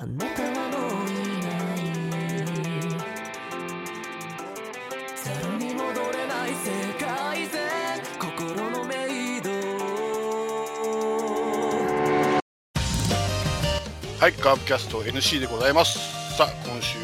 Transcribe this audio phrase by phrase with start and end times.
[0.00, 1.12] あなたはもうい
[1.42, 1.78] ない
[5.16, 5.82] ゼロに戻
[6.12, 7.58] れない世界線
[8.16, 8.94] 心のメ
[9.38, 9.50] イド
[14.20, 15.98] はい、カープキャスト NC でございます。
[16.36, 16.96] さあ、今週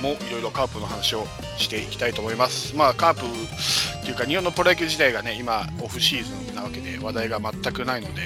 [0.00, 1.26] もいろいろカープの話を
[1.58, 2.76] していきたいと思います。
[2.76, 8.22] まあ、カープっていうか、日本のプロ野球自体がね、今、オフシーズンなわけで、話題が全くないので、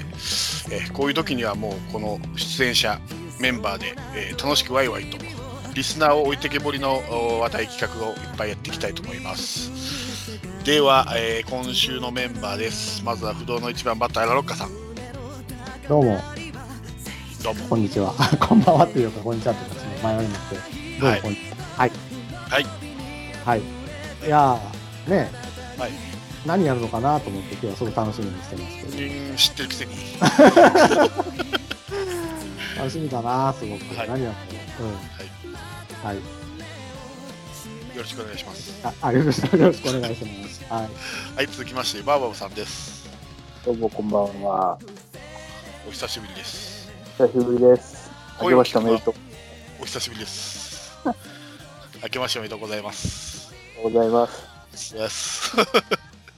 [0.71, 3.01] えーこういう時にはもう、この出演者、
[3.41, 5.19] メンバーで、えー楽しくワイワイと、
[5.75, 9.71] リスナーを置いてけぼりのお話題企画をいっぱいやっていきたいと思います。
[10.65, 13.03] では、えー今週のメンバーです。
[13.05, 14.71] まずは不動の1番バッター、ラロッカさん。
[15.89, 16.21] どうも、
[17.43, 17.67] どうも。
[17.69, 18.13] こんにちは。
[18.41, 19.91] こんばんはっていうか、こんにちはってことですね。
[20.03, 20.61] 迷いなくて。
[21.01, 21.57] どうも、はいこんにちは。
[21.77, 21.93] はい。
[22.51, 22.67] はい。
[23.45, 23.61] はい。
[23.61, 23.63] い
[24.29, 25.31] やー、ね、
[25.79, 25.93] はい。
[26.45, 28.89] 何やるのかなと思って、今日はすごく楽しみにしてますけど。
[28.89, 28.91] う
[29.35, 29.93] ん知ってるくせに。
[32.79, 33.95] 楽しみだなすごく。
[33.97, 34.37] はい何やる
[34.85, 34.95] のうん。
[36.07, 36.17] はい。
[36.17, 36.23] よ
[37.97, 38.87] ろしくお願いします。
[38.87, 40.65] あ、あよろしく、よろしくお願いします。
[40.73, 40.89] はい。
[41.37, 43.11] はい、続きまして、バーバブさんです。
[43.65, 44.79] どうもこんばんは。
[45.89, 46.89] お久しぶりです。
[47.19, 48.11] 久しぶりです。
[48.41, 49.15] 明けましておめでとう
[49.83, 50.97] お久しぶりです。
[52.01, 53.53] 明けましておめでとう ございます。
[53.83, 54.29] ございま
[54.73, 54.95] す。
[54.95, 55.61] Yes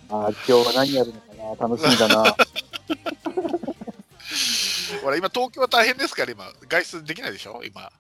[0.09, 2.35] あー今日は何やるのかな楽しみだな。
[5.03, 7.91] ほら、今、東京は大変ですから、今、外出できないでしょ、今。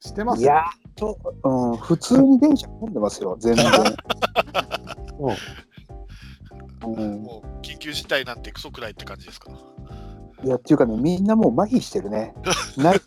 [0.00, 0.42] 知ってます？
[0.42, 3.66] いやーと、うん、普通に電車混んでますよ、全然。
[3.72, 3.82] そ
[6.86, 9.50] ううん、もう、緊急事態なんてクソくらいって感じですか？
[10.42, 12.34] いや、っていうかね、みんなもう麻痺してるね。
[12.78, 13.00] ない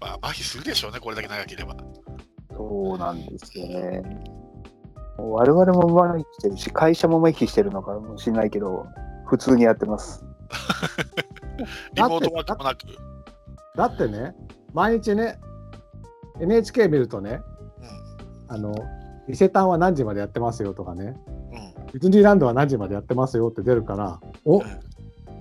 [0.00, 1.76] まあ、麻痺するでしょうね、これだけ長ければ。
[2.56, 4.02] そうなんですよね。
[5.18, 8.86] もう我々も麻痺してるし、会社も麻痺してるのかもしれないけど、
[9.30, 10.24] 普通にやってます。
[11.94, 12.78] リモートワークもなく。
[13.76, 14.34] だってね、
[14.74, 15.38] 毎日ね、
[16.40, 17.40] NHK 見るとね、
[18.48, 18.74] あの、
[19.28, 21.16] 伊勢丹は何時までやってますよとかね、
[21.52, 21.58] うん。
[21.58, 21.86] うん。
[21.92, 24.62] ディズニーランドは何時までやってますよって出るから、お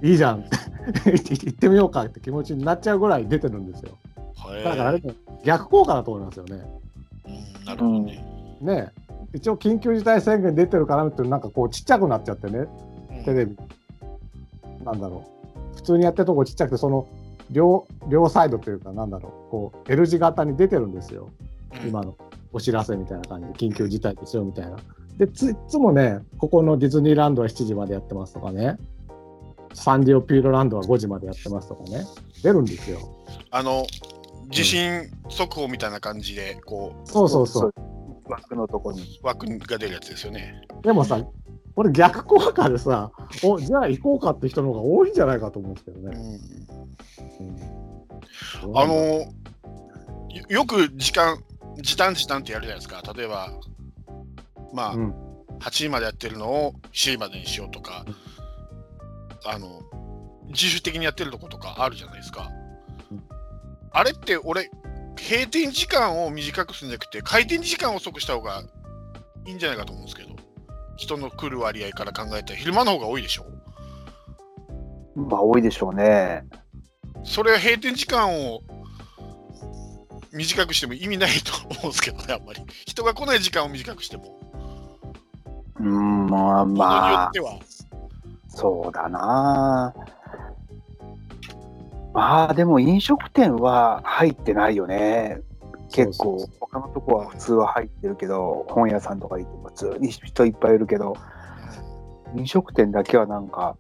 [0.04, 0.44] いいじゃん
[1.04, 3.94] 行ってみようかって気持ちになっちゃうぐらい出てるんですよ。
[4.38, 4.64] はい。
[4.64, 6.62] だからあれね逆効果だと思いますよね。
[7.26, 8.58] うん、なるほどね。
[8.62, 12.66] ねえ一応緊急事態宣言出てるからってなんかこうちっちゃくなっちゃってね
[13.10, 13.56] うんテレビ
[14.84, 15.26] なんだろ
[15.74, 17.08] う普通にやってるとこちっちゃくてその
[17.52, 21.30] 両両サイドというかなんだろうこう L 字型に出てるんですよ
[21.82, 22.16] うん今の
[22.52, 24.78] お知らせみたいな感じで緊急事態ですよみたいな。
[25.18, 28.78] でついつもねここのディズニーランドは7時までやってますとかね
[29.74, 32.06] サンディオピューロランドは5時までやってますとかね
[32.44, 33.00] 出るんですよ。
[33.52, 33.86] あの、
[34.50, 37.74] 地震速報みたいな感じで、こそうそうそう。
[38.26, 39.02] 枠のとこに。
[39.02, 40.62] う、枠が出るやつですよね。
[40.82, 41.22] でもさ
[41.80, 43.10] これ逆効果でさ
[43.42, 46.18] おじゃあ行こうかって人の方が多いんじゃないかと思うんですけどね。
[47.40, 48.68] うん。
[48.68, 49.26] うんあのよ
[50.50, 51.42] よく時間、
[51.78, 53.02] 時短時短ってやるじゃないですか。
[53.16, 53.54] 例えば、
[54.74, 55.16] まあ、うん
[55.62, 58.04] 8時までやってるのを7時までにしようとか、
[59.46, 59.82] あの、
[60.48, 62.52] 自主的にやってるとことかあるじゃないですか。
[63.10, 63.24] うん
[63.92, 64.70] あれって俺、
[65.18, 68.64] 閉店時間を短くするんじゃなくて、開店時間を遅くした方が
[69.46, 70.29] いいんじゃないかと思うんですけど、
[71.00, 73.46] 人の来る割合から考えたら昼間の方が多いでしょ？
[75.16, 76.44] まあ、多いでしょうね。
[77.24, 78.62] それは閉店時間を
[80.32, 82.62] 短くしても意味ないと思うんですけどね、あんまり。
[82.86, 84.40] 人が来ない時間を短くしても。
[85.80, 87.54] うん、まあものによまあって、は。
[88.50, 89.94] そうだな。
[92.14, 95.42] まあ、でも飲食店は入ってないよね。
[95.92, 101.16] 結構他のとこは普通は入ってるけど本屋さんとか行っても普通に人いっぱいいるけど
[102.36, 103.76] 飲食店だけはなんか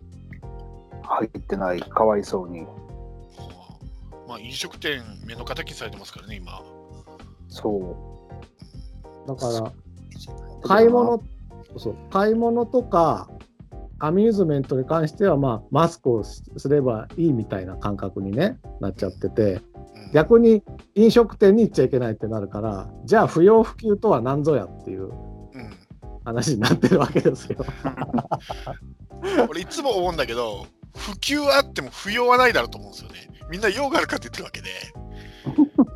[1.09, 1.81] 入ってない。
[1.81, 2.65] かわいそうに。
[4.27, 6.61] まあ、飲食店、目の敵にされてますからね、今。
[7.47, 7.97] そ
[9.25, 9.27] う。
[9.27, 9.73] だから
[10.63, 11.23] 買い物
[11.77, 11.95] そう。
[12.11, 13.27] 買い物とか
[13.97, 19.53] アミューズメントに関しては、まあ、マスクをすすればいいみたいな感覚に、ね、なっちゃってて。
[19.53, 19.68] うん
[20.13, 20.63] 逆に
[20.95, 25.79] 飲食店に行っちゃいけないってなるからじゃあ不要不急とは何ぞやっていううん
[26.25, 27.65] 話になってるわけですよ。
[29.49, 33.29] 俺、いつも思うんだけど、普及はあっても不要はないだろうと思うんですよね。
[33.49, 34.69] みんな用があるかって言ってるわけで。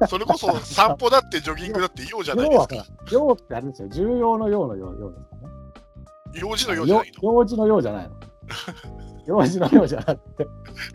[0.07, 2.85] それこそ散歩だってジョギングだって用じゃないですか。
[3.11, 5.41] 用ってあれですよ重要の用の用用ですかね。
[6.35, 7.33] 用事の用じゃないの。
[7.33, 8.15] 用事の用じゃないの。
[9.25, 10.47] 用事の用じゃなくて。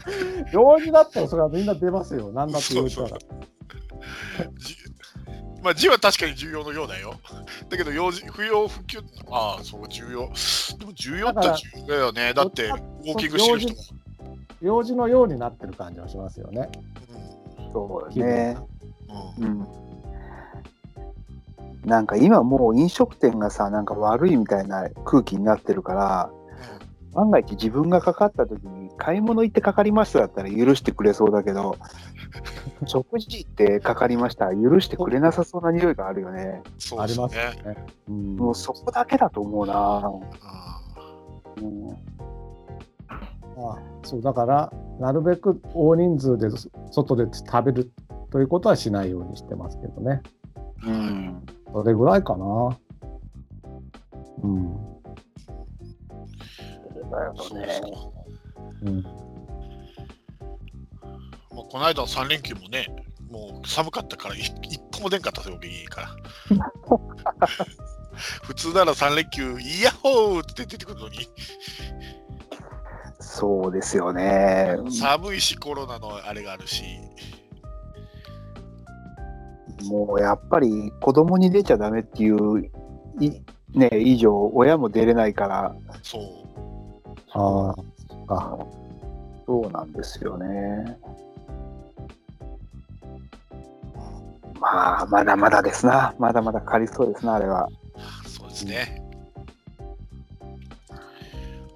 [0.52, 2.30] 用事だったらそれはみんな出ますよ。
[2.32, 3.08] なんだって言うたら。
[3.08, 4.76] じ
[5.62, 7.14] まあ、字は確かに重要のようだよ。
[7.68, 8.98] だけど、用事不要不急、
[9.30, 10.30] ああ、そう、重要。
[10.78, 12.32] でも、重要って重要だよね。
[12.32, 13.98] だって、ウォーキングしてる人も。
[14.60, 16.70] 用事のようになってる感じはしますよね。
[17.72, 18.56] そうね。
[19.38, 19.88] うんうんうん。
[21.84, 26.30] なんか今もう飲食店がさ、なんか悪いみたいな空気になってるから、
[27.18, 31.76] 万が一自分がかかった時に買い物行ってかかりましただったら許してくれそうだけど、
[32.86, 36.62] 食事ってかかりました許してくれなさそうな匂いがあるよね。
[36.78, 37.26] そうですね。
[37.64, 37.86] ね。
[38.08, 39.74] うん、もうそこだけだと思うな。
[39.74, 40.12] あ
[41.60, 41.90] うん
[43.60, 46.48] あそうだから、なるべく大人数で
[46.92, 47.90] 外で食べる
[48.30, 50.22] ということはしないようにしてますけどね。
[50.86, 51.42] うん。
[51.72, 52.78] それぐらいかな。
[54.44, 54.97] うん。
[57.10, 57.80] だよーそうね。
[57.80, 58.12] そ
[58.84, 59.14] ううん、まあ、
[61.52, 62.86] この間の3連休もね、
[63.30, 66.08] もう寒かったからい 一歩も出んかったですよ、僕家から。
[68.42, 71.28] 普通なら3連休、イヤッホーって出てくるのに、
[73.20, 74.76] そうですよね。
[74.90, 76.84] 寒いし、コロナのあれがあるし、
[79.84, 82.70] もうやっぱり子供に出ちゃダメっていう
[83.20, 83.30] い
[83.74, 86.47] ね以上親も出れないからそう。
[87.32, 87.74] あ
[88.28, 88.58] あ、あ
[89.46, 90.98] そうなんですよね。
[94.60, 97.68] まあまだまだですなまだまだかかりそうですなあれは。
[98.26, 99.02] そうですね。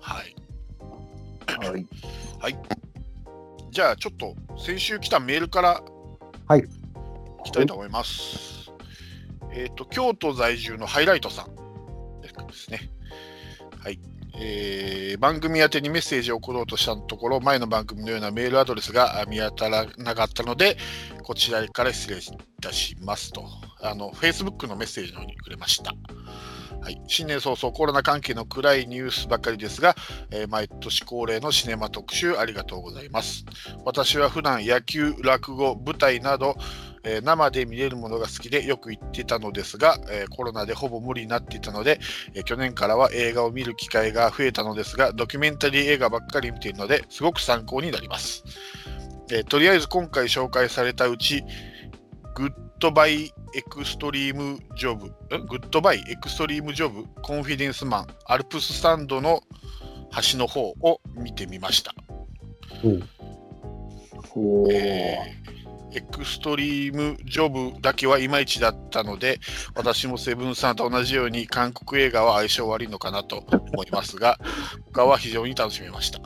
[0.00, 0.34] はい。
[2.40, 2.56] はい。
[3.70, 5.82] じゃあ、ちょっと先週来たメールから、
[6.49, 6.60] はい。
[6.60, 6.64] い
[7.44, 8.70] きたいと思います。
[9.52, 11.62] えっ、と、京都在住のハイライトさん
[12.52, 12.90] ですね。
[13.82, 13.99] はい。
[14.34, 20.76] えー番組宛てにメッセージを送ろうとしたところ、前の番組のようなメールアドレスが見当たらなかったので、
[21.23, 22.20] こちらから失礼い
[22.61, 23.44] たしますと、
[23.81, 25.93] あの、Facebook のメッセージの方にくれました。
[26.81, 29.94] はい、新年早々コロナ関係の暗いニュースばかりですが、
[30.32, 33.44] えー毎年恒例のシネマ特集ありがとうございます。
[33.85, 36.56] 私は普段野球、落語、舞台など、
[37.04, 42.00] えー生で見れるものが好きでよく行ってたのですが、えーコロナでほぼ無理になっていたので、
[42.34, 48.44] えー去年からは映画を見る機会が増えたのですが、ドキュメンタリー映画ばっかり見ているので、すごく参考になります。
[49.31, 51.44] えーとりあえず今回紹介されたうち、
[52.34, 59.43] グッドバイエクストリームジョブ、んグッドバイエクストリームジョブ、コンフィデンスマン、アルプススタンドの
[60.10, 61.94] 端の方を見てみました。
[62.84, 63.02] うん
[64.70, 65.62] えー
[65.94, 69.41] エクストリームジョブだけはいまいちだったので、
[69.75, 74.39] 私もセブンさんと同じように韓国映画は相性悪いのかなと思いますが、
[74.93, 76.21] 他は非常に楽しめました。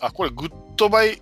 [0.00, 1.20] あ、これグッドバイ、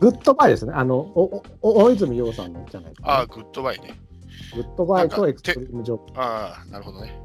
[0.00, 0.72] グッドバイですね。
[0.74, 3.98] あの、おお大泉洋さんのじゃないかな、あ、グッドバイね。
[4.54, 6.20] グッドバイとエクストリームジョブ。
[6.20, 7.18] ああ、なるほどね。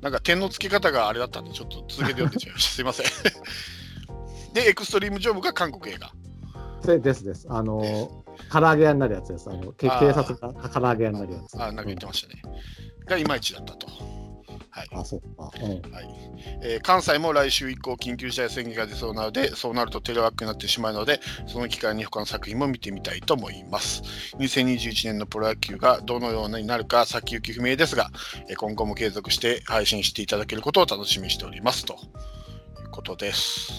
[0.00, 2.70] なんか点の付け方があれだったんで、ちょっと続けて読んでしまいました。
[2.70, 3.06] すいません。
[4.52, 6.12] で、エクストリームジョブが韓国映画。
[6.86, 7.46] でですです。
[7.50, 9.48] あの、唐揚げ屋になるやつです。
[9.50, 11.54] あのけあー警察が唐揚げ屋になるやつ。
[11.62, 12.42] あなんか言ってましたね。
[13.06, 13.86] がいまいちだったと。
[14.70, 14.88] はい。
[14.92, 15.50] あ、そうか。
[15.62, 15.92] うん。
[15.92, 16.08] はい
[16.62, 24.02] えー関西も来週以降、緊急事態宣言が出そうなので、そうなるとテレワークになってしまうので、その機会に他の作品も見てみたいと思います。
[24.38, 28.10] 2021年のプロ野球がどのようになるか先行き不明ですが、
[28.48, 31.96] えー今後も継続して配信していただけることを楽しみにしておりますとい
[32.86, 33.72] うことです。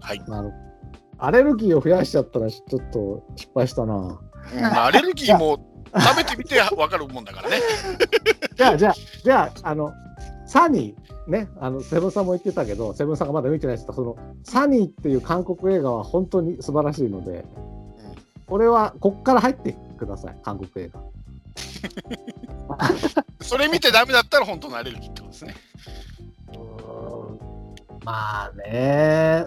[0.00, 0.20] はい。
[1.24, 3.94] アレルギーを増やしちゃったらちょっと失敗したな。
[3.94, 5.64] うんアレルギーも
[5.96, 7.60] 食べてみて分かるもんだからね。
[8.56, 9.92] じゃあ、じゃあ、じゃあ、あの、
[10.48, 17.44] サニー、ね、あの、セブンさんも言ってたけど、セブンさんがまだ見てないですけど、その、サニーっていう韓国映画は本当に素晴らしいので、
[18.48, 21.00] これは、こっから入ってください、韓国映画。
[23.40, 25.54] それ見てダメだったら本当のアレルギーってことですね。
[28.04, 29.46] まあね、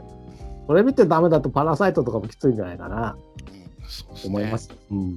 [0.68, 3.18] これ見てダメだとパラサイトとかもきついんじゃないかな、
[3.48, 4.72] うん、そうねと思います。
[4.92, 5.16] うん。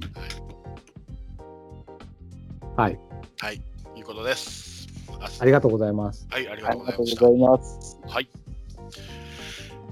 [2.75, 2.99] はい、
[3.39, 3.61] はい、
[3.97, 4.87] いうことです。
[5.19, 6.27] あありがとうございます。
[6.29, 7.25] はい、ありがあとううございました。
[7.25, 7.99] ございます。
[8.07, 8.29] はい。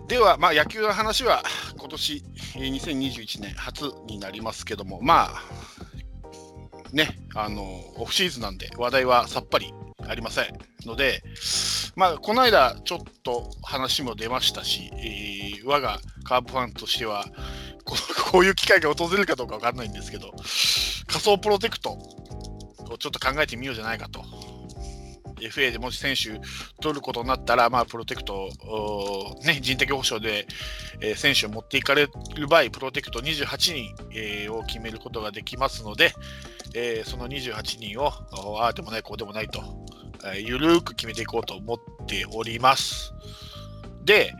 [0.07, 1.43] では、まあ、野球の話は
[1.77, 2.23] 今年
[2.55, 5.43] えー2021年初になりますけども、まあ、
[6.93, 7.63] ね、あの、
[7.97, 9.73] オフシーズンなんで話題はさっぱり
[10.07, 11.23] ありませんので、
[11.95, 15.37] まあ、この間ちょっと話も出ましたし、えー
[15.67, 17.25] 我がカープファンとしては、
[17.83, 17.95] こ
[18.31, 20.31] こういう機会が訪れるかどうか分かんないんですけど、
[21.07, 24.23] 仮想プロテクトをちょっと考えてみようじゃないかと。
[25.39, 26.39] FA でもし選手
[26.81, 28.49] 取ることになったら、まあ、プロテクト、
[29.45, 30.47] ね、人的保障で、
[31.01, 36.13] えー選手を持っていかれる場合、プロテクト28人、えーを決めることができますので、
[36.75, 39.61] えーその28人を、ああでもない、こうでもないと
[40.25, 43.13] えゆるーく決めていこうと思っております。
[44.05, 44.33] で、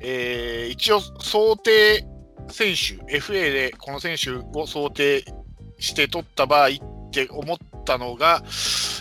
[0.00, 2.06] えー一応想定
[2.48, 5.24] 選手、FA でこの選手を想定
[5.78, 6.70] して取った場合っ
[7.10, 8.42] て思ってたのが、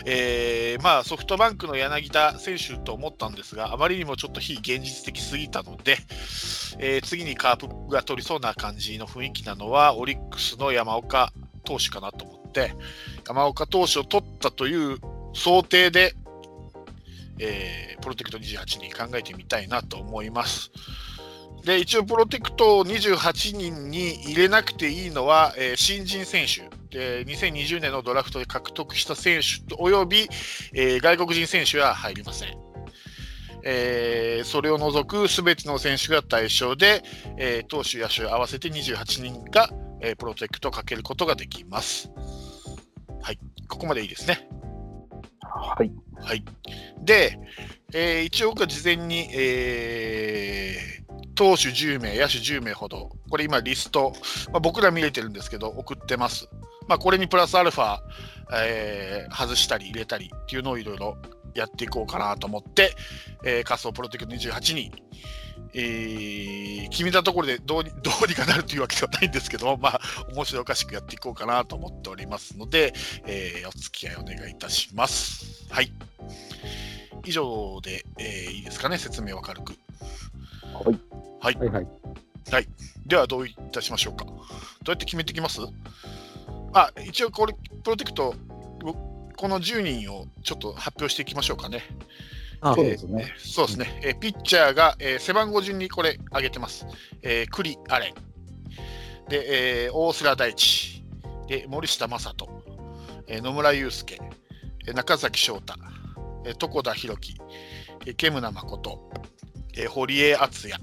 [0.06, 5.98] えーまあ、ソフトバンクの柳田選手と思ったんですが、あまりにもちょっと非現実的すぎたので、
[6.80, 11.32] えー次にカープが取りそうな感じの雰囲気なのは、オリックスの山岡
[11.64, 12.74] 投手かなと思って、
[13.28, 14.98] 山岡投手を取ったという
[15.34, 16.16] 想定で、
[17.40, 20.72] えープロテクト28に考えてみたいなと思います。
[21.64, 30.30] で、一応、プロテクト28人に入れなくていいのは、えー新人選手、で2020年のドラフトで獲得した選手および、
[30.74, 32.54] えー外国人選手は入りません。
[33.66, 37.04] えーそれを除くすべての選手が対象で、
[37.38, 39.70] えー投手、野手合わせて28人が、
[40.02, 42.12] えープロテクトをかけることができます。
[43.22, 44.48] はい、ここまでいいですね。
[45.42, 45.92] はい。
[46.22, 46.44] はい。
[47.02, 47.40] で、
[47.92, 51.04] えー一応事前に、えー
[51.36, 54.14] 投手10名、野手10名ほど、これ今リスト、
[54.52, 56.48] まあ、僕ら見れてるんですけど、送ってます。
[56.88, 58.00] まあ、これにプラスアルファ、
[58.54, 61.18] えー外したり入れたりっていうのをいろいろ
[61.54, 62.94] やっていこうかなと思って、
[63.44, 64.92] えー仮想プロテクト28に、
[65.74, 70.02] えー決めたところでどうに どうにかなるというわけではないんですけども、まあ、
[70.34, 72.94] 面白おかしくやっていこうかなと思っておりますので、
[73.26, 75.66] えーお付き合いお願いいたします。
[75.72, 75.92] はい。
[77.26, 79.74] 以上で、えーいいですかね、説明は軽く。
[81.42, 81.56] はい。
[81.58, 81.70] はい。
[81.70, 81.88] はい
[82.52, 82.68] はい。
[83.06, 84.26] では、どういたしましょうか。
[84.26, 84.36] どう
[84.90, 85.62] やって決めていきます？
[86.74, 87.54] あ、一応、これ、
[87.84, 88.36] プロテクト、
[89.38, 91.84] この10人をちょっと発表していきましょうかね。
[92.62, 93.34] あ、そうですね。
[93.38, 94.00] そうですね。
[94.04, 96.86] えーピッチャーが、えー背番号順にこれ上げてます。
[97.22, 98.14] えー、栗アレン。
[99.30, 101.04] で、えー大須良大地。
[101.48, 102.64] で、森下正人。
[103.28, 104.20] えー野村祐介。
[104.88, 105.74] えー中崎翔太。
[106.46, 107.36] えー床田博樹。
[108.06, 109.12] えー、煙誠。
[109.76, 110.82] えー堀江敦也。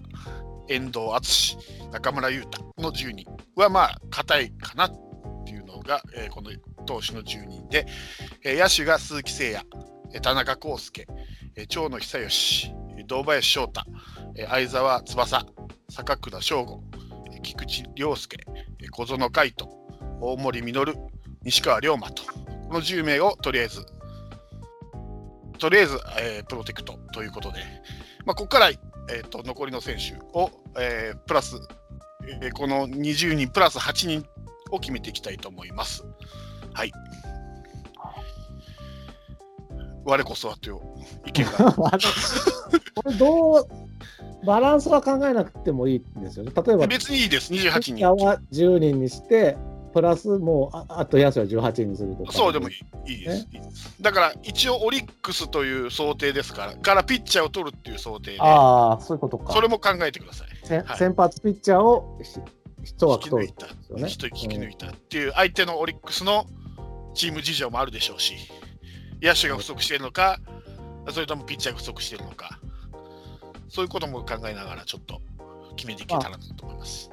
[0.68, 1.56] 遠藤敦
[1.92, 4.88] 中村優太の10人は、まあ、硬いかな
[5.80, 6.50] が、えーこの
[6.86, 7.86] 投手の10人で、
[8.44, 9.66] えー野手が鈴木誠也。
[10.14, 11.06] えー田中康介。
[11.56, 12.72] えー長野久義、
[13.06, 13.82] 堂林翔太、
[14.36, 15.46] えー相沢翼、
[15.90, 16.82] 坂倉翔吾、
[17.32, 18.38] えー菊池涼介、
[18.80, 19.70] えー小園海斗、
[20.20, 20.94] 大森実、
[21.42, 22.22] 西川龍馬と、
[22.68, 23.84] この10名をとりあえず、
[25.58, 27.58] とりあえず、えープロテクトということで、
[28.24, 31.56] まあ、ここから、えー、と残りの選手を、えープラス、
[32.42, 34.24] えーこの20人プラス8人
[34.70, 36.04] を決めていきたいと思います。
[36.72, 36.92] はい。
[40.04, 40.80] 我こそはという
[41.26, 41.90] 意見が こ
[43.06, 43.68] れどう、
[44.46, 46.52] バランスは考えなくてもいいんですよね。
[46.54, 48.14] 例えば、別にいいです、28ピッチ人ャ。
[48.14, 49.56] ーは10人にして、
[49.92, 52.32] プラスもう、ああと野手は18人にするとか。
[52.32, 52.72] そうでもい
[53.06, 53.96] いいいですいいです。
[54.00, 59.52] だから一応オリックスという想定ですから、からピッチャーを取るっていう想定で、ああ、そういうことか。
[59.52, 60.48] それも考えてください。
[60.64, 62.40] せはい先発ピッチャーをひ
[62.82, 66.46] 一引枠取るき抜いた、よね一人引き抜いたっていう相手のオリックスの
[67.14, 68.34] チーム事情もあるでしょうし、
[69.22, 70.38] 野手が不足しているのか、
[71.10, 72.58] それともピッチャーが不足しているのか、
[73.68, 75.20] そういうことも考えながらちょっと
[75.76, 77.10] 決めていけたらなと思います。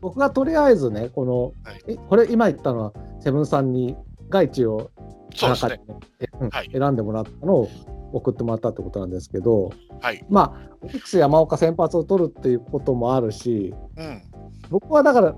[0.00, 1.82] 僕がとりあえずね、この、はい。
[1.88, 3.96] えこれ今言ったのは、セブンさんに
[4.28, 4.90] 外地を
[5.34, 5.80] そうですね。
[6.20, 6.70] えうんはい。
[6.70, 7.70] 選んでもらったのを
[8.16, 10.24] 送ってもらったってことなんですけど、はい。
[10.28, 14.22] まあ、オリックス山岡先発を取るっていうこともあるし、うん。
[14.70, 15.34] 僕はだから、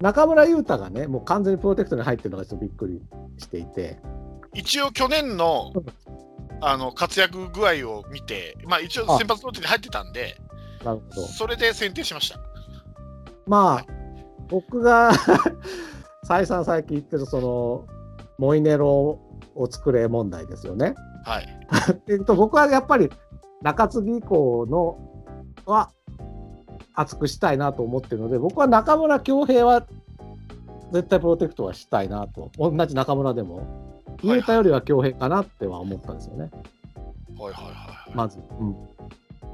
[0.00, 3.02] 中村優太がね、もう完全にプロテクトに入ってるのがちょっとびっくり
[3.38, 3.98] していて、
[4.54, 5.86] 一応去年のうん
[6.62, 10.36] あの活躍具合を見て、まあ一応あ先発ローテに入ってたんで、
[10.84, 11.26] なるほど。
[11.26, 12.38] それで選定しました。
[13.46, 13.86] まあ、
[14.48, 15.12] 僕が
[16.24, 17.86] 再三最近言ってる、その、
[18.38, 19.18] モイネロ
[19.54, 20.94] を作れ問題ですよね。
[21.24, 21.48] はい。
[22.08, 23.10] えっと、僕はやっぱり
[23.62, 24.98] 中継ぎ以降の
[25.66, 25.90] は
[26.94, 29.86] 熱くしたいなと思ってるので、僕は中村恭平は
[30.92, 33.62] 絶対プロテクトはしたいなと、同じ中村でも、
[34.22, 36.50] い雄太よりは恭平かなっては思ったんですよね、
[37.38, 38.14] はいはいはいはい。
[38.14, 38.38] まず。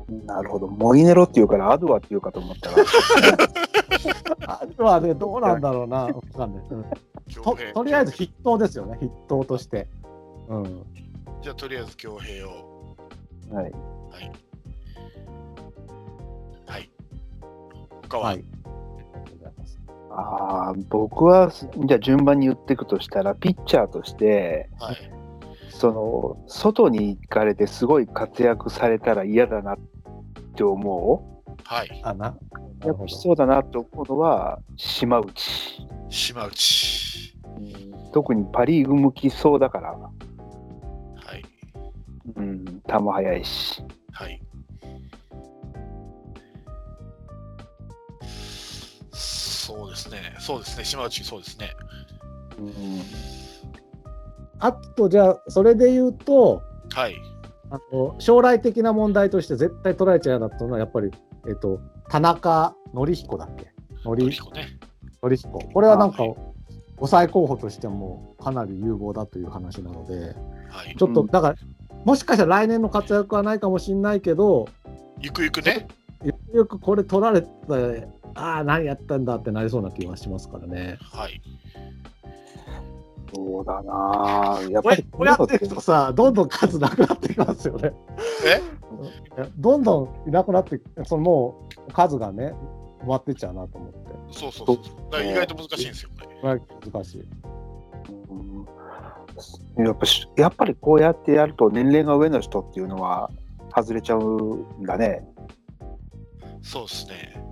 [0.08, 0.66] うん、なるほど。
[0.66, 2.76] モイネロっていうからアドアっていうかと思ったら、
[4.46, 6.84] あとはね、どうなんだろうな、わかんない、うん
[7.34, 7.56] と。
[7.74, 9.88] とりあえず筆頭ですよね、筆頭として。
[10.48, 10.82] うん、
[11.42, 12.96] じゃあとりあえず恭平を。
[13.50, 13.64] はい。
[13.64, 14.32] はい。
[16.66, 16.90] はい。
[18.08, 18.36] 他は、はい。
[18.36, 18.42] あり
[19.12, 24.96] がとうございますああ、僕は、じゃあ順番に言っていくとしたら、ピッチャーとして、はい。
[25.68, 29.78] その、外に行かれてすごい活躍されたら嫌だなっ
[30.54, 32.00] て思はい。
[32.02, 32.36] あな
[32.84, 35.86] やっぱしそうだなと思うのは、島内。
[36.08, 37.34] 島内。
[37.58, 39.94] うん特にパ・リーグ向きそうだから、
[42.34, 43.82] うん、球速いし。
[44.12, 44.42] はい。
[49.12, 51.70] そうですね、そうですね、島内、そうですね。
[52.58, 53.02] うん、
[54.60, 56.62] あと、じゃあ、それで言うと、
[56.94, 57.16] はい。
[57.68, 61.10] あの将来的な問題として絶対取られちゃうなったのは、やっぱり、
[61.48, 63.72] えっと、田中紀彦だっけ？
[64.04, 64.78] の紀りこね。
[65.20, 65.58] 紀彦。
[65.58, 66.36] これはなんかはい、
[66.98, 70.36] 抑え候補としてもかなり有望だという話なので、
[70.70, 70.94] はい。
[70.96, 71.56] ちょっと、うんだから、
[72.06, 74.68] もしかしたら来年の活躍はないかもしれないけど、
[75.20, 75.88] ゆくゆくね。
[76.24, 77.48] よくよくこれ取られて、
[78.36, 80.98] ああ、何やったんだってなりそうな気がしますからね。
[81.00, 81.42] はい。
[83.34, 87.92] そうだなぁやっこれぱりこうやっていくとさ、どんどん数なくなってきますよね。
[88.46, 88.62] え？
[89.58, 92.54] どんどんいなくなって、そのもう数がね、
[93.02, 93.96] 埋まってっちゃうなと思って。
[94.30, 95.24] そうそうそう。
[95.24, 96.26] 意外と難しいんですよ、これ。
[96.36, 96.60] これは
[96.92, 97.24] 難しい。
[99.76, 103.30] うんやっぱしやっぱりこうやってやると年齢が上の人っていうのは
[103.74, 104.22] 外れちゃう
[104.80, 105.26] んだね。
[106.62, 107.42] そうですね。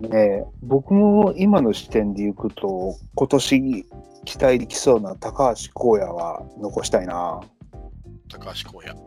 [0.00, 3.86] ねえ僕も今の視点でいくと今年
[4.24, 7.40] 期待できそうな高橋光也は残したいな。
[8.28, 8.98] 高橋光也。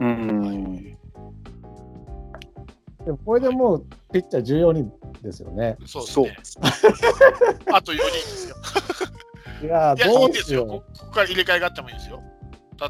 [0.00, 0.98] うん。
[3.04, 4.92] でもこれでもうピッチャー14人
[5.22, 5.76] ですよね。
[5.86, 6.68] そうですね。
[7.72, 8.56] あと4人ですよ。
[9.62, 10.60] いやいや、いどいうですよ。
[10.60, 12.22] しよこここから入れ替えがあってもいいですよ。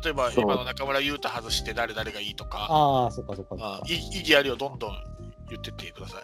[0.05, 2.49] 例えば、今の中村優太外して誰々がいいとう。
[2.49, 3.81] か、ああ、そっかそっかそっか。
[3.83, 4.93] あ意意義ありをどんどん
[5.49, 6.23] 言ってってください。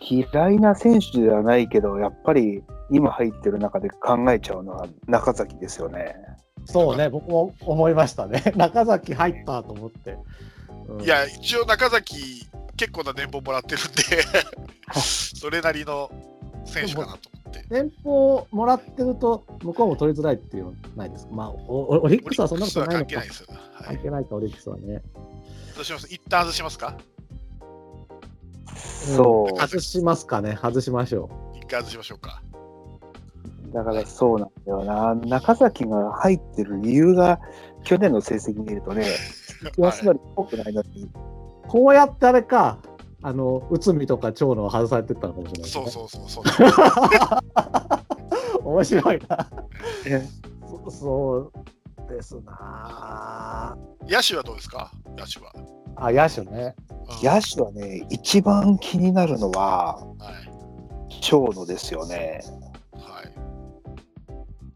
[0.00, 6.14] 嫌いな選手ではないけどやっぱり今入ってる中で考えちゃうのは中崎ですよね。
[6.66, 8.42] そうね、僕も思いましたね。
[8.56, 10.12] 中崎入ったと思って。
[10.12, 12.48] うんいや、一応中崎、
[12.78, 14.02] 結構な年俸もらってるんで、
[14.98, 16.10] それなりの
[16.64, 17.37] 選手かなと思って。
[17.70, 21.32] 年俸もらってると、向こうも取りづらいっていうのないですか？
[21.32, 23.28] まあ、オリックスはそんなことないのか関係ない。
[23.28, 23.46] ですよ。
[23.50, 23.96] はい。
[23.96, 25.02] 関係ないか、オリックスはね。
[25.74, 26.06] どうします？
[26.12, 26.96] 一旦外しますか？
[28.76, 32.42] そううん外しますかね、外しましょ一回外しましょうか。
[33.72, 35.14] だからそうなんだよな。
[35.14, 37.38] 中崎が入ってる理由が
[37.84, 39.04] 去年の成績見るとね、
[39.78, 40.74] 安成っぽくない。
[41.66, 42.78] こうやってあれか、
[43.22, 45.86] あの、内海とか長野は外されてったのかもしれないですね。
[45.90, 46.68] そうそうそうそう。
[48.64, 49.50] 面白いな。
[50.06, 50.26] え
[50.84, 51.52] そそう
[52.12, 53.76] ですな。
[54.08, 54.92] 野手はどうですか？
[55.16, 55.52] 野手は。
[55.96, 56.74] あ、野手ね。
[56.90, 60.04] うん野手はね、一番気になるのはは
[61.10, 61.20] い。
[61.22, 62.42] 長野ですよね。
[62.92, 63.32] はい。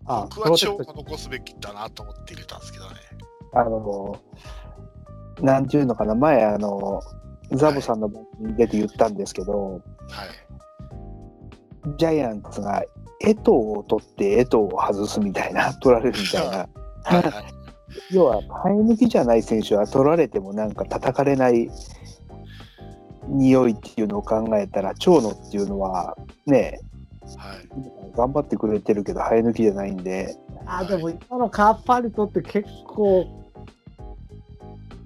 [0.06, 2.92] あ、僕は長野残すべきだなと思って入れたんですけどね。
[3.52, 4.18] あの、
[5.42, 7.02] なんていうのかな、前、あの、
[7.56, 11.92] ザボさんの番組に出て言ったんですけど、はい。
[11.98, 12.82] ジャイアンツが
[13.20, 16.68] 江藤を取って江藤を外すみたいな、 取られるみたいな。
[17.04, 17.32] はいはい、
[18.12, 21.68] 要は、生え抜きじゃない選手は取られてもなんか叩かれない
[23.28, 26.80] 匂いっていうのを考えたら、長野っていうのはね、
[27.36, 28.16] はい。
[28.16, 30.36] 頑張ってくれてるけど、生え抜きじゃないんで、
[30.66, 33.41] あ、でも今のカーパリトって結構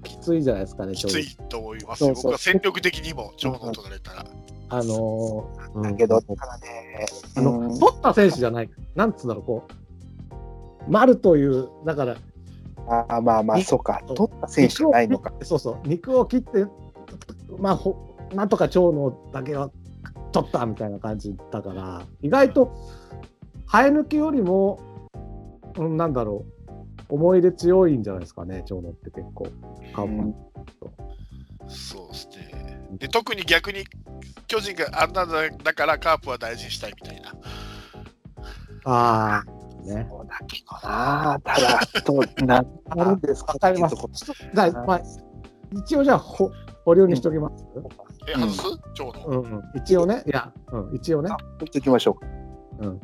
[0.06, 2.06] きついじゃないですかね、ちょうどきついと思いますよ。
[2.08, 2.22] そうそう。
[2.24, 4.26] 僕は戦力的にも長野取られたら。
[4.68, 7.78] あのー、だけど、だからね、あの、うん。
[7.78, 12.16] 取った選手じゃない、なんつうんだろう、こう、丸という、だから、
[12.88, 15.32] あまあまあ、そうか、取った選手じゃないのか。
[15.42, 16.66] そうそう、肉を切って、
[17.58, 17.96] まあ、ほ
[18.34, 19.70] なんとか長野だけは
[20.32, 22.72] 取ったみたいな感じだから、意外と
[23.70, 24.80] 生え抜きよりも、
[25.76, 26.55] うん、なんだろう、
[27.08, 29.48] 思い入れ強いんじゃないですかね、長野って結構。
[29.96, 30.34] うん
[31.68, 32.80] そうですね。
[32.92, 33.84] で、特に逆に
[34.46, 37.34] 巨人があんなだだからカープは大事にしたいみたいな。
[38.84, 40.06] ああ、ね。
[40.08, 42.64] そうだけどな、ただ、と、な
[43.04, 43.96] るんですかわかります。
[43.96, 45.00] っていうとこじゃあ、まあ、
[45.72, 46.52] 一応じゃあ、ほ
[46.84, 47.64] 保留にしときます？
[48.28, 48.80] え、うん外す？
[48.94, 49.26] 長野。
[49.26, 51.36] うん、うん、一応ね、いや、うん、一応ねあ。
[51.58, 52.26] 言っておきましょうか。
[52.78, 53.00] うん。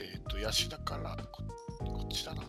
[0.00, 1.14] えっ、と、野手だから
[2.12, 2.42] ちだな。
[2.42, 2.48] はい。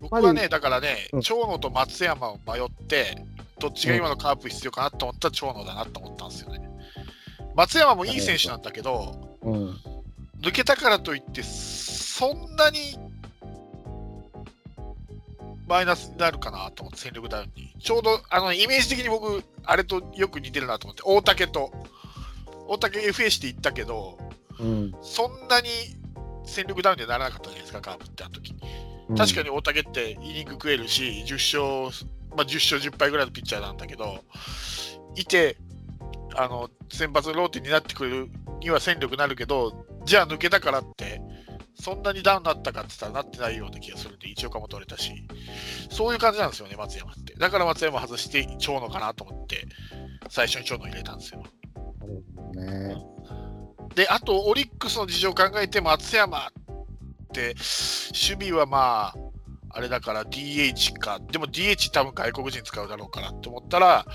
[0.00, 3.24] 僕はね、だからね、うん長野と松山を迷って、
[3.58, 6.68] どっちが今のカープ必要かなと思ったら長野だなと思ったんですよね。
[7.54, 9.76] 松山もいい選手なんだけど、うん。
[10.40, 12.96] 抜けたからといって、そんなに
[15.68, 17.74] マイナスになるかなと思って、戦力ダウンに。
[17.80, 21.72] ちょうどあのイメージ的に僕、あれとよく似てるなと思って、大竹と、
[22.66, 24.18] 大竹 FA していったけど、
[24.60, 24.94] うん。
[25.02, 25.68] そんなに
[26.44, 28.54] 戦力ダウンにはならなかったじゃないですか、カープってあの時
[29.16, 34.22] 確かに大竹ってイニング食えるし、10勝、まあ、10勝10敗ぐらいのピッチャーなんだけど、
[35.14, 35.56] いて、
[36.36, 38.28] あの先発ローテになってくれる
[38.60, 41.20] には戦力になるけど、じゃあ抜けたからって、
[41.80, 45.12] そんなにダウンになったかって言ったらなってないような気がするんで、一岡も取れたし、
[45.90, 47.34] そういう感じなんですよね、松山って。
[47.34, 49.66] だから松山外して長野かなと思って、
[50.28, 51.42] 最初に長野入れたんですよ。
[52.00, 53.57] なるほどね。
[53.94, 56.50] で、あと、オリックスの事情を考えて、松山っ
[57.32, 57.54] て、
[58.34, 59.14] 守備はまあ、
[59.70, 64.06] あれだから DH か、でも DH 多分外国人使うだろうからって思ったら、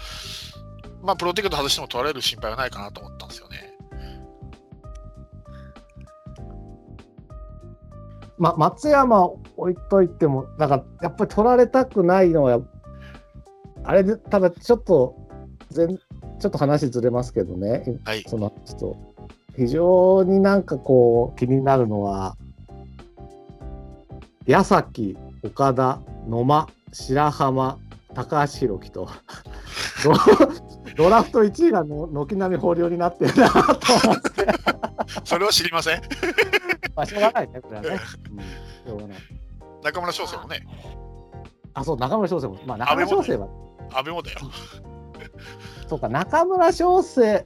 [1.02, 3.74] まあ、プロテクト外しても取られる心配はないかなと思ったんですよね。
[8.38, 12.60] ま、松山置いといても、なんかやっぱり取られたくないのは、
[13.84, 15.16] あれで、ただちょっと、
[15.70, 18.24] 全ちょっと話ずれますけどね、はい。
[18.28, 18.98] その人、
[19.56, 22.36] 非常になんかこう気になるのは、
[24.46, 27.78] 矢崎、岡田、野間、白浜、
[28.14, 29.08] 高橋宏樹と、
[30.96, 34.48] ドドラフト1位がの軒並み豊漁になってるなと思って、
[35.24, 36.02] それは知りません。
[36.96, 37.90] まあ、しょうがないね、これはね。
[37.90, 39.18] うん、しょうがない。
[39.84, 40.66] 中村翔成もね、
[41.74, 43.48] あ、そう、中村翔成も、まあ、中村翔成は、
[43.94, 44.40] 阿部もだよ。
[45.88, 47.46] そうか、中村翔成、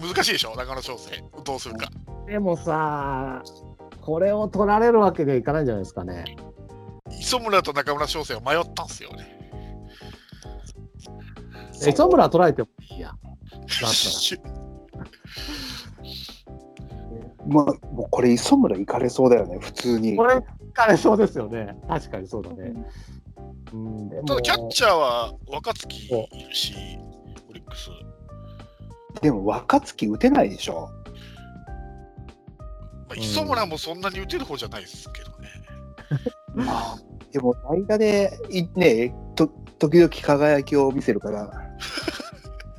[0.00, 1.10] 難しいでしょ、中村翔成。
[1.44, 1.90] どうするか。
[2.26, 3.42] でもさ、
[4.00, 6.24] これを取られるわけにはいかないんじゃないですかね。
[7.10, 9.38] 磯村と中村翔成は迷ったんですよね。
[11.86, 13.08] 磯村は取られてもいいや。
[13.08, 13.18] だっ
[13.68, 13.86] た
[14.36, 14.52] ら。
[17.46, 20.16] まあ、もうこれ、磯村行かれそうだよね、普通に。
[20.16, 20.40] これ、
[20.72, 21.76] かれそうですよね。
[21.88, 22.72] 確かにそうだね。
[23.72, 26.74] うん、ただ、キャッチャーは若月いるし、
[27.48, 27.90] オリックス。
[29.22, 30.90] でも、若月打てないでしょ。
[33.08, 35.48] まあ、磯村もそんなに打てる方じゃないですけどね。
[37.32, 39.46] でも、間で、いね、と
[39.78, 41.50] 時々輝きを見せるから、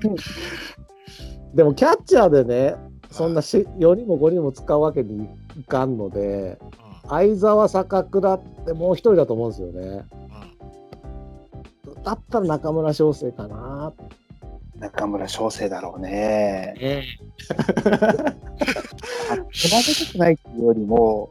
[1.56, 2.76] でもキャッチャーでね、
[3.10, 10.06] そんなし4人も5人も使うわけにいかんので、うん相沢、坂倉ってもう一人だと思うんですよね。
[11.88, 13.94] うんだったら中村翔成かな。
[14.76, 16.74] 中村翔成だろうね。
[16.80, 17.04] え
[19.52, 21.30] 比べたくないっていうよりも、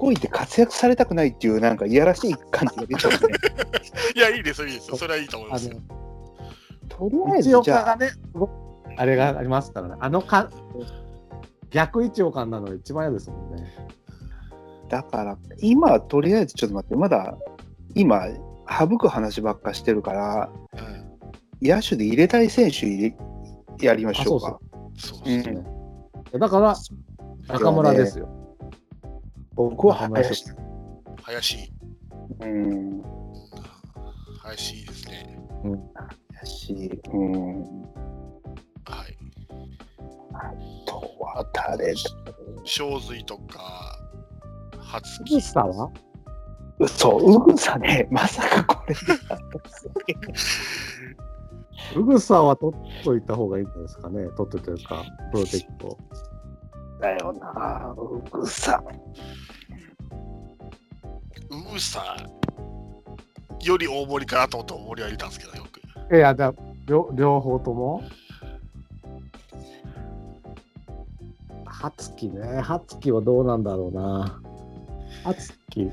[0.00, 3.18] 動いて活躍されたくないっていう、なんかいやらしい感じが出ちゃうね。
[4.14, 4.96] いや、いいですよ、いいですよ。
[4.96, 5.76] それはいいと思いあますよ。
[6.88, 8.10] とりあえの、ず一じゃあ、ね、
[8.96, 9.94] あれがありますからね。
[9.98, 10.50] あのか
[11.70, 13.72] 逆一岡なの一番嫌ですもんね。
[14.88, 17.36] だから、今、とりあえずちょっと待って、まだ、
[17.94, 18.26] 今、
[18.68, 20.95] 省く話ばっかしてるから、うん
[21.62, 23.16] 野手で入れたい選手入れ
[23.80, 24.60] やりましょうあか。
[24.96, 25.66] そううんですね。
[26.38, 26.76] だから、
[27.48, 28.28] 中村ですよ。
[29.54, 30.52] 僕は林。
[31.22, 31.72] 林。
[32.40, 33.02] うん。
[34.42, 35.38] 林いいですね。
[36.34, 37.00] 林。
[37.12, 37.62] うん。
[38.84, 39.18] はい。
[40.34, 40.52] あ
[40.86, 42.00] とは誰だ
[42.64, 43.98] 正髄とか、
[44.78, 45.42] 初杉木。
[45.42, 45.90] 下は？
[46.86, 50.14] そう、うぐさね、まさかこれでだったんで
[51.94, 54.28] うぐさは取っといた方がいいんですかね。
[54.36, 55.98] 取ってというか、プロテクト。
[57.00, 58.82] だよな、うぐさ。
[61.50, 62.16] うぐさ
[63.62, 66.16] より大森かなと思って大森は入れたんですけど、よく。
[66.16, 66.54] いや、じゃあ
[66.86, 68.02] 両両方とも
[71.64, 72.60] 初期ね。
[72.62, 74.40] 初期はどうなんだろうな。
[75.24, 75.90] 初期。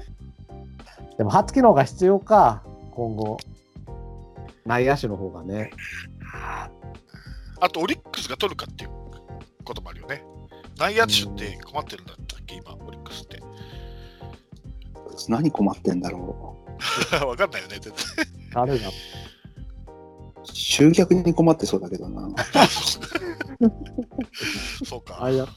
[1.17, 2.63] でも初期の方が必要か。
[2.91, 3.37] 今後。
[4.65, 5.71] 内野手の方がね。
[7.60, 8.91] あと、オリックスが取るかっていう
[9.63, 10.23] こともあるよね。
[10.78, 13.41] 内野手って困ってるんだったっけ、今、オリックスって。
[15.30, 16.58] 何困ってんだろ
[17.28, 17.93] わかんないよね、全然。
[18.54, 18.89] 誰が？
[18.89, 18.91] う。
[20.52, 22.30] 集客に困ってそうだけどな。
[24.84, 25.19] そうか。
[25.21, 25.47] 外野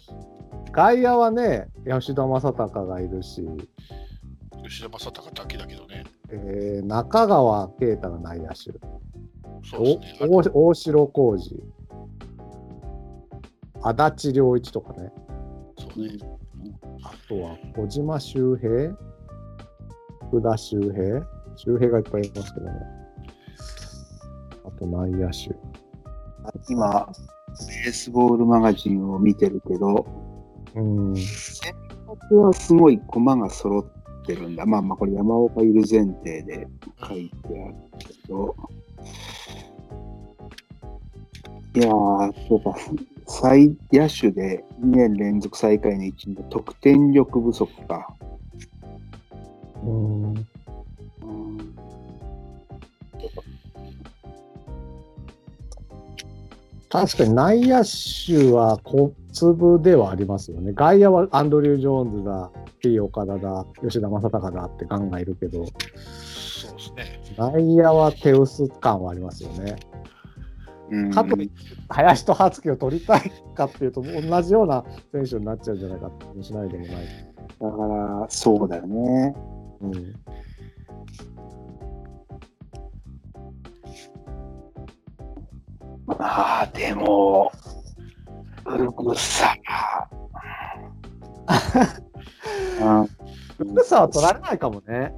[0.73, 3.43] 外野はね、吉田正尚がいるし、
[4.63, 6.05] 吉田正尚だけだけどね。
[6.31, 8.57] えー中川圭太が内野手。
[9.65, 10.29] そうですね。
[10.31, 11.63] お大大城浩二。
[13.83, 15.13] 足立良一とかね。
[15.79, 16.19] そうね。
[17.03, 18.97] あとは小島周平
[20.29, 22.73] 福田周平周平がいっぱいいますけどね。
[24.65, 25.55] あと内野手。
[26.69, 27.09] 今、
[27.85, 30.07] ベースボールマガジンを見てるけど、
[30.75, 31.15] うん。
[32.07, 33.96] ここはすごい駒が揃っ
[34.27, 34.67] てるんだ。
[34.67, 36.67] まあまあ、これ山岡いる前提で
[37.09, 38.57] 書いてあるけど。
[41.75, 42.75] いやー、そうか、
[43.27, 48.15] 最野手で2年連続最下位の一位の得点力不足か。
[49.85, 50.47] うん。
[56.97, 60.73] 確かに内野手はこう粒ではありますよね。
[60.73, 65.73] 外野はアンドリュー・ジョーンズだ、T 岡田だ、吉田正尚だってガンガンいるけど、そ
[66.73, 67.21] うですね。
[67.37, 69.77] 内野は手薄感はありますよね。
[70.91, 71.55] うんかといって
[71.91, 74.83] 林と葉月を取りたいかっていうと、同じような
[75.13, 76.97] 選手になっちゃうんじゃないかって気もしないでもない。
[77.61, 79.37] だから、そうだよね。
[79.83, 80.15] うん、
[86.07, 86.17] ま
[86.63, 87.51] あ、でも、
[88.65, 89.55] うるさ。
[92.81, 93.09] うん
[93.57, 95.15] 福さは取られないかもね。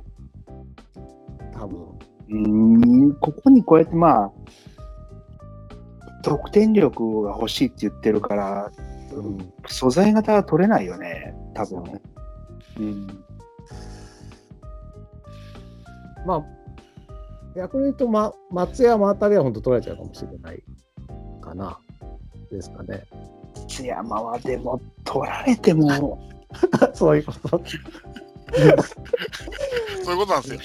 [1.53, 1.81] 多分。
[2.31, 4.33] うーんここにこうやってまあ、
[6.23, 8.71] 得点力が欲しいって言ってるから、
[9.13, 12.01] うん、素材型は取れないよね、多分。
[12.79, 13.07] うん、
[16.27, 16.45] まあ、
[17.59, 20.63] 逆に言うと、ま、松山あたりは本当取られちゃうかもしれない
[21.41, 21.81] かな。
[22.53, 23.03] ですかね。
[23.67, 26.21] 津山はでも取られても、
[26.95, 27.61] そういうこと。
[30.05, 30.61] そういうことなんですよ。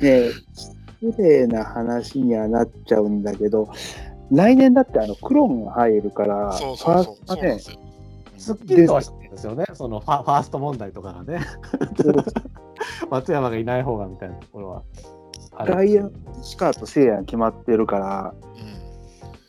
[0.00, 0.30] ね、
[1.02, 3.68] 失礼な話にはなっちゃうんだけど、
[4.30, 7.12] 来年だってあのクローンが入るから、そうそうそう。
[7.12, 7.78] ファーストねそうなんですよ。
[8.38, 9.66] すっきりとはしてるんですよね。
[9.74, 11.40] そのファファースト問題とかがね。
[13.10, 14.82] 松山がいない方がみたいなところは。
[15.64, 16.10] 外野、
[16.42, 18.34] スカート、聖夜が決まってるから、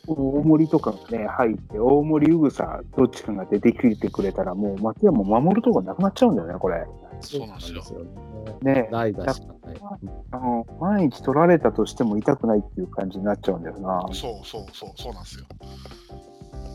[0.08, 0.13] うん。
[0.13, 6.86] 大森とかがね、入って、大森、うぐさ、どっちかが出てきてくれたら、もう松山守るとこなくなっちゃうんだよね、これ。
[7.22, 7.84] そうなんですよ。
[8.00, 8.06] よ
[8.62, 8.74] ね。
[8.74, 9.78] ね代打しかない。
[10.32, 14.02] あの、毎日取られたとしても痛くないっていう感じになっちゃうんだよな。
[14.13, 15.45] そうそうそう、そうなんですよ。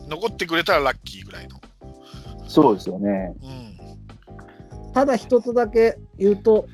[0.07, 1.59] 残ってくれたらラッキーぐらいの。
[2.47, 3.33] そうですよね。
[3.41, 3.45] う
[4.89, 4.93] ん。
[4.93, 6.67] ただ一つだけ言うと、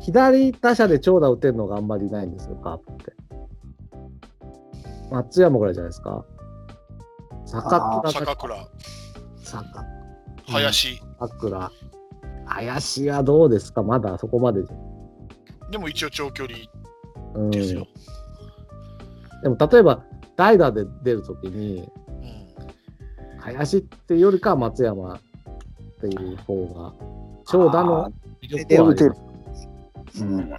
[0.00, 3.12] 左打者で長打打てるのがあんまりいないんですよ、カープって。
[5.10, 6.24] 松山ぐらいじゃないですか。
[7.46, 8.68] 坂倉坂倉、
[9.42, 9.84] 坂
[10.46, 11.00] 林。
[11.38, 11.70] 倉。
[12.46, 13.82] 林はどうですか？
[13.82, 14.62] まだそこまで。
[15.70, 16.58] でも一応長距離
[17.34, 17.86] うん、ですよ。
[19.42, 20.02] でも例えば
[20.36, 21.80] 代打で出るときに、う
[23.36, 23.38] ん。
[23.38, 25.20] 林っていうよりかは松山っ
[26.00, 26.94] ていう方が、
[27.46, 29.29] 長打の魅力はあります。
[30.18, 30.50] うん。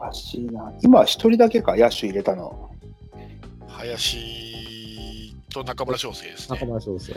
[0.00, 0.72] 難しいな。
[0.82, 2.70] 今、一人だけか、野手入れたの。
[3.68, 6.66] 林と中村翔成です中ね。
[6.66, 7.14] 村翔成。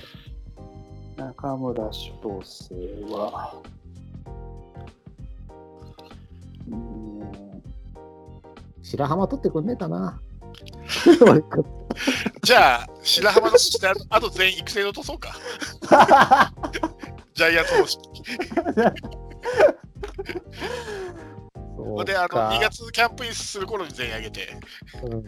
[1.17, 2.75] 中村翔成
[3.11, 3.53] は、
[6.69, 6.97] うん
[8.83, 10.21] 白浜取ってくんねえかな。
[12.41, 13.57] じゃあ、白浜の
[14.09, 15.35] あと全員育成で落とそうか。
[17.37, 18.01] ジャイアンツ方式。
[21.77, 24.57] そうで、あの、か2月キャンプインする頃に全員上げて。
[25.03, 25.23] うん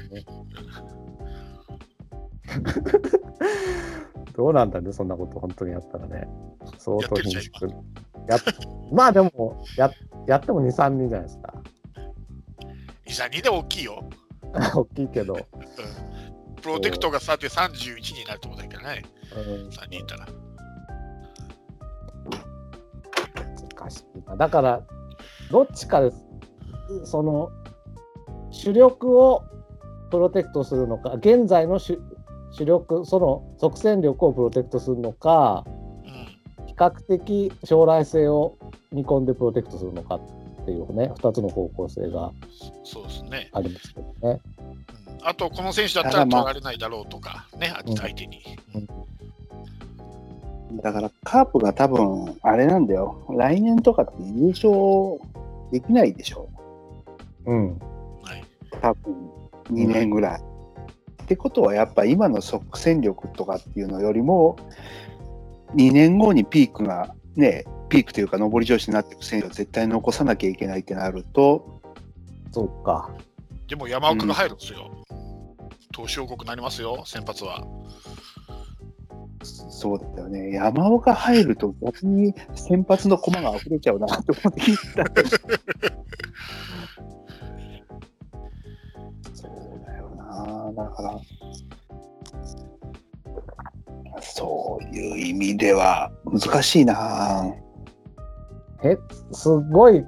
[4.35, 6.27] どうなんだね、そんなこと本当にやったらね。
[6.77, 7.51] 相当品質。
[8.27, 8.41] やっ
[8.91, 9.91] まあでもや、
[10.27, 11.53] やっても2、3人じゃないですか。
[13.05, 14.09] 2、3人でも大きいよ。
[14.73, 15.35] 大きいけど。
[15.35, 16.55] うん。
[16.55, 19.03] プロテクトがさて31になると思うんだけどね。
[19.35, 20.27] うん3人いたら。
[24.37, 24.81] だから、
[25.51, 26.25] どっちかです。
[27.03, 27.51] その、
[28.51, 29.43] 主力を
[30.11, 31.99] プロテクトするのか、現在の主
[32.51, 35.63] 主力、その即戦力をプロテクトするのか、
[36.57, 36.65] うん。
[36.65, 38.57] 比較的将来性を
[38.91, 42.31] 見込んでプロテクトするのかっていうね、2つの方向性が
[42.83, 43.49] そうですね。
[43.53, 44.41] ありますけどね。
[44.63, 44.79] うん
[45.21, 48.41] あと、この選手だったら取られないだろうとか、ね、うん相手に。
[50.81, 53.25] だから、カープが多分、あれなんだよ。
[53.29, 54.69] 来年とかって優勝
[55.71, 56.49] できないでしょ。
[57.45, 57.69] うん。
[58.21, 58.43] はい。
[58.81, 59.15] 多分、
[59.71, 60.41] 2年ぐらい。
[61.23, 64.55] ってことは、やっぱ今の即戦力とかっていうのよりも、
[65.75, 71.81] 2年後にピークが、ね、ピークというか、上り調子になっていく選手を絶対残さなきゃいけないってなると、
[72.51, 73.09] そうか。
[73.67, 74.89] でも山岡が入るんですよ。
[75.91, 77.67] 投手王国になりますよ、先発は。
[79.43, 80.51] そうだよね。
[80.51, 85.05] 山岡入ると逆に先発の駒が溢れちゃうなと思って聞いた。
[89.33, 89.51] そう
[89.85, 90.73] だよな。
[90.75, 91.19] だから、
[94.21, 97.45] そういう意味では難しいな。
[98.83, 98.97] え、
[99.31, 100.05] すごい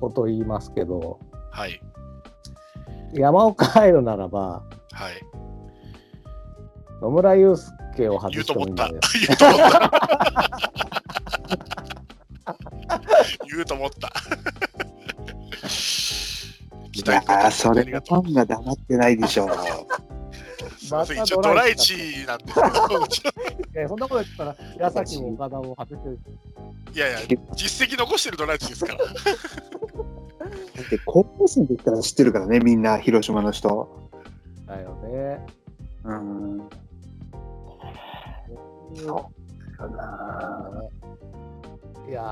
[0.00, 1.20] こと言いますけど、
[1.50, 1.80] はい。
[3.14, 5.31] 山岡入るならば、はい。
[7.02, 7.56] 野村祐
[7.96, 9.12] 介を外言うしてもいいんと思った。
[9.36, 10.02] だ 言よ。
[10.02, 10.30] うと思っ
[13.20, 13.42] た。
[13.50, 14.12] 言うと思った。
[16.92, 19.48] 期待やー、それがファンが黙ってないでしょう。
[20.92, 26.18] ません、一応ドライチなんですけど、うちのいやそんなこと言ったら、矢崎も岡田も外してる。
[26.94, 27.18] いやいや、
[27.56, 28.98] 実績残してるドライチですから。
[29.06, 29.12] だ
[30.82, 34.10] って高校生の時から知ってるからね、みんな、広島の人。
[34.68, 35.44] だよね。
[36.04, 36.68] うん。
[38.94, 39.30] そ
[39.74, 40.82] うかな。
[42.08, 42.22] いや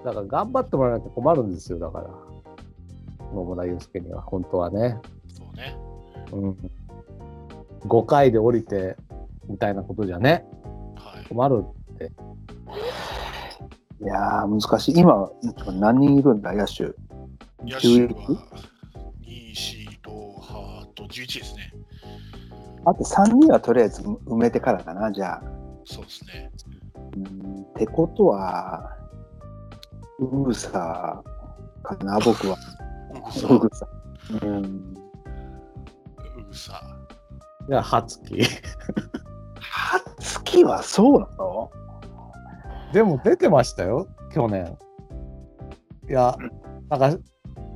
[0.00, 2.10] ー、だから頑張ってもらわないと困るんですよ、だから。
[3.34, 5.00] 野村祐介には、本当はね。
[5.28, 5.76] そうね。
[6.32, 6.56] うん。
[7.88, 8.96] 5回で降りて、
[9.48, 10.46] みたいなことじゃね、
[10.96, 11.26] はい。
[11.28, 11.64] 困る。
[14.00, 14.98] いやー、難しい。
[14.98, 15.30] 今、
[15.78, 16.84] 何人いるんだ、野手。
[17.64, 18.28] 野手は
[19.22, 21.72] 2、4、ロハート11ですね。
[22.86, 25.42] あと3人はとりあえず埋めてからかな、じゃあ。
[25.84, 26.50] そうですね。
[27.16, 28.96] うんってことは、
[30.18, 31.22] ウグサ
[31.82, 32.56] かな、僕は。
[33.14, 33.88] うぐさ、ウグサ。
[34.42, 34.64] うん。
[34.64, 36.80] うぐさ。
[37.68, 38.42] いや、初期。
[39.60, 41.70] はつきはそうなの？
[42.92, 44.76] でも出てましたよ、去年。
[46.08, 46.36] いや、
[46.88, 47.18] なんか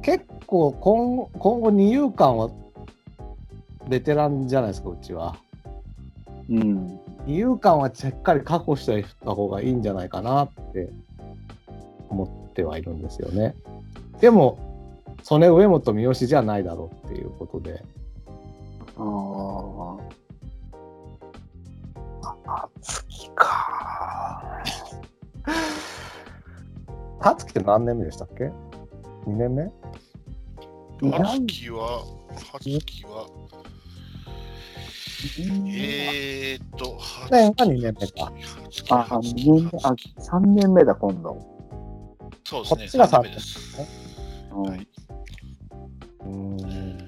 [0.03, 2.51] 結構今今後二遊間は
[3.89, 5.37] ベテランじゃないですか、うちは。
[6.49, 7.01] うん。
[7.27, 10.91] 二遊間はしっかり確保してた方がいいんじゃないかなって
[12.09, 13.55] 思ってはいるんですよね。
[14.21, 14.59] でも、
[15.23, 17.85] 曽根上本三好じゃないだろうっていうことで。
[18.97, 19.99] あーあ。
[22.51, 24.63] はつきか。
[27.19, 28.45] 勝木って何年目でしたっけ
[29.27, 29.71] ?2 年目？
[31.11, 32.05] 初期は、
[32.53, 33.29] 初期は、
[35.21, 38.33] えーっと、初年が2年目か。
[38.91, 41.37] あ、あ二年目あ、3年目だ、今度。
[42.45, 42.79] そうですね。
[42.79, 43.81] こっちが三3年年目です。
[44.53, 44.89] はい。
[46.21, 46.99] うーん。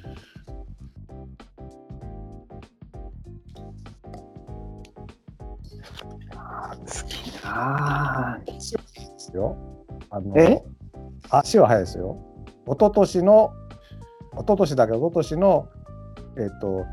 [6.35, 8.45] はつきなぁ。
[8.45, 8.75] です
[9.35, 9.57] よ。
[10.11, 10.63] あのえ？
[11.31, 12.19] 足は速いですよ。
[12.67, 13.53] 一昨年の、
[14.35, 15.69] 一昨年だけど、一昨年の、
[16.37, 16.85] えっ、と、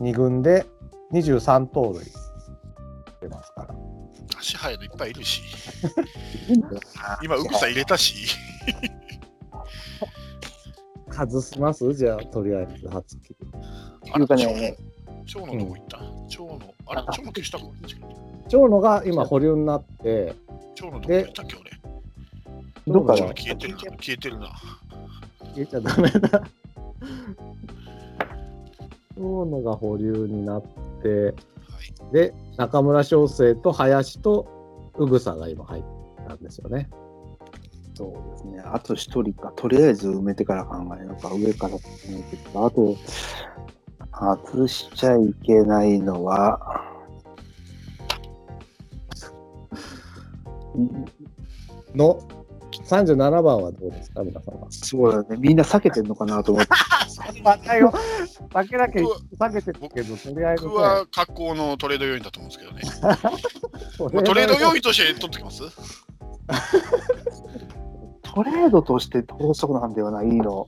[0.00, 0.66] 2軍で
[1.12, 2.04] 23盗塁。
[3.20, 3.74] 出ますから。
[4.38, 5.42] 足速いのいっぱいいるし、
[7.22, 8.28] 今、うぐさ入れたし、
[11.10, 11.92] 外します？
[11.94, 13.30] じゃあ、とりあえず、初期。
[13.32, 14.76] いうかね、
[15.26, 16.00] 蝶のどこ行った。
[16.28, 17.02] 蝶の、あれ？
[17.12, 17.58] 蝶の消した
[18.68, 20.34] 野が今保留になって、
[20.74, 21.70] 蝶のどこ行ったっけ、俺。
[22.86, 24.52] どっか消えてるな、消えてるな。
[25.54, 26.44] 消えちゃダメだ。
[29.18, 30.62] 長野が保留になっ
[31.02, 31.32] て、は
[32.10, 32.12] い。
[32.12, 34.46] で、中村翔成と林と
[34.96, 35.84] 宇草が今入っ
[36.26, 36.88] たんですよね。
[37.94, 38.60] そうですね。
[38.64, 42.66] あと一人か、とりあえず埋めてから考えようか、上から埋めてか。
[42.66, 42.96] あと、
[44.46, 46.60] 外しちゃいけないのは、
[51.94, 52.20] の
[52.88, 54.66] 37番はどうですか、皆様？
[54.70, 55.36] そうだね。
[55.38, 56.72] みんな避けてんのかなと思って。
[56.72, 57.92] 避けよ。
[58.50, 59.02] 避けなきゃ
[59.38, 62.82] 避けてるけど、とりあえず、ね僕、は格好のトレード要員だと思うんですけどね。
[63.98, 65.62] トまあトレード要員として取ってきます？
[68.22, 70.66] トレードとして盗則なんだよな、いいの。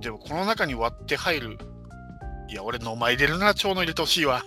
[0.00, 1.58] でも、この中に割って入る。
[2.48, 4.42] いや、俺、の前入れるな、蝶の入れてほしいわ。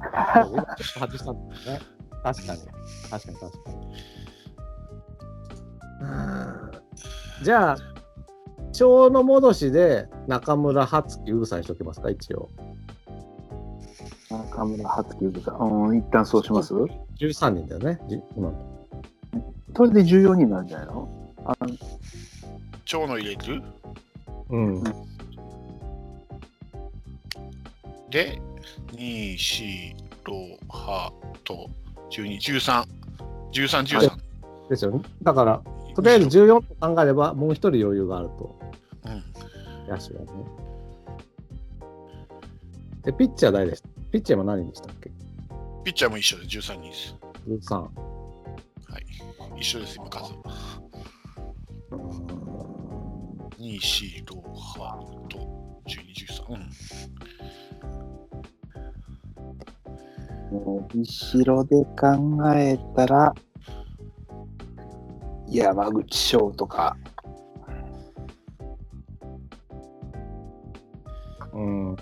[0.00, 1.80] 外したんですね。
[2.22, 2.60] 確かに。
[3.10, 3.76] 確かに、確かに。
[7.44, 7.76] じゃあ、
[8.72, 12.48] 小の戻しで中村初樹、うぐさにしときますか、一応。
[14.30, 15.56] 中村初樹さん。
[15.58, 18.86] うん、一旦そうします？13人だよね、じ今の。
[19.76, 21.08] それで14人なんじゃないの？
[21.44, 21.54] あ
[22.84, 23.62] 蝶の入れる？
[24.50, 24.82] うん。
[28.10, 28.40] で、
[28.92, 31.12] 2、4、6、8
[31.44, 31.70] と、
[32.10, 32.84] 12、13。
[33.52, 34.68] 13、13。
[34.68, 35.00] ですよね。
[35.22, 35.62] だから、
[35.94, 38.58] とりあえず14と考えれば、もう一人余裕があると。
[39.04, 39.24] うん。
[39.88, 40.28] 野手はね。
[43.04, 43.88] で、ピッチャー誰でした？
[44.10, 45.10] ピッチャーは何でしたっけ？
[45.84, 47.14] ピッチャーも一緒で13人です。
[47.48, 47.76] ?13。
[47.76, 47.88] は
[48.98, 49.06] い。
[49.60, 50.32] 一緒です、今、数。
[50.32, 52.00] うーん
[53.58, 55.38] 2、4、6、8と、
[55.86, 56.52] 12、13。
[56.52, 56.68] うん。
[60.94, 63.34] 後ろで考えたら、
[65.48, 66.96] 山口翔とか、
[71.52, 71.90] うん。
[71.90, 71.96] うん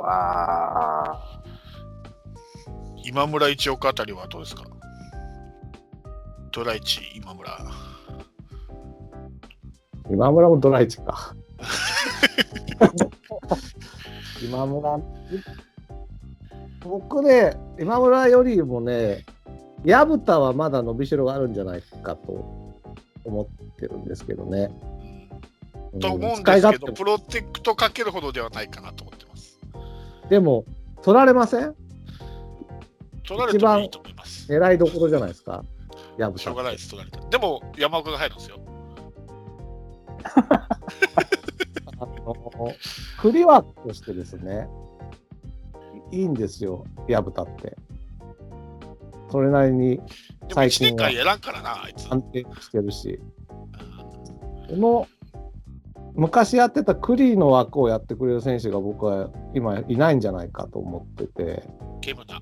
[0.00, 1.20] は、
[3.04, 4.64] 今村一岡あたりはどうですか？
[6.52, 7.50] ドライチ今村。
[10.10, 11.34] 今村もドライチか。
[14.42, 14.98] 今村、
[16.80, 19.24] 僕ね、今村よりもね、
[19.84, 22.74] 薮田はまだ伸びしろがあるんじゃないかと
[23.24, 23.46] 思っ
[23.76, 24.70] てるんですけどね。
[26.00, 29.58] と思うんですけど、プロテクトかけるほどではないかなと思ってます。
[30.28, 30.64] でも、
[31.02, 31.74] 取られません？
[33.26, 34.50] 取られてもいいと思います。
[34.52, 35.64] 狙いどころじゃないですか、
[36.16, 36.54] 薮田しょう。
[36.54, 37.20] がないです、取られた。
[37.28, 38.58] でも、山岡が入るんですよ。
[40.34, 42.72] あの
[43.18, 44.68] 振り枠としてですね、
[46.12, 47.76] いいんですよ、薮田って。
[49.30, 50.00] それなりに
[50.52, 52.10] 最1年近は間やらんからな、あいつ。
[52.10, 53.20] 安定してるし、
[54.68, 55.06] この
[56.14, 61.62] 昔やってたクリーの枠をやってくれる選手が僕は今いないんじゃないかと思ってて、
[62.00, 62.40] ケムナ。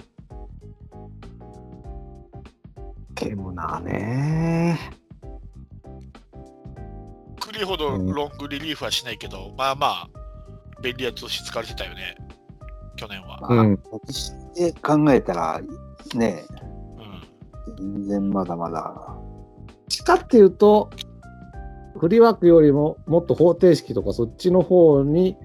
[3.15, 4.79] ケムナーね。
[4.91, 5.06] ク
[7.59, 10.11] リほどロングリリーフはしないけど、まあまあ、
[10.83, 12.17] 便利やつをし疲れてたよね、
[12.97, 13.41] 去年は。
[13.49, 13.81] うん、
[14.55, 15.61] で考えたら、
[16.15, 16.45] ね、
[17.79, 19.17] うん、全然まだまだ。
[19.89, 20.91] しかっていうと、
[21.99, 25.37] フリーワークよりももっと方程式とかそっちの方に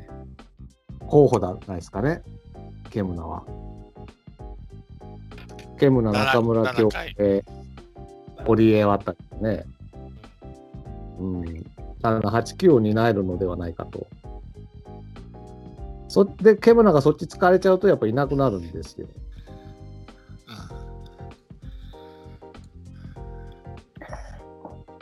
[1.08, 2.22] 候補じゃないですかね、
[2.90, 3.44] ケムナは。
[5.80, 7.42] ケムナ、中村7京回平、
[8.46, 9.64] 堀江あたりね。
[11.20, 11.72] うん。
[12.02, 14.08] 7、8、9を担えるのではないかと。
[16.08, 19.08] そで、ケムナがそっち疲れちゃうとやっぱいなくなるんですよ。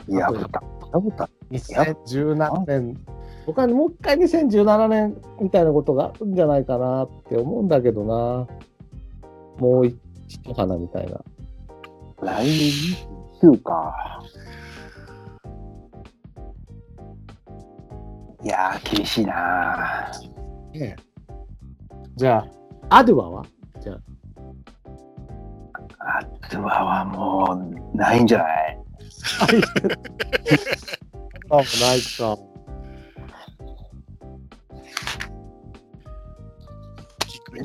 [0.08, 0.62] やぶた。
[0.92, 1.28] やぶた。
[1.50, 2.96] 2017年、
[3.46, 8.46] 僕はもう一回2017年みたいなことがあるんじゃないかなって思うんだけどな。
[9.58, 9.98] もう一
[10.54, 11.20] 花みたいな。
[12.22, 12.70] 来年
[13.42, 14.22] 29か。
[18.42, 20.96] いやー、厳しいなー。
[22.16, 22.38] じゃ
[22.90, 23.44] あ、アドゥアは？
[23.80, 23.98] じゃあ。
[26.18, 27.60] あとははも
[27.92, 28.78] う、ないんじゃない？
[31.50, 32.38] あ、もうないか。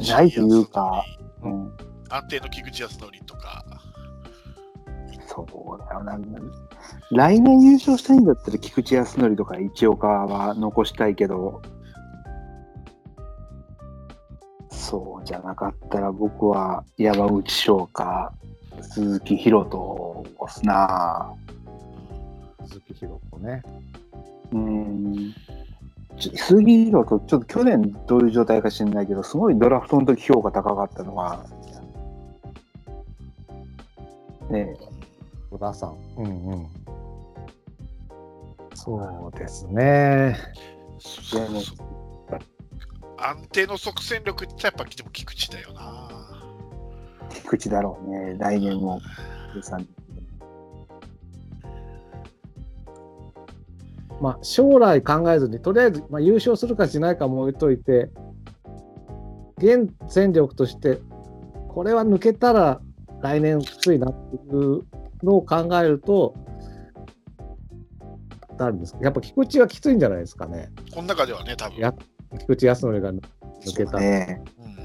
[0.10, 1.06] ないというか
[1.42, 1.72] 康うん。
[1.72, 3.64] 則安定の菊池康則とか、
[5.28, 6.18] そうだよな。
[7.12, 11.62] 来年優勝したいんだったら菊池康則とか一岡は残したいけど、
[14.70, 18.34] そうじゃなかったら僕は山内翔か
[18.82, 21.34] 鈴木宏斗を押すな。
[22.68, 23.62] 鈴木ひろ子ね。
[24.52, 25.34] うん。
[26.18, 31.46] 鈴木宏斗、ちょっと去年どういう状態か知らないけど、すごいドラフトの時評価高かったのが、
[34.50, 34.76] ね
[35.52, 35.96] 小田さん。
[36.18, 36.85] うんうん。
[38.86, 40.38] そうですね。
[43.18, 46.08] 安定の即戦力ってやっぱでも菊池だよな。
[47.30, 49.02] 菊池だろうね、来年も。
[54.22, 58.12] まあ、将来考えずに、とりあえず、まあ、優勝するかしないかも置いといて、
[59.58, 61.00] 現戦力として、
[61.70, 62.82] これは抜けたら
[63.22, 64.84] 来年きついなっていう
[65.24, 66.36] のを考えると、
[68.58, 70.70] 誰ですかやっぱ菊池はきついんじゃないですかね。
[70.94, 71.80] この中ではね、多分。
[71.80, 71.94] や
[72.40, 73.22] 菊池康則が抜
[73.76, 74.00] けた。
[74.00, 74.76] ねうん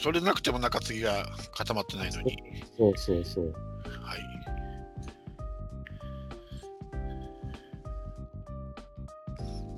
[0.00, 2.36] それなくても中継ぎが固まってないのに。
[2.76, 3.52] そうそうそう。
[4.00, 4.20] はい。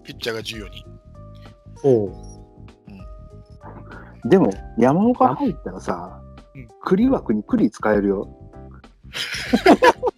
[0.04, 0.84] ピッチャーが14人。
[1.76, 2.12] そう
[4.28, 6.20] でも、山岡入ったらさ
[6.54, 8.28] うん、栗枠に栗使えるよ。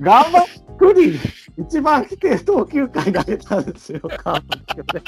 [0.00, 0.44] 頑張っ
[0.78, 1.18] クリ
[1.58, 5.02] 一番規定投球回投げたんですよ、カープ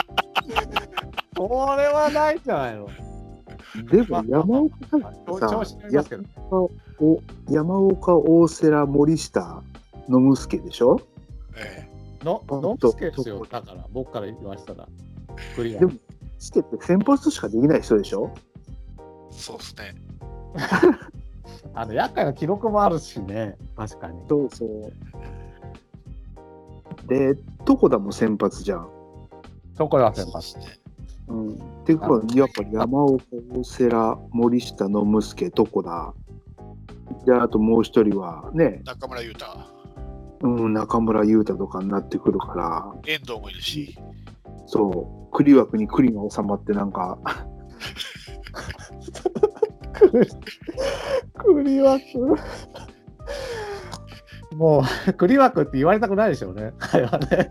[1.37, 2.89] これはないじゃないの？
[3.91, 6.25] でも、山岡入ったら調子さによりますけど。
[7.51, 9.63] 山岡、大瀬良、森下、
[10.09, 11.01] 野村助でしょ
[11.57, 11.87] え
[12.25, 14.89] の、あノンスケですよ、だから、僕から言わしたら。
[15.55, 15.87] クリアで。
[15.87, 15.93] も
[16.39, 18.33] 助って先発しかできない人でしょ
[19.31, 19.95] そうですね。
[21.75, 24.21] あの、厄介な記録もあるしね、確かに。
[24.29, 24.93] そうそう。
[27.07, 27.39] で、
[27.69, 28.89] 床田も先発じゃん。
[29.77, 30.57] そこら先発？
[31.29, 31.53] うん。
[31.53, 36.15] っていうことは、やっぱり山岡、大瀬良、森下、野村助、床田。
[37.25, 39.47] で、あともう一人はね、中村優太、
[40.43, 43.99] うん、中村優太とかになってくるから、遠藤もいるし、
[44.67, 47.19] そう、栗枠に栗が収まって、なんか、
[49.93, 50.29] 栗
[51.65, 52.03] 栗枠。
[54.57, 56.73] もう、栗枠って言われたくないでしょうね。
[56.79, 57.51] あれはね。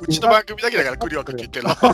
[0.00, 1.74] うちの番組だけだから栗枠って言ってるの。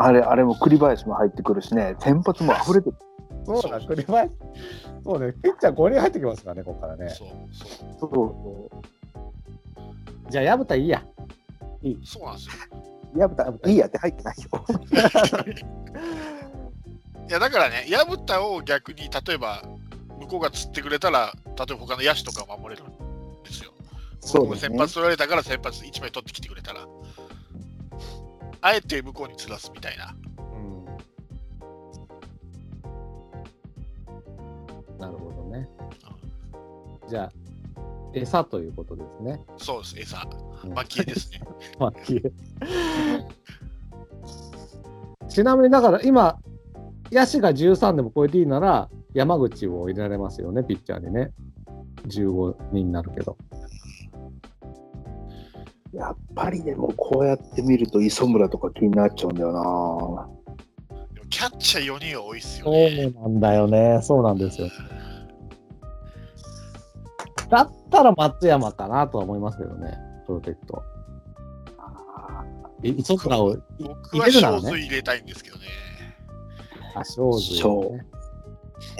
[0.00, 2.96] あれ、あれも栗林も入ってくるしね、先発も溢れてる。
[3.44, 4.30] そうだ、栗林。
[5.02, 7.08] そうね、ピッチャー5人入ってきますからね、ここからね。
[7.10, 8.70] そうそうそうそ
[10.30, 11.02] じゃあ、薮田いいや。
[12.04, 12.52] そうなんですよ。
[13.18, 13.20] う。
[13.20, 14.48] やぶた、いいやって入ってないよ。
[17.28, 19.62] いやだからね、薮田を逆に例えば
[20.20, 22.92] 向こうが釣ってくれたら、例えば他の野手とかを守れるん
[23.42, 23.72] ですよ。
[24.20, 24.60] そうだね。
[24.60, 26.86] 先発取られたから先発1枚取ってきてくれたら、
[28.60, 30.14] あえて向こうに釣らすみたいな。
[30.38, 30.84] うん。
[34.98, 35.68] なるほどね。
[37.08, 37.32] じゃあ、
[38.14, 39.40] 餌ということですね。
[39.58, 40.26] そうです、餌。
[40.64, 41.40] うん蒔絵ですね。
[41.78, 42.22] まあ消え
[45.38, 46.36] ちなみにだから今、
[47.12, 51.30] 野手が13でも超えていいなら、山口を入れられますよね、ピッチャーにね。
[52.08, 53.36] 15人になるけど。
[55.92, 60.28] やっぱりでもこうやって見ると磯村とか気になっちゃうんだよな。
[61.30, 63.10] キャッチャー4人は多いですよそうね。
[63.10, 64.00] なんだよね。
[64.02, 64.66] そうなんですよ。
[67.48, 70.82] だったら松山かなとは思いますけどね、プロテクト。
[72.82, 73.56] い磯村を
[74.12, 75.66] 入れるならね水入れたいんですけどね。
[76.94, 78.06] あ、正髄、そうね。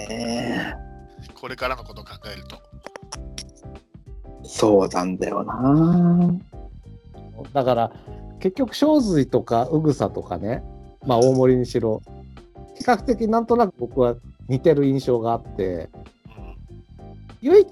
[0.09, 0.73] え
[1.39, 2.61] これからのことを考えると。
[4.43, 6.33] そうなんだよな。
[7.53, 7.91] だから、
[8.39, 10.63] 結局、正髄とか、うぐさとかね、
[11.05, 12.01] まあ、大森にしろ、
[12.75, 14.15] 比較的なんとなく僕は
[14.47, 15.89] 似てる印象があって、
[16.27, 16.55] うん
[17.41, 17.67] 唯一、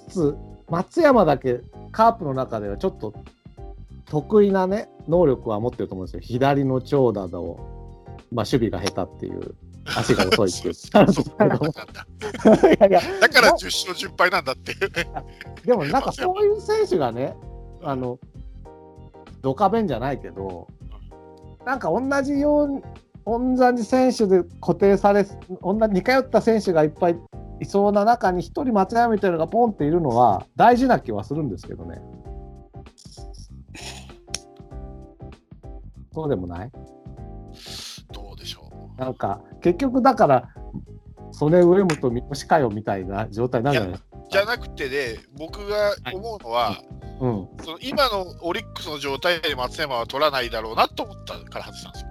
[0.70, 3.14] 松山だけカープの中ではちょっと
[4.06, 6.20] 得意なね、能力は持ってると思うんですよ。
[6.22, 7.58] 左の長打を、
[8.32, 9.56] まあ、守備が下手っていう、
[9.86, 10.74] 足が遅いっていう。
[12.76, 14.74] いやいや、だから10勝10敗なんだって。
[15.66, 17.36] でもなんかそういう選手がね、
[17.82, 18.20] あの、
[19.42, 20.68] ドカベンじゃないけど、
[21.66, 22.82] なんか同じように、
[23.26, 25.26] 同じ選手で固定され、
[25.62, 27.18] 同じ似通った選手がいっぱい
[27.60, 32.02] いそうな中に一人松山みたいなのがポンっているのは大事な気はするんですけどね。
[36.18, 36.72] そうでもない？
[38.12, 39.00] どうでしょう。
[39.00, 40.50] なんか結局だから、
[41.32, 43.92] 曽根上本三好かよみたいな状態になるじゃない？
[43.92, 44.08] ですか。
[44.32, 46.82] じゃなくてね、僕が思うのは、
[47.22, 47.48] うん。
[47.64, 52.10] その今のオリックスの状態で松山は取らないだろうなと思ったから外したんですよ。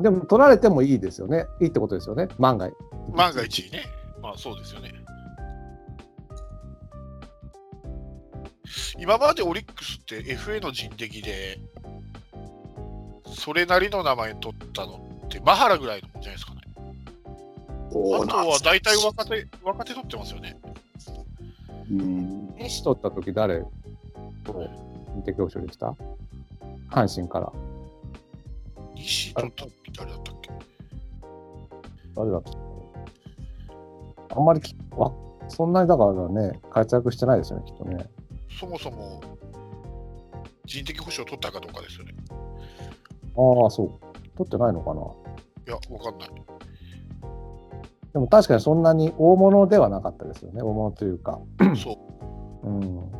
[0.00, 1.44] でも取られてもいいですよね。
[1.60, 2.28] いいってことですよね。
[2.38, 2.74] 万が一。
[3.14, 3.84] 万が一ね。
[4.22, 4.94] まあそうですよね。
[8.98, 11.58] 今までオリックスって FA の人的で、
[13.34, 16.60] それなりの名前取ったのって、マハラぐらいのもんじゃないですかね。
[17.88, 20.58] あとは大体若手、若手取ってますよね。
[21.90, 22.54] うん。
[22.58, 23.64] 西取った時誰
[24.44, 24.68] と
[25.14, 25.94] 見て教師でした？
[26.90, 27.52] 阪神から。
[28.94, 30.50] 西取ったって誰だったっけ？
[32.16, 32.50] 誰だった
[34.36, 35.12] あんまりきわ
[35.48, 38.08] そんなにだからね、活躍してないですよね、きっとね。
[38.50, 39.20] そもそも
[40.64, 42.14] 人的保障を取ったかどうかですよね。
[43.36, 44.06] ああ、そう。
[44.36, 45.00] 取ってないのかな。
[45.00, 46.30] いや、わかんない。
[48.12, 50.62] でも確かにそんなに大物ではなかったですよね。
[50.62, 51.38] 大物というか、
[51.76, 51.98] そ
[52.62, 52.68] う。
[52.68, 53.12] うん、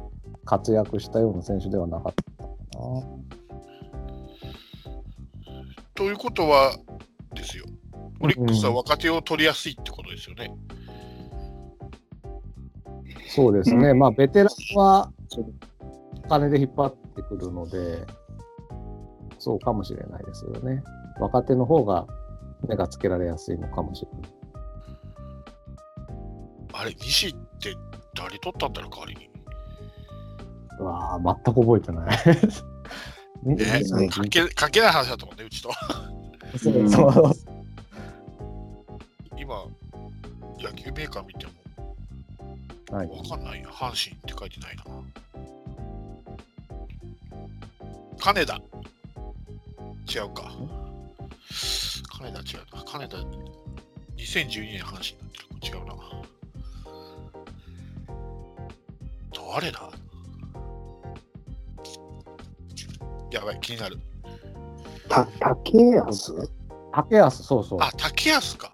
[0.45, 3.03] 活躍したような選手ではなかったかな。
[5.95, 6.77] ということは
[7.35, 7.65] ですよ。
[8.21, 10.51] オリックスは若手を取りやすいってことですよね。
[13.29, 13.93] そうですね。
[13.93, 15.13] まあ、ベテランは
[16.25, 18.07] お金で引っ張ってくるので、
[19.39, 20.83] そうかもしれないですよね。
[21.21, 22.07] 若手の方が
[22.69, 24.31] 目がつけられやすいのかもしれない。
[26.73, 27.75] あれ、西って
[28.15, 29.31] 誰取ったんだろう、代わりに。
[30.79, 32.17] うわあ、全く覚えてない。
[33.45, 35.71] ねね関係関係ない話だと思うね、うちと。
[36.59, 36.75] そう
[39.39, 39.65] 今、
[40.59, 41.53] 野球メーカー見ても
[42.91, 43.71] はいわかんないな。
[43.71, 44.85] 阪神って書いてないな。
[48.19, 48.55] 金田。
[50.09, 50.53] 違うか。
[52.19, 52.83] 金田違うな。
[52.85, 53.17] 金田、
[54.17, 55.15] 2012年阪神っ
[55.61, 55.79] てる。
[55.79, 55.95] 違うな。
[59.33, 59.91] 誰だ？
[63.31, 63.99] やばい、気になる。
[65.09, 66.51] た、竹安？
[66.93, 67.79] 竹安、そうそう。
[67.81, 68.71] あ、竹安か。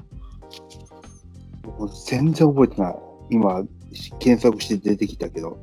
[2.09, 2.97] 全然覚えてない。
[3.31, 3.63] 今、
[4.19, 5.59] 検索して出てきたけど。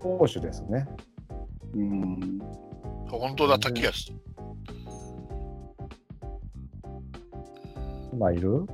[0.00, 0.86] 投手ですね。
[1.74, 2.38] うん。
[3.08, 4.12] 本当だ、竹安。
[8.12, 8.66] 今いる？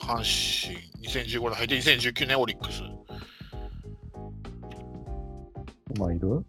[0.00, 2.82] 阪神、2015年入って2019年オリックス。
[5.94, 6.44] 今いる？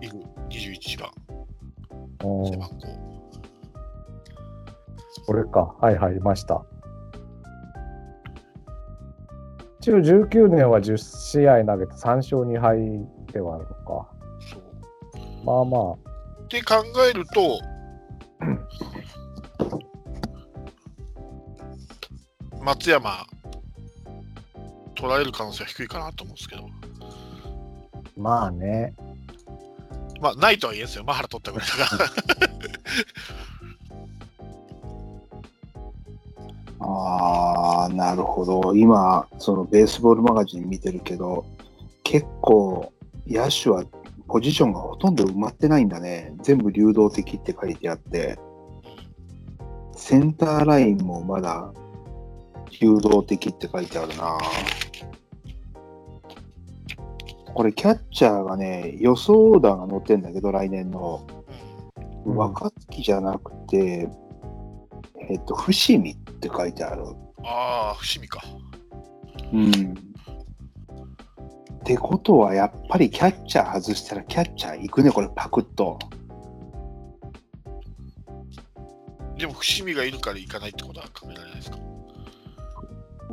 [0.00, 0.12] いる
[0.50, 1.10] 21番、
[2.44, 2.76] 背番号。
[5.24, 5.74] これか。
[5.80, 6.66] はいはい、いました。
[9.82, 12.78] 一応19年は10試合投げて3勝2敗
[13.32, 14.08] ではあるのか。
[14.48, 14.62] そう
[15.44, 15.96] まあまっ
[16.46, 17.58] て考えると、
[22.62, 23.26] 松山、
[24.94, 26.66] 取られる可能性は低いかなと思うんですけど、あ、
[28.16, 28.94] まあね。
[30.20, 32.08] まあ、ないとは言えんですよ、マハラ取ったぐらいだから。
[36.82, 38.74] ああ、なるほど。
[38.74, 41.44] 今、そのベースボールマガジン見てるけど、
[42.02, 42.92] 結構、
[43.26, 43.84] 野手は
[44.26, 46.34] ポジションがほとんど埋まってないんだね。
[46.42, 48.38] 全部流動的って書いてあって、
[49.94, 51.72] センターラインもまだ
[52.80, 54.38] 流動的って書いてあるな。
[57.54, 61.24] これ、キャッチャーがね、予想オーダーが載ってんだけど、来年の。
[61.36, 61.42] うん
[62.24, 64.08] 若月じゃなくて、
[65.28, 66.14] えっと、伏見
[66.44, 67.04] って書いてある。
[67.44, 68.42] ああ、伏見か。
[69.52, 69.70] うん。
[69.70, 69.96] っ
[71.84, 76.00] てことは、やっぱりキャッチャー外したらキャッチャー行くね、これ、パクッと。
[79.36, 81.78] でも伏見がいるから行かないってことは考えられないですか？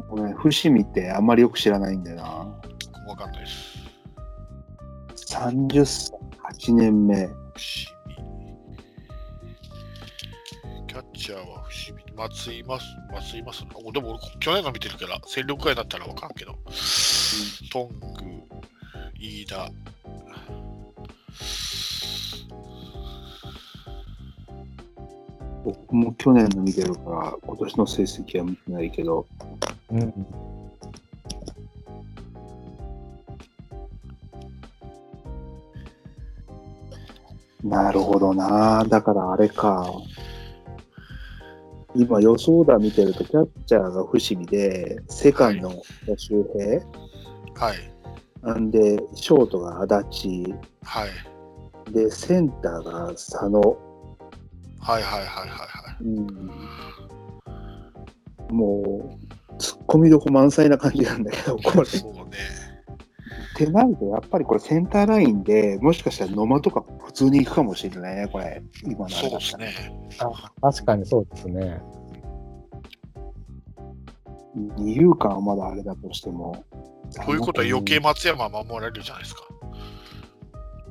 [0.09, 2.23] ごめん、伏見ってあんまりよく知らないんだよな。
[3.07, 5.35] わかんないです。
[5.35, 6.11] 30歳、
[6.69, 7.27] 8年目。
[7.27, 8.15] 伏見。
[10.87, 12.08] キャッチャーは伏見。
[12.19, 13.63] 松井ます、松井ます。
[13.73, 16.53] おでも俺、去年の見てるから、戦力外だったらわかんけど。
[17.71, 18.43] トング、
[19.17, 19.71] 飯田。
[25.63, 29.25] 僕も去年の見てるから、今年の成績は見てないけど、
[29.89, 30.13] うん。
[37.63, 38.83] なるほどな。
[38.89, 39.89] だからあれか。
[41.95, 45.75] 今予想だ見てると、キャッチャーが伏見で、セカンドが
[46.17, 47.77] 周平、はい。
[48.43, 51.09] なんで、ショートが足立、はい。
[51.91, 53.59] で、センターが佐野。
[53.59, 53.77] はい
[54.81, 56.03] はいはいはいはい。
[56.05, 56.21] う
[58.53, 59.19] ん、も
[59.51, 61.85] う、突っ込みどこ満載な感じなんだけど、これ。
[61.85, 62.68] そうね。
[63.63, 68.63] ってなると、やっぱりこれセンターラインでもしかしたら野間とか普通に行くかもしれないね、これ。
[68.85, 69.73] 今のそうですね。
[70.61, 71.81] 確かにそうですね。
[74.77, 76.63] 二遊間はまだあれだとしても。
[77.25, 79.41] こういうことは余計松山は守られるじゃないですか。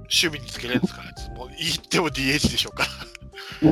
[0.03, 2.85] 守備につけれるんですから、ね、 もう言っても DH でしょうか。
[3.61, 3.69] そ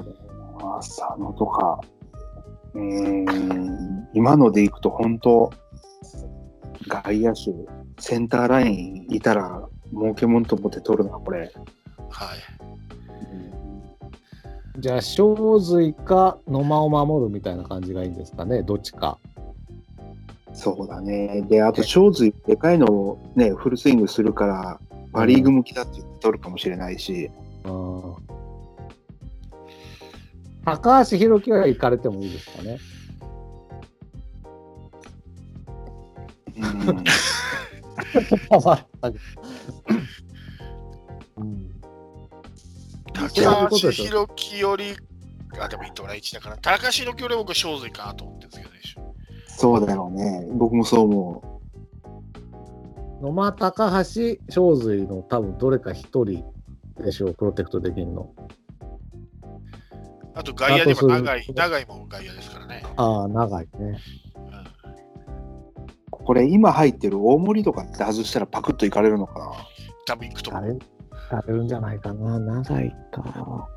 [0.00, 0.16] うだよ
[0.58, 1.80] な佐野とか、
[2.74, 5.52] うーん、今のでいくと本当、
[6.88, 7.52] 外野手、
[7.98, 11.52] センターラインいたら、儲けもんと思って取るな、これ。
[12.10, 12.38] はい。
[14.80, 19.18] じゃあ、正髄か野間を守るみたいな感じがいいんですかね、どっちか。
[20.52, 21.42] そうだね。
[21.48, 24.80] で、あと、正髄、でかいのをね、フルスイングするから、
[25.12, 27.30] パ・リーグ向きだって言って取るかもしれないし、
[27.64, 28.33] うん
[30.64, 32.78] 高橋宏樹は行かれてもいいですかね。
[36.56, 36.92] うん、う
[41.44, 41.74] ん
[43.14, 44.96] 高橋宏樹より、
[45.58, 49.14] あ、でもイントラ1だから、高橋宏樹より僕は正髄かなと思ってるんですけどね。
[49.46, 50.48] そうだろうね。
[50.52, 51.60] 僕もそう思
[53.22, 54.04] 野間、高橋、
[54.48, 56.44] 正髄の多分どれか一人
[56.98, 58.30] でしょう、プロテクトできるの。
[60.34, 62.82] あと外野でも長い長いも外野ですからね。
[62.96, 63.70] ああ、長いね。
[63.78, 63.98] うんう。
[66.10, 69.52] これ、今入ってる大森とかって外したらパクッといかれるのかな？
[70.06, 70.62] 多分行くと思う。
[70.62, 70.78] あれ、
[71.30, 72.38] されるんじゃないかな。
[72.38, 73.68] 長いか。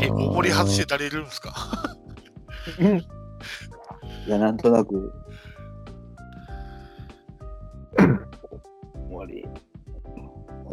[0.00, 0.90] え、大森外してて。
[0.90, 1.54] 誰入れるんですか？
[4.26, 5.12] いや、なんとなく。
[7.98, 9.44] 大森。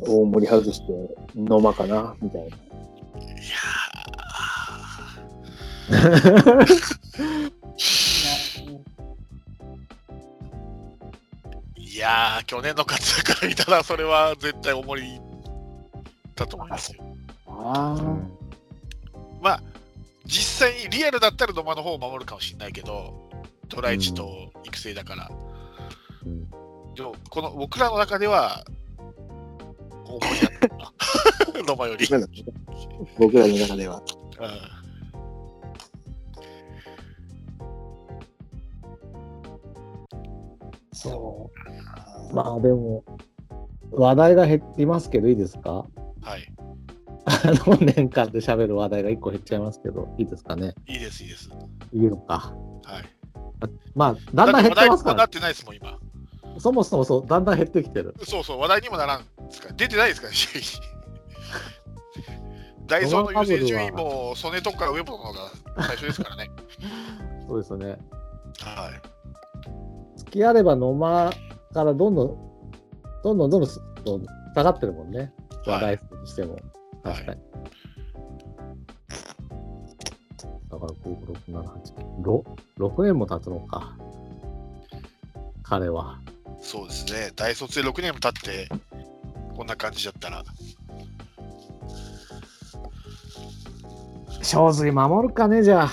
[0.02, 0.94] 大森外して、
[1.36, 2.16] 野間かな？
[2.22, 2.58] みたいな。
[3.20, 7.50] いやー
[11.76, 15.20] いやー、去年の活躍から見たら、それは絶対大森
[16.36, 17.04] だと思いますよ。
[17.48, 18.32] あうん
[19.42, 19.64] まあ、
[20.26, 23.30] 実際にリアルだったら野間の方を守るかもしれないけど、
[23.68, 25.30] トライチと育成だから。
[26.26, 26.50] うん
[26.96, 28.66] でもこの僕らの中では、
[30.16, 32.08] 重いな野間より。
[33.18, 34.02] 僕らの中では。
[34.40, 34.80] うん
[40.94, 41.50] そ
[42.32, 42.34] う。
[42.36, 43.04] まあでも、
[43.92, 45.86] 話題が減りますけど、いいですか？
[46.22, 46.52] はい。
[47.26, 50.74] あの年間で喋る話題が1個減っちゃいますけど、いいですかね？
[50.88, 51.50] いいです、いいです。
[51.94, 52.54] いいのか。
[52.84, 53.04] はい。
[53.96, 56.00] まあ、だんだん減ってますから、話題にもなってないですもん、今。
[56.60, 58.14] そもそもそう、だんだん減ってきてる。
[58.24, 59.74] そうそう、話題にもならんですから。
[59.76, 60.66] 出てないですから、試合に。
[62.88, 66.50] ダイソーの優先順位も、ソネとか上本の方が最初ですからね。
[67.48, 67.98] そうですよね。
[68.60, 69.02] はい。
[70.18, 71.32] 付き合えば野間
[71.74, 72.38] からどんどん、
[73.24, 75.32] どんどんどんどん下がってるもんね。
[75.66, 76.58] 話題数にしても。
[77.04, 77.42] 確かに。
[80.70, 82.44] だから5、6、7、8、6、
[82.78, 83.96] 6年も経つのか。
[85.64, 86.20] 彼は。
[86.62, 87.32] そうですね。
[87.36, 88.70] 大卒で6年も経って、
[89.56, 90.44] こんな感じだったら。
[94.42, 95.92] 正髄守るかね、じゃあ。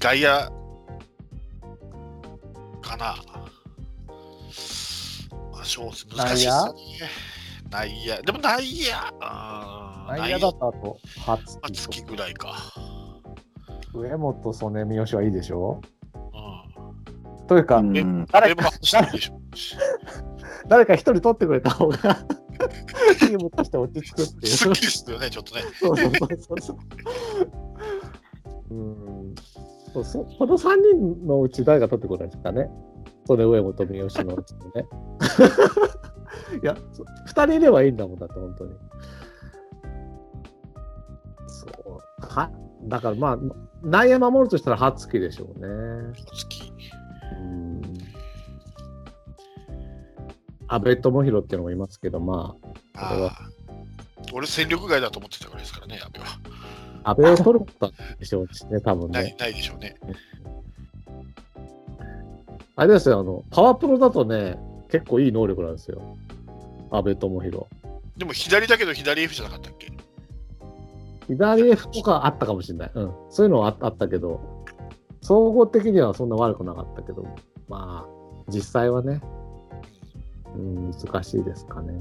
[0.00, 0.28] 外野
[2.80, 3.16] かな。
[5.52, 6.80] まあ、ショーツ難しいですよね。
[7.70, 12.56] 内野でも内野、あー内野だとあと、初まあ月ぐらいか。
[13.92, 15.80] 上本曽根三好はいいでしょ？
[17.44, 18.56] うというか、うんえ誰ん。
[18.56, 18.70] か。
[20.68, 21.96] 誰か一人取ってくれた方が
[23.18, 24.52] チームとして落ち着くっていう。
[24.52, 25.62] すっきりするよね、ちょっとね。
[25.80, 26.76] そうそうそうそうそう。
[28.70, 29.34] うん
[29.92, 30.76] そうそこの3
[31.20, 32.70] 人のうち誰が取ってくれたんですかね？
[33.26, 34.86] それ上本三好のうちのね。
[36.62, 38.72] いや、そ2人いればいいんだもんだって、本当に。
[42.28, 42.50] は
[42.84, 43.38] だからまあ、
[43.82, 46.12] 内野守るとしたらハツキでしょうね。
[46.34, 46.72] 月。
[47.38, 47.82] うん。
[50.68, 52.54] 安倍智弘っていうのもいますけど、ま
[52.94, 53.32] あ、これは。
[54.32, 56.26] 俺、戦力外だと思ってたからですからね、阿部は。
[57.02, 59.22] 安倍を取ることでしょうしね、 多分ね。
[59.22, 59.96] ないないでしょうね。
[62.76, 64.58] あれですよ、あの、パワープロだとね、
[64.90, 66.16] 結構いい能力なんですよ。
[66.90, 67.66] 安倍智弘。
[68.16, 69.90] でも左だけど左 F じゃなかったっけ？
[71.30, 72.90] 左 F とかあったかもしれない。
[72.94, 73.12] うん。
[73.28, 74.40] そういうのはああったけど、
[75.22, 77.24] 総合的にはそんな悪くなかったけど、
[77.68, 79.20] まあ、実際はね、
[80.56, 81.94] うん、難しいですかね。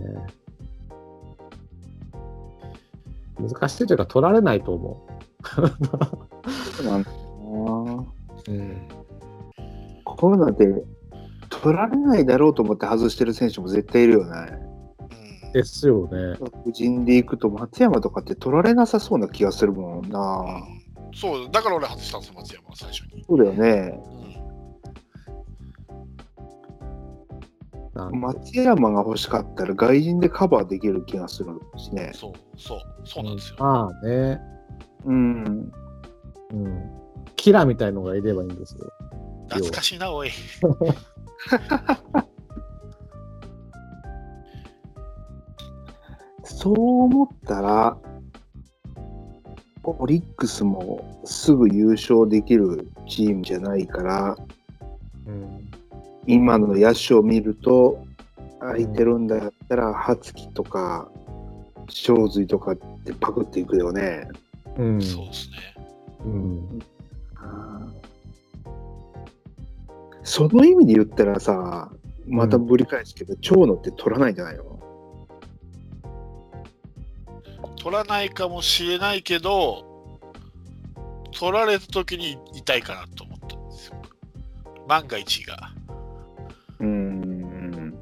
[3.39, 5.07] 難しいというか、取られないと思
[5.43, 7.17] そうなんだな
[8.47, 8.51] う。
[8.51, 8.77] うん。
[10.03, 10.83] こういうので
[11.49, 14.68] 取られないだろうと思って外してる選手も絶対いるよね。
[15.49, 15.53] うん。
[15.53, 16.37] ですよね。
[16.63, 20.45] 個人でいくと松山とかって取られなさそうな気がするもんな。
[21.13, 23.23] そう、だから俺外したんですよ、松山は最初に。
[23.27, 23.99] そうだよね。
[27.95, 32.11] なん松山が欲しかったら外人でカバーできる気がするしね。
[32.13, 33.55] そう、そう、そうなんですよ。
[33.59, 34.39] まあね、
[35.05, 35.71] うん。
[36.51, 36.91] うん。
[37.35, 38.91] キラみたいのがいればいいんですよ。
[39.49, 40.29] 懐かしいな、おい。
[46.49, 46.73] そう
[47.03, 47.97] 思ったら、
[49.83, 54.37] オリックスもすぐ優勝できるチームじゃないから、
[55.25, 55.69] うん。
[56.27, 58.03] 今の野手を見ると、
[58.59, 61.09] 空いてるんだったら、初木とか、
[61.87, 64.27] 正髄とかってパクっていくよね。
[64.77, 65.01] うん。
[65.01, 65.55] そうですね。
[66.25, 66.79] うん。
[70.23, 71.89] その意味で言ったらさ、
[72.27, 74.68] またぶり返すけど、長野って取らないんじゃないの？
[77.79, 80.19] 取らないかもしれないけど、
[81.31, 84.01] 取られた時に痛いかなと思ったんですよ。
[84.87, 85.71] 万が一が。
[86.79, 87.95] うーん。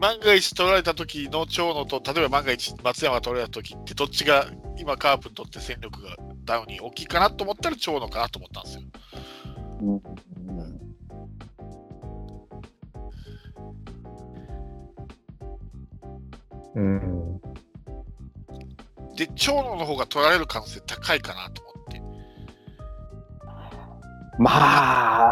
[0.00, 4.46] 万が一取られた時の長野と、例えば万が一松山が取られた時って、どっちが
[4.76, 8.82] 今カープにとって戦力がダウンに大きいかなと思ったら長野かなと思ったんですよ。
[9.82, 10.02] うん
[16.74, 17.33] うん。
[19.16, 22.02] で、長野の方が取られる可能性高いかなと思って。
[24.38, 24.50] ま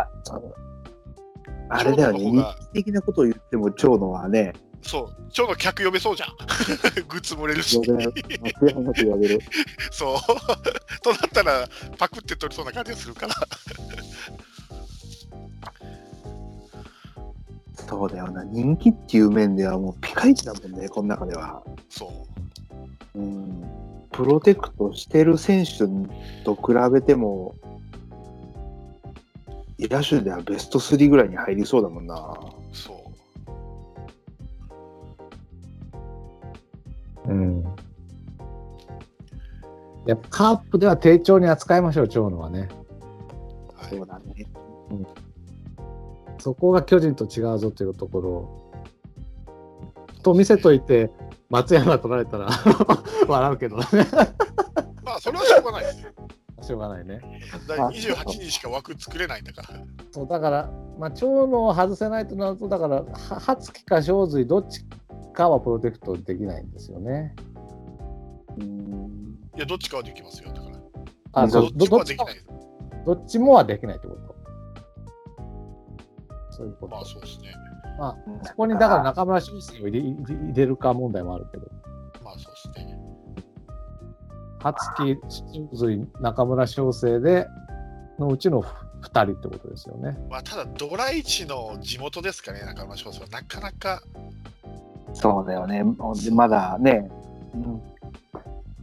[0.00, 0.08] あ、
[1.68, 4.52] あれだよね、日長野の方が記的なことを言っても長野はね、
[4.82, 6.30] そう、長野客呼べそうじゃん。
[7.08, 9.40] グッズも売れるしる。
[9.90, 10.18] そう。
[11.02, 13.34] となったら、パクって取りそうな感じがするから。
[17.88, 18.42] そうだよな。
[18.44, 21.62] 人気っていう面ではもうピカイチだもんね、この中では。
[21.88, 22.10] そう。
[23.14, 23.64] うん。
[24.10, 25.78] プロテクトしてる選手
[26.44, 27.54] と比べても、
[29.78, 32.36] 野手ではベスト3ぐらいに入りそうだもんな。
[32.72, 32.92] そ
[37.26, 37.32] う。
[37.32, 37.64] うん。
[40.06, 42.68] やっぱカープでは丁重に扱いましょう、長野はね。
[43.74, 44.46] はいそうだね。
[46.38, 48.61] そこが巨人と違うぞというところを
[50.22, 51.10] と見せといて、
[51.50, 52.48] 松山取られたら
[53.28, 53.84] 笑うけどね。
[55.04, 56.12] まあ、それはしょうがないですよ。
[56.62, 57.20] しょうがないね。
[57.68, 59.80] だから28人しか枠作れないんだから。
[60.12, 63.04] そうだから、まあ、長野を外せないとなると、だから、は
[63.40, 64.84] 初木か正髄、どっち
[65.32, 67.34] かはプロテクトできないんですよね。
[68.58, 69.38] うん。
[69.56, 70.52] いや、どっちかはできますよ。
[70.52, 70.78] だから。
[71.32, 72.36] あ、どっちもそうどどっちはできない。
[73.04, 74.36] どっちもはできないってこと。
[76.50, 76.94] そういうこと。
[76.94, 77.54] まあ、そうですね。
[77.98, 81.66] まあ、そこにだから中村俊輔を入れ入れるか問題もあるけど、
[82.24, 82.98] まあ、そうですね。
[84.60, 87.46] 初木、正髄、中村翔成で、
[88.18, 90.16] のうちの2人ってことですよね。
[90.30, 93.28] まあ、ただ、ドライチの地元ですかね、中村翔成は。
[93.28, 94.02] なかなか、
[95.14, 95.84] そうだよね。
[96.24, 97.10] でまだね、
[97.54, 97.82] うん、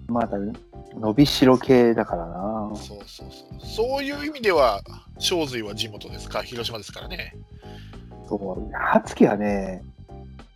[0.07, 0.37] まだ
[0.93, 2.71] 伸びしろ系だからな。
[2.75, 3.95] そうそうそう。
[3.95, 4.81] そういう意味では、
[5.17, 7.35] 正髄は地元ですか、広島ですからね。
[8.29, 8.35] そ
[8.69, 8.71] う。
[8.73, 9.83] 初期はね、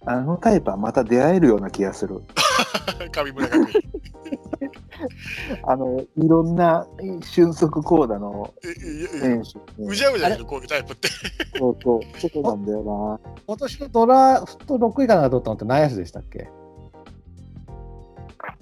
[0.06, 2.22] あのタイプはまた出会えるような気がする。
[3.12, 3.68] 神村学院。
[5.68, 6.88] あの、いろんな
[7.22, 9.44] 俊足コーダのえいやいや選
[9.78, 9.90] 手に。
[9.90, 11.10] うじゃうじゃいる、こういうタイプって。
[11.58, 13.32] そうそう、そうなんだよな。
[13.48, 16.48] 今年のドラフト6位かなんか取ったのって内野手でしたっけ？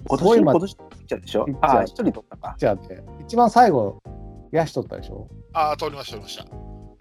[0.08, 1.44] 今年、今年ピッチャーでしょ？
[1.44, 2.54] ピッチャーああ、一人取ったか。
[2.58, 3.98] じゃあって、一番最後、
[4.52, 5.28] 野手取ったでしょ？
[5.52, 6.46] ああ、通りました、通りました。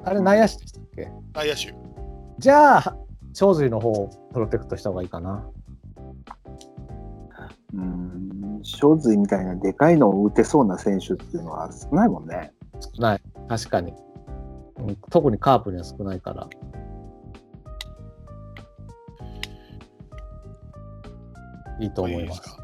[0.03, 1.11] あれ内野手でしたっけ？
[1.33, 1.90] 内野手。
[2.41, 2.97] じゃあ、
[3.33, 5.47] 正髄の方をプロテクトした方がいいかな。
[7.75, 12.51] うん、正髄みたいなでかいのを打てそうな選手っていうのは少ないもんね。
[12.79, 13.21] 少ない。
[13.47, 13.93] 確かに。
[14.77, 16.49] うん特にカープには少ないから。
[21.79, 22.41] いいと思います。
[22.41, 22.57] か？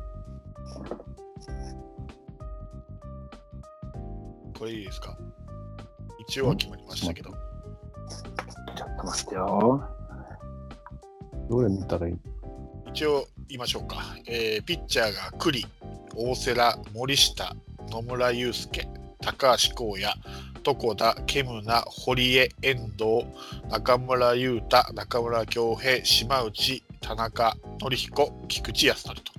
[4.58, 5.16] これいいですか？
[6.28, 7.30] 一応は決まりましたけど。
[7.30, 7.38] ちょ
[9.10, 9.84] っと待ってよ。
[11.50, 12.16] どれ見たらいい？
[12.90, 13.98] 一応言いましょうか。
[14.28, 15.66] えーピッチャーが栗、
[16.16, 17.56] 大瀬良、森下、
[17.90, 18.88] 野村祐介、
[19.22, 20.14] 高橋光也、
[20.66, 23.26] 床田、ケムナ、堀江、遠藤、
[23.70, 29.32] 中村優太、中村恭平、島内、田中則彦、菊池康則と。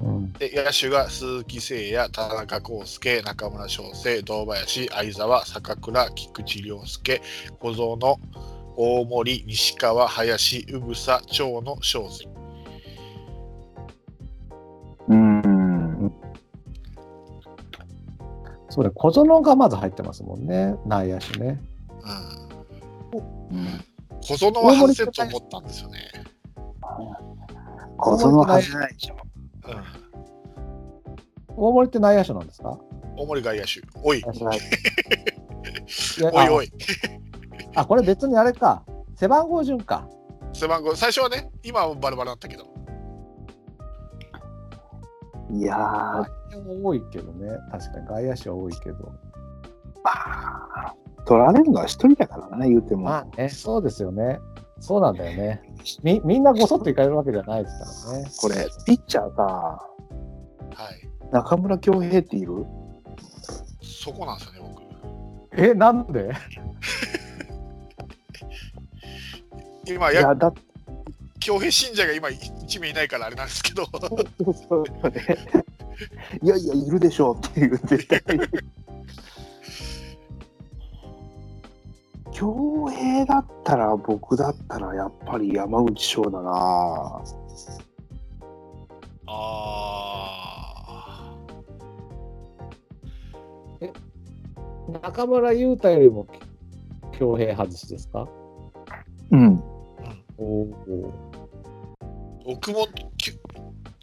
[0.00, 0.32] うん。
[0.34, 7.20] で野手が鈴木誠也、田中康介、中村翔成、堂林、相澤、坂倉、菊池涼介、
[7.58, 8.20] 小園、
[8.76, 12.28] 大森、西川、林、産佐、長野、翔水。
[15.08, 16.12] うん。
[18.70, 21.60] そうね、小園がまず入ってますもんね、内野手ね。
[23.50, 23.82] うん
[24.24, 25.98] 小園は外せと思ったんですよね。
[27.98, 29.16] 小園は外せないでしょ。
[29.16, 30.02] うん
[31.54, 32.78] 大森って内野手なんですか？
[33.18, 33.82] 大森外野手。
[34.02, 34.22] おい、
[36.32, 36.72] おいおい。
[37.74, 38.84] ああ、これ別にあれか。
[39.14, 40.06] 背番号順か。
[40.52, 42.64] 背番号、最初はね、今はバラバラだったけど。
[45.50, 47.50] いやー、多いけどね。
[47.70, 49.12] 確かに外野手は多いけど。
[50.04, 50.94] まあ、
[51.26, 53.02] 取られるのは一人だからな、言うても。
[53.04, 54.40] まあね、そうですよね。
[54.80, 55.62] そうなんだよね。
[56.02, 58.30] みみんなごそっといかれるわけじゃないですからね。
[58.40, 59.80] これ、ピッチャーさ、は
[60.90, 61.30] い。
[61.30, 62.66] 中村恭平っている？
[63.82, 64.74] そこなんですよね、
[65.52, 65.62] 僕。
[65.62, 66.32] え、なんで？
[69.86, 70.52] 今、やいや、だ
[71.40, 75.38] 強兵信者が今1名いないからあれなんですけど、そうそうね。
[76.42, 78.22] いやいや、いるでしょうっていう、絶対。
[82.32, 87.22] 恭平だったら、僕だったら、やっぱり山口翔だな。
[89.26, 91.34] あ
[95.02, 96.26] 中村優太よりも
[97.12, 98.28] 強兵外しですか？
[99.30, 99.62] うん。
[100.42, 100.66] おお。
[102.44, 102.88] ー僕も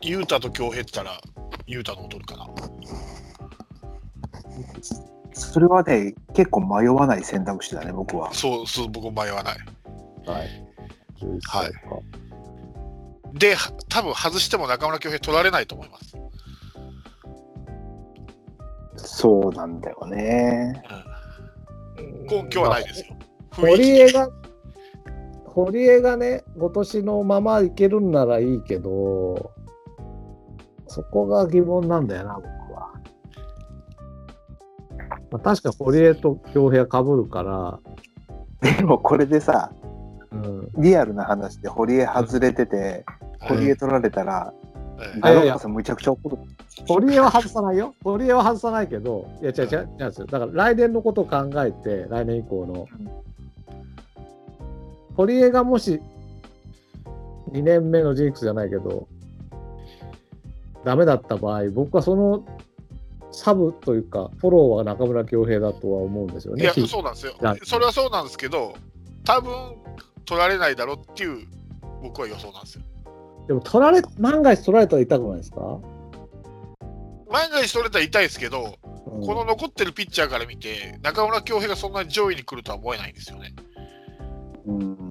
[0.02, 1.20] 雄太と強兵ったら、
[1.68, 2.48] 雄太のを取るかな。
[5.34, 8.34] それはね、結構迷わない選択肢だね、僕は。
[8.34, 9.58] そう、そう僕も迷わない。
[10.26, 10.66] はい。
[11.22, 11.80] 11歳か。
[13.34, 16.16] で、は多分外しても中村強兵取られないと思います。
[18.96, 20.82] そうなんだよね。
[22.30, 23.08] 根拠はないですよ。
[23.52, 24.30] 堀気江が、
[25.54, 29.52] 堀江がね、今年のままいけるんならいいけど、
[30.88, 32.92] そこが疑問なんだよな、僕は。
[35.32, 37.80] まあ、確か堀江と京平かぶるから、
[38.62, 39.72] でもこれでさ、
[40.32, 43.06] うん、リアルな話で堀江外れてて、
[43.40, 44.54] 堀江取られたら、
[45.16, 46.38] えガロッパさんむちゃくちゃ怒る。
[46.88, 47.96] 堀江は外さないよ。
[48.04, 50.28] 堀江は外さないけど、いや、違う違う、違うんですよ。
[50.28, 52.88] だから来年のことを考えて、来年以降の。
[55.20, 56.00] 堀江がもし、
[57.52, 59.06] 2年目のジンクスじゃないけど、
[60.86, 62.46] ダメだった場合、僕はその
[63.30, 66.64] サブというか、フォローは中村恭平だとは思うんですよね。
[66.64, 67.60] いや、ひそうなんですよはい。
[67.66, 68.74] それはそうなんですけど、
[69.26, 69.52] 多分
[70.24, 71.46] 取られないだろうっていう、
[72.02, 72.84] 僕は予想なんですよ。
[73.50, 75.60] でも、取られ、万が一取られたら痛くないですか、
[77.30, 78.72] 万が一取れたら痛いですけど、うん
[79.26, 83.54] この残ってるピッチャーから見て、中村恭平がそんなに上位に来るとは思えないんですよね。
[84.66, 85.09] うん、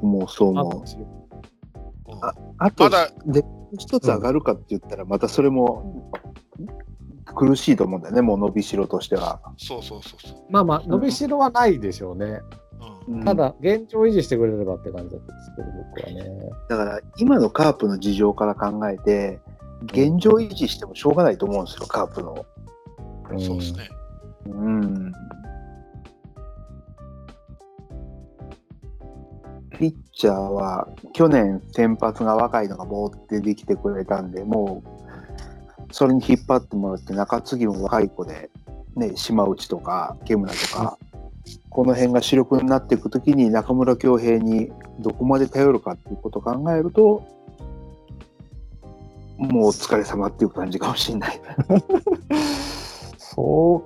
[0.00, 0.82] 僕もそうあ思う。
[0.82, 3.44] うんああとま、だ、で
[3.78, 6.10] 一つ上がるかって言ったら、またそれも
[7.34, 9.40] 苦しいと思うんだよね、もう伸びしろとしては。
[9.58, 10.38] そうそうそうそう。
[10.48, 12.40] まあまあ、伸びしろはないでしょうね。
[13.06, 16.50] うんうんただ、現状維持してくれればって感じだったんですけど、僕はね。
[16.68, 19.40] だから今のカープの事情から考えて、
[19.84, 22.44] 現状維持してもしょうがないと思うんですよ、カープの。
[23.38, 23.90] そうですね。
[24.46, 25.12] うん。
[29.78, 38.50] ピッチャーは去年先発が若いのがボーってできてくれたんで、もうそれに引っ張ってもらって、中継ぎも若い子で、
[38.96, 40.98] ね、島内とか煙村とか、
[41.70, 47.22] この辺が主力になっていくときに中村恭平にどこまで頼るかっていうことを考えると、
[49.38, 51.40] もうお疲れ様っていう感じかもしれない。
[53.18, 53.82] そ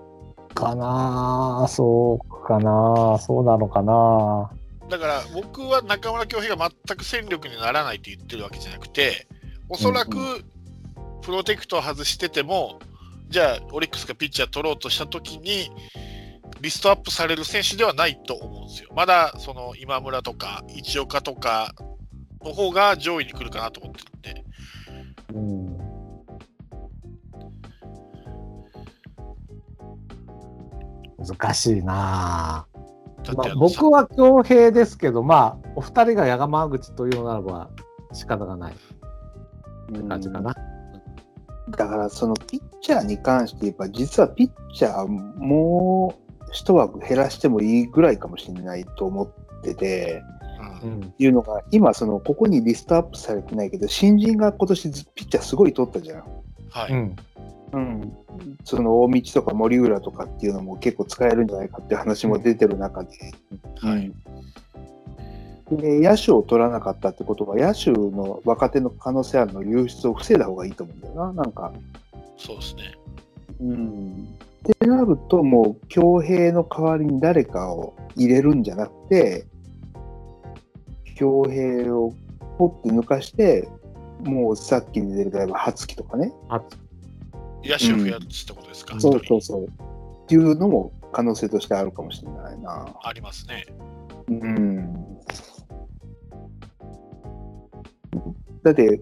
[0.48, 4.50] うかなそうかなそうなのかな
[4.90, 9.26] だから僕は中村恭平が全く戦力にならないって言ってるわけじゃなくて、
[9.68, 10.44] おそらくうん
[11.22, 12.80] プロテクトを外してても、
[13.28, 15.70] じゃあオリックスがピッチャー取ろうとしたときに、
[16.60, 18.90] リストアップされる選手ではないと思うんですよ。
[18.94, 21.74] まだその今村とか一岡とか
[22.42, 24.44] の方が上位に来るかなと思ってるんで、
[25.34, 25.70] うん。
[31.26, 32.66] 難しいな
[33.36, 37.70] まあ、僕は恭平ですけど、まあ、お二人が山口というのならば
[38.12, 38.74] 仕方がない
[40.08, 40.54] 感じかな。
[41.70, 50.22] だからそのピッチャーに関して言えば、実はピッチャーもう一枠減らしてもいいぐらいかもしれないと思ってて、
[50.82, 51.14] うんうん。
[51.18, 56.24] いうのが、今そのここにリストアップされてないけど、新人が今年ピッチャーすごい取ったじゃん。
[56.70, 57.16] はい、うん。
[57.72, 58.12] うん、
[58.64, 63.10] その大道とか森浦とかっていうのも結構使えるんじゃないかっていう話も出てる中で、
[63.80, 64.12] はい、
[65.76, 71.72] で野手を取らなかったってことは、野手の若手の可能性あるの流出を防いだ方がいいと思うんだよな、なんか。
[72.36, 72.82] そうですね。
[73.60, 74.28] うん。
[74.68, 79.46] ってなると、もう、強兵の代わりに誰かを入れるんじゃなくて、
[81.14, 82.12] 強兵を
[82.58, 83.68] ポッて抜かして、
[84.24, 86.62] もうさっきに出る例えば、初期とかね、あ
[87.64, 89.66] 野手を増やすってことですか、そう一人そうそう。
[89.66, 92.86] っていうのも可能性としてあるかもしれないな。
[93.02, 93.66] ありますね。
[94.28, 94.94] うん。
[98.62, 99.00] だって、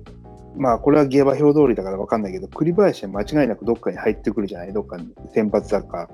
[0.56, 6.08] まあ、これは下馬評通りだから分かんないけど、栗林は間違いなくどっかに入ってくるじゃない、どっかに先発だか、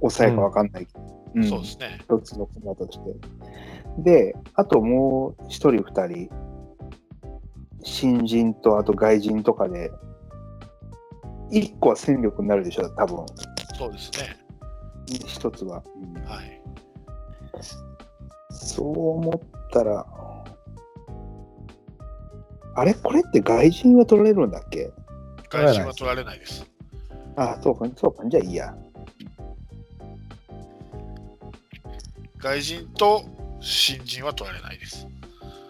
[0.00, 1.00] 抑えか分かんないけど、
[1.34, 1.98] うんそうですね。
[2.02, 3.14] 一つの駒として。
[3.98, 6.30] で、あともう一人、二人、
[7.82, 9.90] 新人とあと外人とかで、
[11.50, 13.26] 一個は戦力になるでしょ、多分
[13.78, 14.36] そうですね。
[15.26, 15.82] 一つは。
[15.96, 16.60] うんはい。
[18.50, 19.40] そう思っ
[19.72, 20.06] たら、
[22.76, 24.90] あれこれって外人は取られるんだっけ？
[25.50, 26.66] 外人は取られないです。
[27.36, 28.74] あそうか、そうか、じゃあいいや。
[32.38, 33.22] 外人と
[33.60, 35.06] 新人は取られないです。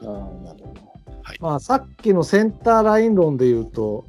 [0.03, 0.81] あーなるほど。
[1.41, 4.07] まあ、さっきのセンターライン論で言うと、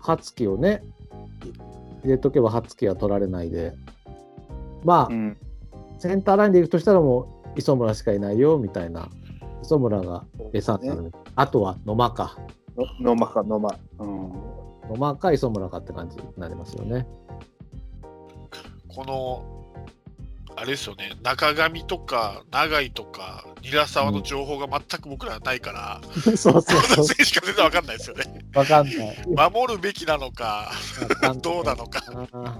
[0.00, 0.82] 初期をね、
[2.02, 3.74] 入れとけば初期は取られないで、
[4.84, 5.36] まあ、うん、
[5.98, 9.08] センターラインでいくとしたらもう磯村しかいないよみたいな、
[9.62, 12.36] 磯村が餌になる、あとは野間か、
[12.76, 13.78] の野間か野間。
[13.98, 14.32] うん。
[14.90, 17.06] 野間か磯村かって感じになりますよね。
[18.88, 19.59] この、
[20.56, 28.24] あれですよね、中上とか永井とか韮沢の情報が全く僕らはないから、 そうそうこのそう、選手しか全然わかんないですよね。
[28.54, 29.50] わかんない。
[29.52, 30.70] 守るべきなのか、
[31.40, 32.02] どうなのか。
[32.32, 32.58] あ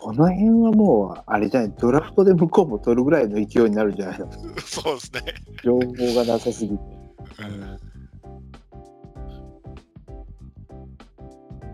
[0.00, 4.30] この辺はもう、あれじゃない、ドラフトで向こうも取るぐらいの勢いになるんじゃないの？
[4.64, 5.22] そうですね。
[5.64, 6.84] 情報がなさすぎて。
[7.40, 7.78] うん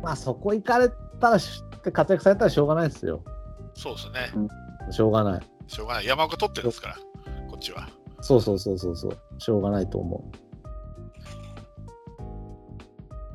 [0.03, 0.89] まあそこ行かれ
[1.21, 1.61] たらし
[1.93, 3.23] 活躍されたらしょうがないですよ。
[3.79, 4.33] そうですね。
[4.91, 5.43] しょうがない。
[5.69, 6.07] しょうがない。
[6.07, 6.97] 山岡取ってるんですから、
[7.49, 7.89] こっちは。
[8.21, 9.19] そうそうそうそうそう。
[9.39, 10.39] しょうがないと思う。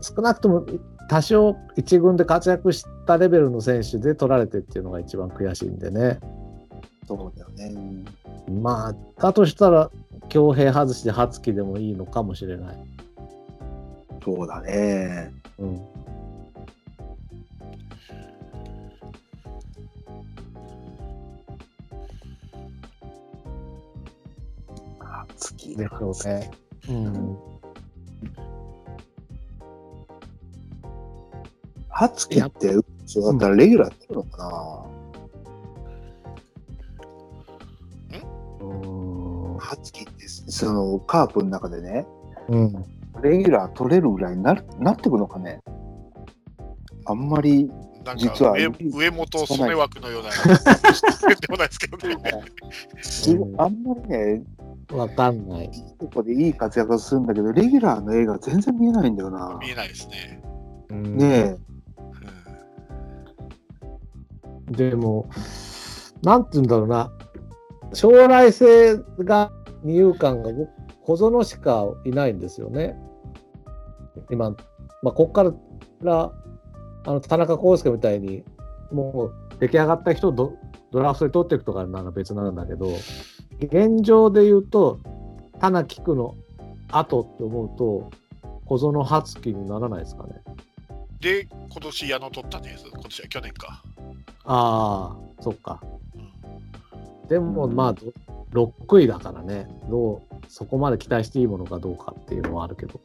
[0.03, 0.65] 少なくとも
[1.07, 6.19] 多少一軍で活躍したレベルの選手で取られてっていうのが一番悔しいんでね。
[7.07, 7.73] そうだよね。
[8.51, 9.89] まあ、だとしたら、
[10.27, 12.77] 強兵外しで初期でもいいのかもしれない。
[14.21, 15.31] そうだね。
[15.57, 15.92] うん。
[25.76, 26.51] 月でしょうね。
[26.89, 27.38] うん。
[31.89, 32.74] ハツキって、
[33.05, 34.38] そうだったらレギュラーやってるのか
[38.11, 39.57] な、うん。
[39.59, 42.07] ハツキって、そのカープの中でね、
[42.49, 42.74] うん。
[43.21, 45.61] レギュラー取れるぐらいになるなってくのかね
[47.05, 47.69] あんまり、
[48.03, 50.30] なん実はか上上本染め枠のような、
[51.28, 52.17] 言ってもないですけどね。
[53.57, 54.43] あんまりね、
[54.93, 55.65] わかんない。
[55.65, 59.57] いいとこでいい活躍するんだけど、レギュラーの映画全然見えないんだよな。
[59.59, 60.41] 見えないですね。
[60.89, 61.73] うんねえ、うん
[64.71, 65.29] でも、
[66.21, 67.11] なんて言うんだろうな。
[67.93, 69.51] 将来性が、
[69.83, 70.69] 二遊間が僕
[71.01, 72.95] 小園しかいないんですよね。
[74.31, 74.55] 今、ま
[75.05, 75.43] あ、ここか
[76.01, 76.31] ら、
[77.05, 78.43] あの、田中康介みたいに、
[78.91, 80.53] もう出来上がった人をド
[80.91, 82.87] ドラフトで取っていくとかなら別なんだけど、
[83.66, 84.99] 現状で言うと、
[85.59, 86.36] 田中菊の
[86.91, 88.11] 後って思うと、
[88.66, 90.41] 小園初期にならないですかね。
[91.20, 92.78] で、今年矢野取ったね。
[92.91, 93.84] 今年は去年か。
[94.45, 95.82] ああ、そっか。
[96.16, 96.34] うん
[97.28, 102.99] でも、まあ、ど6位だからね、どう、そこまで期待していいものかどうかっていうのはあるけど。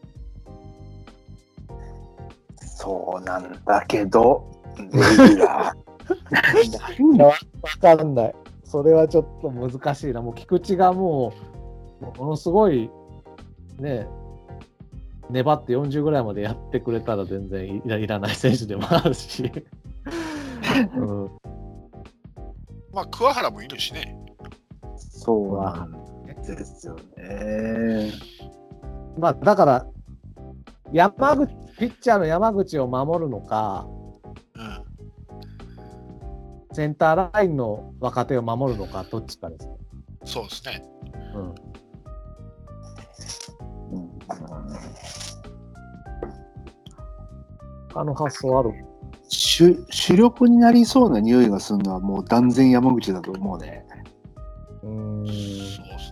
[2.60, 4.44] そうなんだけど、
[4.76, 5.78] レギュラー。
[7.22, 7.34] わ
[7.96, 8.34] かんない。
[8.68, 10.20] それはちょっと難しいな。
[10.20, 11.32] もう菊池がも
[12.00, 12.90] う、ものすごい、
[13.78, 14.06] ね、
[15.30, 19.50] 粘って40ぐらいまでやってくれたら全然いらいらない選手でもあるし。
[20.96, 21.30] うん、
[22.92, 24.16] まあ、桑原もいるしね。
[24.96, 25.92] そうなん
[26.42, 28.12] ですよね。
[29.18, 29.86] まあ、だから、
[30.92, 33.97] 山口、ピッチャーの山口を守るのか、うん。
[36.78, 39.76] センターラインの若手を守るのか、どっちかですね。
[40.24, 40.80] そうですね。
[41.34, 41.42] うん。
[41.42, 41.54] うん。
[47.96, 48.70] あの発想ある。
[49.28, 53.84] 主主力になりそうな匂いがするのはもう断然山口だと思うね。
[54.84, 55.26] うーん。
[55.26, 55.34] そう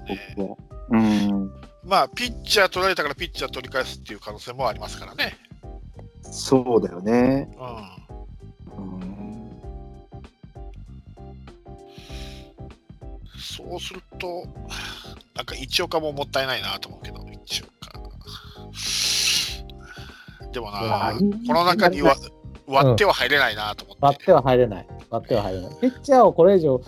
[0.08, 0.56] ですね。
[0.90, 1.52] うん。
[1.84, 5.36] まあ、ピッチャー取られたからピッチャー取り返すっていう可能性もありますからね。
[6.22, 7.56] そうだよね。
[8.76, 8.94] うん。
[8.94, 9.25] うん。
[13.54, 14.44] そうすると、
[15.34, 17.70] なんか一岡ももったいないなと思うけど、一岡。
[20.52, 21.14] でもな、
[21.46, 22.16] この中には
[22.66, 24.02] 割っては入れないなと思って。
[24.04, 24.86] 割っては入れない。
[25.10, 25.80] 割っては入れない。
[25.80, 26.80] ピッチャーをこれ以上、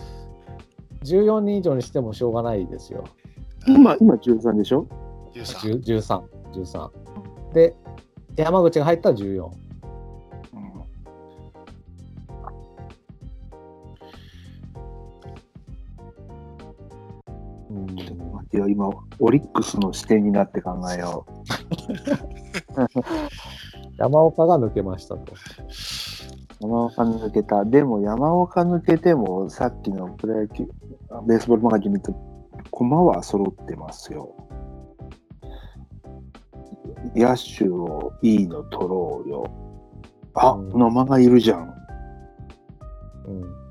[1.05, 3.05] 14人以上にしてもしょうがないですよ。
[3.66, 4.86] 今、今13でしょ
[5.35, 6.22] ？13 10 13、
[6.55, 6.90] 13。
[7.55, 7.76] で、
[8.36, 9.67] 山口が入ったら14。
[17.94, 21.27] 待ってよ今、オリックスの視点になって考えよ
[23.98, 25.32] 山岡が抜けましたと。
[25.32, 25.36] う。
[26.60, 27.65] 山岡抜けた。
[27.65, 30.65] でも山岡抜けても、さっきのプロ野球、
[31.27, 32.15] ベースボールマガジン見ると、
[32.70, 34.35] 駒は揃ってますよ。
[37.15, 39.51] 野手をいいの取ろうよ。
[40.35, 41.74] あ、うん野間がいるじゃん。
[43.27, 43.67] うん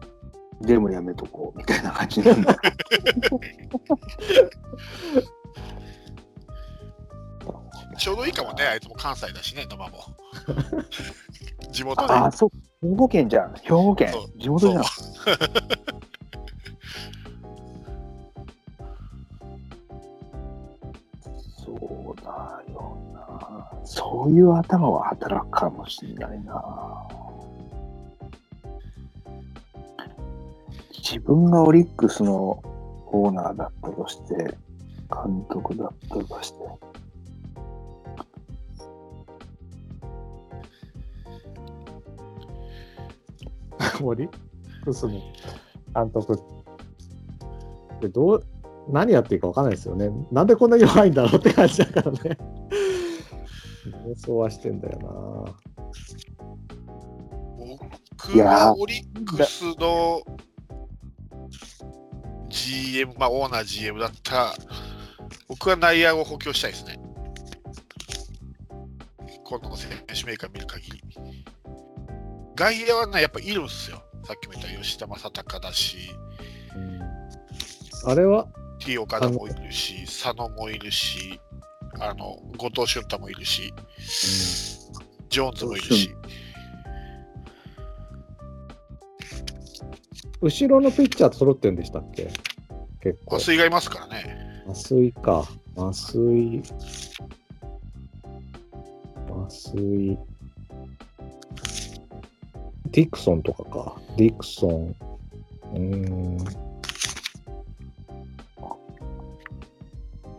[0.61, 1.57] でもやめとこう。
[1.57, 2.57] みたいな感じなんだ。
[7.97, 9.97] ちょうどいいかもね、あいつも関西だしね、野間も。
[11.71, 12.13] 地元で。
[12.13, 12.49] あ、そう。
[12.87, 13.55] 兵庫県じゃん。
[13.55, 14.13] 兵庫県。
[14.37, 14.83] 地元じゃん。
[14.83, 14.91] そ
[21.73, 21.75] う
[22.23, 23.71] だよな。
[23.83, 26.96] そういう頭は働くかもしれないな。
[31.09, 32.61] 自分がオリックスの
[33.13, 34.35] オーナーだったとして、
[35.09, 36.57] 監督だったとして。
[44.03, 44.27] 森
[44.83, 45.13] クスの
[45.95, 48.45] 監督ってどう、
[48.89, 50.11] 何やっていいか分かんないですよね。
[50.29, 52.37] なんでこんな弱いんだろうって感じだからね。
[54.07, 55.55] 妄想はしてんだよ
[58.17, 60.21] 僕いやーがオリックスの
[62.67, 64.53] GM、まあオーナー GM だったら、
[65.47, 66.99] 僕は内野を補強したいですね。
[69.45, 71.01] 今度の選手メーカー見る限り。
[72.55, 74.03] 外野はね、やっぱいるんですよ。
[74.25, 75.97] さっきも言った吉田正尚だし、
[78.03, 78.11] な。
[78.11, 78.47] あれは
[78.79, 81.39] ？T 岡田もいるし、佐野もいるし、
[81.99, 83.73] あの後藤俊太もいるし、
[85.29, 86.13] ジョーンズもいるし、
[90.41, 92.29] 後ろのピッチャー揃ってんでしたっけ？
[93.07, 93.37] 結構。
[93.37, 94.63] 麻酔がいますからね。
[94.67, 95.45] 麻酔か。
[95.77, 96.61] 麻酔。
[99.29, 100.19] 麻酔。
[102.91, 103.95] ディクソンとかか。
[104.17, 104.95] ディクソン。
[105.73, 106.37] うーん。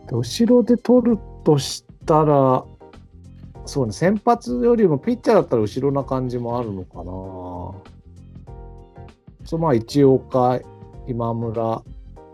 [0.07, 2.63] で後ろで取るとしたら、
[3.65, 7.03] そうね、先発よりもピッチャーだったら後ろな感じもあるのかな。
[9.45, 10.59] そうまあ一岡、
[11.07, 11.83] 今村、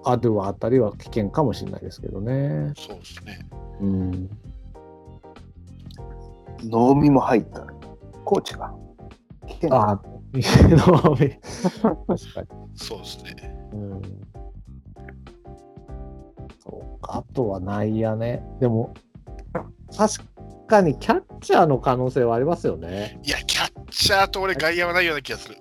[0.05, 2.73] アドゥアあたりは危険かもしれないですけどね。
[2.77, 3.39] そうですね。
[3.81, 4.29] うん。
[6.63, 7.65] 能見も入った。
[8.23, 8.73] コーチか。
[9.71, 10.01] ああ、
[10.33, 12.47] 能見確かに。
[12.75, 13.35] そうですね。
[13.73, 14.01] うん。
[16.63, 17.17] そうか。
[17.17, 18.43] あとは内野ね。
[18.59, 18.93] でも、
[19.95, 20.23] 確
[20.67, 23.19] かにキャッチャーの可能性はありますよね。
[23.23, 25.57] いや、キャッチャーと俺、外野はないような気がする。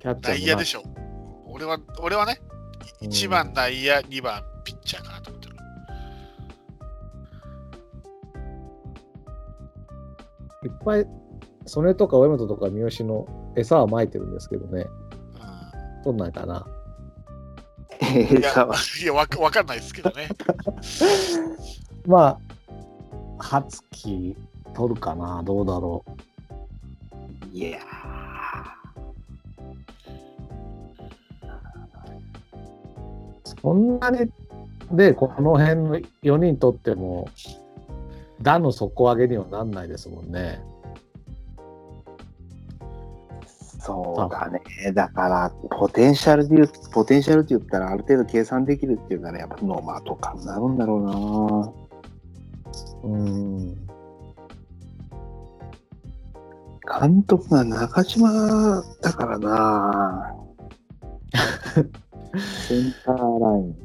[0.00, 0.82] キャッチャー内野でしょ。
[1.46, 2.51] 俺は、俺はね、うん
[3.02, 5.56] 1番内野、2番ピッチャーかなと思ってる。
[10.64, 11.06] いっぱい、
[11.66, 14.86] 曽根とか上本とか三好の餌は撒いてるんですけどね。
[16.04, 16.66] 取んないかな。
[18.00, 18.68] うん、いやさ、
[19.00, 20.28] いやわかわかんないですけどね。
[22.06, 22.38] ま
[23.38, 24.36] あ、初期
[24.74, 25.42] 取るかな。
[25.42, 26.04] どうだろ
[27.52, 27.56] う。
[27.56, 27.78] いや
[33.62, 34.30] そんなに、
[34.90, 37.28] で、この辺の4人とっても、
[38.42, 40.60] 打の底上げにはなんないですもんね。
[43.78, 44.60] そうだね。
[44.92, 51.74] だから、ポテンシャルで言う、ポテンシャルって言ったら、ある程度計算できるっていうなら、やっぱノマとかになるんだろ
[53.04, 53.72] うん。
[53.72, 53.76] う
[56.86, 57.00] な。
[57.00, 60.34] 監督が中島だからな。
[62.38, 63.76] センターライン。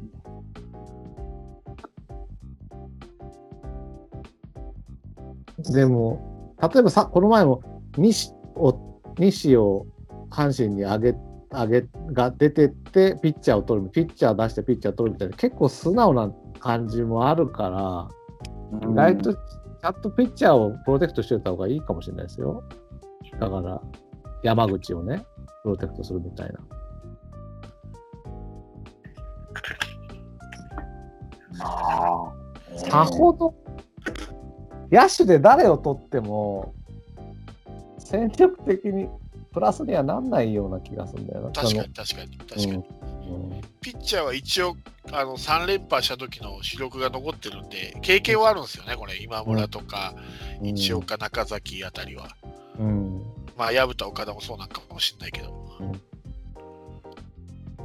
[5.73, 7.61] でも、例えばさ、この前も
[7.97, 9.85] 西を、西を
[10.29, 11.15] 阪神に上げ、
[11.51, 18.09] 上げが出てって、ピッチャーを取る、ピッチャー出してピッチャー取るみたいな、結構素直な感じもあるから、
[18.89, 22.63] 意外とちゃんとピッチャーをプロテクトしておいた方がいいかもしれないですよ。
[23.39, 23.81] だから、
[24.43, 25.25] 山口をね、
[25.63, 26.59] プロテクトするみたいな。
[31.59, 32.79] ああ。
[32.79, 33.53] さほど、
[34.91, 36.73] 野手で誰を取っても、
[37.97, 39.09] 戦力的に
[39.51, 41.51] プラスにはなんないような気がするんだよな。
[41.51, 42.65] 確かに、確かに、確かに。
[42.65, 42.85] その
[43.29, 44.75] うんピッチャーは一応、
[45.11, 50.13] あの3連覇した時の主力が残ってるんで、経験はあるんですよね、これ、今村とか、
[50.61, 52.29] うん一岡、中崎あたりは。
[52.79, 53.21] うん
[53.57, 55.67] まあ、薮田、岡田もそうなんかもしれないけど。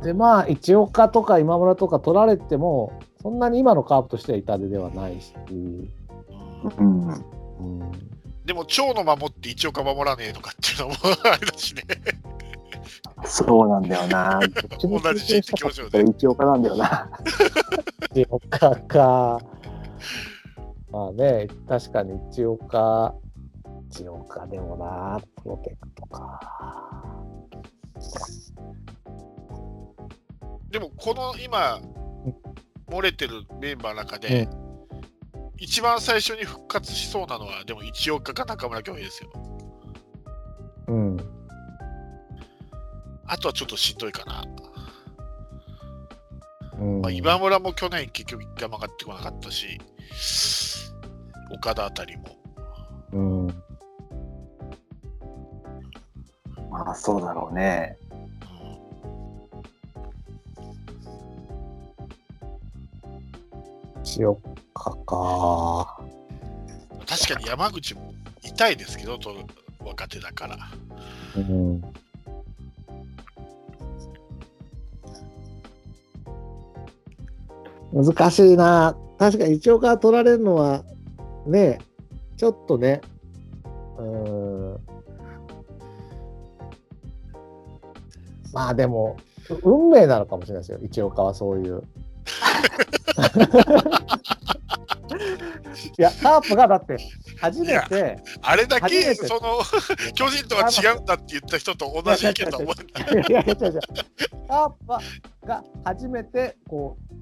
[0.02, 5.88] でまあ一岡とか今村とか取られてもそんなに今のカープとしては痛手ではないし、うん
[6.78, 7.08] うん。
[7.08, 7.92] うん、
[8.44, 11.82] でも、長野守って一岡守らねえとかっていうのもあれだしね。
[13.24, 14.40] そうなんだよな。
[14.80, 16.02] 同じ人的表情で。
[16.02, 17.08] 一岡なんだよな。
[18.14, 19.40] 一岡か
[20.90, 23.14] まあね確かに一岡
[23.90, 26.40] 一岡でもなプロテクトか
[30.72, 31.80] でも、この今、
[32.88, 34.48] 漏れてるメンバーの中で、
[35.58, 39.30] 一番最初に復活しそうなのは、でも一岡か中村恭平ですよ。
[40.88, 41.16] うん
[43.26, 44.44] あとはちょっとしんどいかな。
[46.78, 49.78] うんまあ、今村も去年結局一回も上がってこなかったし、
[51.54, 52.24] 岡田あたりも。
[53.12, 53.46] うん
[56.70, 57.98] まあ、そうだろうね。
[64.24, 66.00] 岡か。
[67.06, 69.34] 確かに山口も痛いですけど、と
[69.84, 70.56] 若手だから。
[71.36, 71.82] うん。
[77.92, 78.96] 難しいな。
[79.18, 80.82] 確かに一岡取られるのは、
[81.46, 81.78] ね、
[82.36, 83.02] ちょっとね、
[83.98, 84.76] うん。
[88.52, 89.16] まあでも、
[89.62, 91.82] 運命なのかもしれないですよ、一岡はそういう。
[95.98, 96.96] いや、カープがだって、
[97.40, 99.60] 初めて、あれだけ初めてその
[100.14, 102.74] 巨人とは違うんだって言った人と同じ意見と思う。
[103.30, 103.80] いやいや、違う違う。
[104.48, 105.00] カープは
[105.46, 107.14] が初めてこう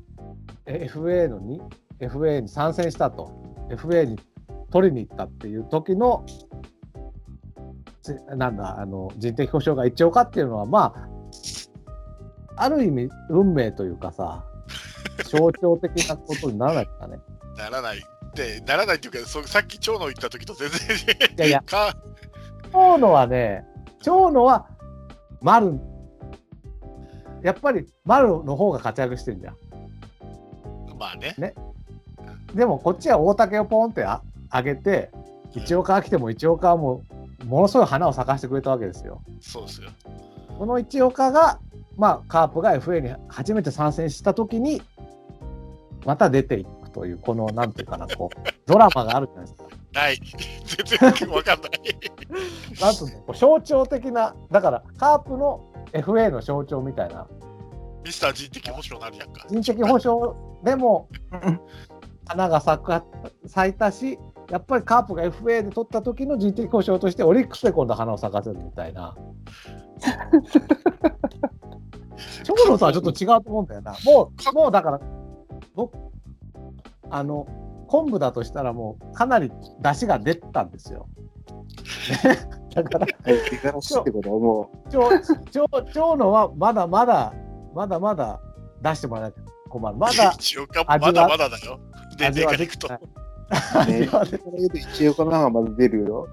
[0.66, 1.60] え FA のに
[2.00, 3.30] FA に参戦したと
[3.70, 4.18] FA に
[4.72, 6.26] 取りに行ったっていう時の
[8.02, 10.94] つなんだあの人的保障が一応かっていうのはま
[12.56, 14.44] あある意味運命というかさ
[15.24, 17.18] 象徴的なことにならないですかね。
[17.56, 21.94] ならないって、ならないっていうか、そさっき長野言った時と全然いやいやか
[22.72, 23.64] 長野はね
[24.02, 24.66] 長野は
[25.40, 25.78] 丸
[27.42, 29.56] やっぱり丸の方が活躍してるじゃん。
[30.98, 31.34] まあね。
[32.54, 34.22] でもこっちは大竹をポンってあ
[34.52, 35.10] 上げて
[35.54, 37.02] 一岡が来ても一岡はも
[37.42, 39.22] うものすごい花を咲かせてくれたわけですよ。
[39.40, 39.90] そうですよ。
[40.58, 41.58] この一岡が、
[41.96, 44.82] まあ、カープが FA に初めて参戦した時に
[46.04, 49.64] また出ていくというこのなんていうかなこうドラマがあるじゃないですか。
[49.92, 50.18] ない。
[50.98, 51.70] 全然わかんない。
[52.80, 57.26] なんとこう象徴的なだからカープの FA の象徴みたいな
[58.04, 59.46] ミスター人的保障なるやんか。
[59.50, 60.32] 人的保障
[60.64, 61.08] でも
[62.26, 62.92] 花が咲く
[63.46, 64.18] 咲いたし
[64.50, 69.14] やっぱりカープが FA で取った時の人的保障としてオリックスで今度花を咲かせるみたいな。
[72.44, 73.94] 長野さんはちょっと違うと思うんだよな。
[74.04, 75.00] もうもうだから
[75.80, 75.96] 僕
[77.10, 77.46] あの
[77.88, 79.50] 昆布だとしたらもうかなり
[79.80, 81.08] 出汁が出たんですよ。
[82.24, 82.38] ね
[82.74, 83.06] だから
[85.92, 87.32] 長野はまだまだ
[87.74, 88.40] まだまだ
[88.82, 89.96] 出してもらわなきゃ困る。
[89.96, 91.80] まだ一応かまだまだだよ。
[92.16, 92.88] で、味でかいくと。
[92.88, 93.16] はできて
[93.78, 93.88] ない。
[93.88, 96.28] う、ね、味は一応かながまだ出るよ。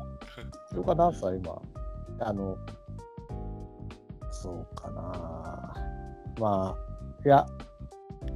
[0.72, 1.62] 一岡何歳今
[2.20, 2.58] あの、
[4.30, 5.74] そうかな。
[6.40, 7.46] まあ、いや、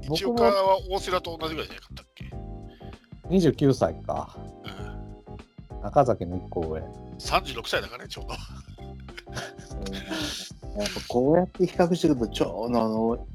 [0.01, 2.25] 一応かは大瀬良と同じぐらいじゃなかったっけ
[3.29, 4.35] ？29歳か。
[5.69, 5.81] うん。
[5.83, 6.81] 中崎の1個上。
[7.19, 8.33] 36歳だからね、ちょうど。
[10.81, 13.27] やっぱこうやって比較してると、長野の、も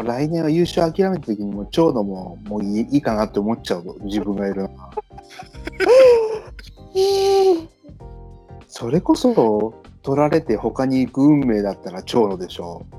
[0.00, 4.70] う来年は優勝諦めた時にもう長野ももういいいいかなって思っちゃう自分がいるな。
[8.66, 12.96] それこそ取られて他に行く運命だったら長野でしょい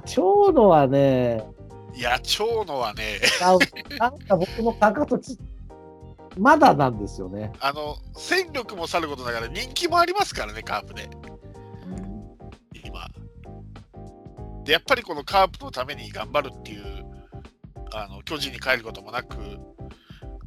[0.00, 1.44] 長野はね、
[1.94, 3.56] いや、長野はね、あ
[3.98, 5.38] なんか僕の感覚とち
[6.38, 7.52] まだなんですよね。
[7.60, 11.08] あの、戦力もさることながら人気もありますからね、カープで。
[12.84, 13.08] 今。
[14.64, 17.06] で、やっぱりこのカープのために頑張るっていう、
[17.92, 19.36] あの巨人に帰ることもなく、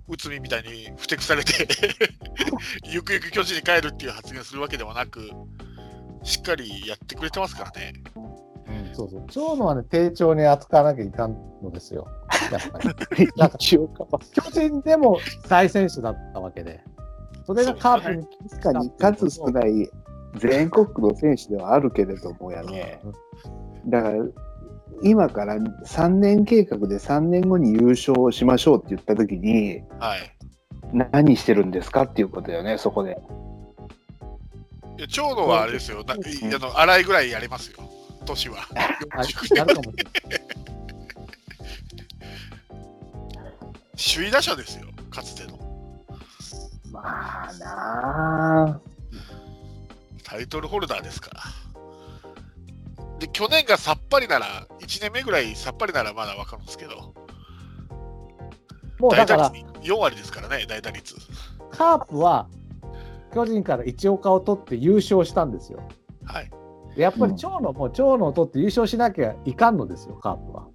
[0.07, 1.67] 内海みたいにふてくされて、
[2.85, 5.31] ゆくゆく巨人に帰るっていう発言するわけでもなく、
[6.23, 7.93] しっかりやってくれてますからね。
[8.99, 9.23] そうそう。
[9.29, 12.07] 長野はね、丁重に扱わなきゃいかんのですよ。
[12.51, 12.79] やっぱ
[13.15, 13.29] り。
[13.37, 16.81] なんか一応か、巨人でも大選手だったわけで。
[17.45, 19.89] それがカープに確かに数少ない
[20.35, 23.01] 全国区の選手ではあるけれどもやね。
[23.87, 24.17] だから
[25.01, 30.35] 今から3年計画で3年後に優勝しましょうって言った時にはい。
[30.91, 33.17] 何してるんですかっていうことよねそこで。
[34.97, 37.77] いや長野はあれですよ、なあの荒いぐらいやりますよ、
[38.25, 38.57] 年は。
[38.57, 40.59] はい40やるかもしれない
[43.97, 45.59] 首位打者ですよ、かつての。
[46.91, 48.79] まあなあ。
[50.23, 51.41] タイトルホルダーですから。
[53.19, 57.13] で、去年がさっぱりなら、1年目ぐらいさっぱりならまだわかるんですけど、
[58.99, 61.15] もうだから、大打率4割ですからね、大打率。
[61.71, 62.47] カープは
[63.33, 65.87] 巨人から一岡を取って優勝したんですよ。
[66.25, 66.51] はい。
[66.99, 70.67] でやっぱり長野も長野を取って優勝しなきゃいかんのですよ、カープは。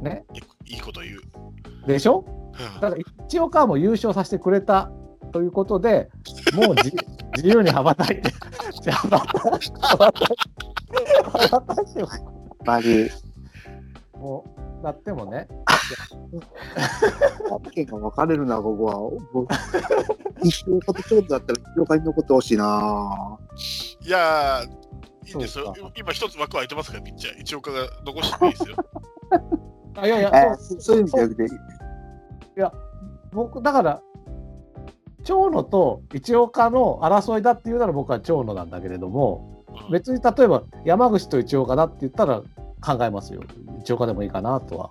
[0.00, 0.24] ね？
[0.68, 1.88] いいいこと言う。
[1.88, 2.24] でしょ？
[2.28, 2.96] うんだから
[3.26, 4.92] 一岡はもう優勝させてくれた
[5.32, 6.08] ということで、
[6.54, 6.92] もう自
[7.36, 8.30] 自由に羽ばたいて、
[8.92, 10.28] 羽ばた羽ばたい
[11.24, 13.10] 羽ばたいてもやっぱり
[14.16, 15.48] もうだってもね、
[17.66, 18.96] 意見が分かれるなここは。
[19.32, 19.52] 僕
[20.42, 23.38] 一生こと勝負だったら一生に残ってほしいな
[24.00, 25.74] いやー、いいんですよ。
[25.96, 27.40] 今一つ枠空いてますから、ピッチャー。
[27.40, 28.76] 一岡が残してもいいですよ。
[29.96, 31.48] あいやいや、えそうそういう意味じゃなくてい
[32.56, 32.72] や、
[33.32, 34.02] 僕、だから、
[35.24, 39.56] 長野と一岡の争いだっていうなら僕は長野なんだけれども、うん
[39.90, 42.42] 別に例えば山口と一岡だって言ったら
[42.86, 43.42] 考えますよ。
[43.80, 44.90] 一岡でもいいかなとは。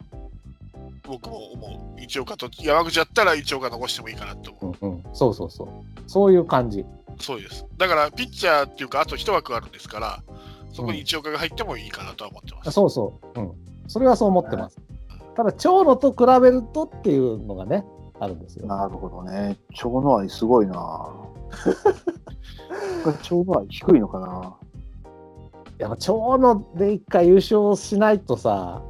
[1.04, 2.02] 僕も思う。
[2.02, 4.86] 一岡と山口だったら一岡残してもいいかなと思う。
[4.86, 5.04] うんうん。
[5.14, 5.68] そうそうそう。
[6.06, 6.84] そういう感じ。
[7.22, 7.66] そうです。
[7.78, 10.24] だから、ピッチャーっていうか、あと一枠あるんですから、
[10.74, 12.72] そこに一岡が入ってもいいかなとは思ってます。
[12.72, 13.40] そうそう。
[13.40, 13.52] うん。
[13.88, 14.78] それはそう思ってます。
[15.36, 17.86] ただ、長野と比べるとっていうのがね、
[18.20, 18.68] あるんですよ。
[18.68, 19.58] なるほどね。
[19.74, 21.14] 蝶の愛すごいな。
[23.22, 24.56] 蝶の愛低いのかな。
[25.78, 28.82] やっぱ長野で一回優勝しないとさ、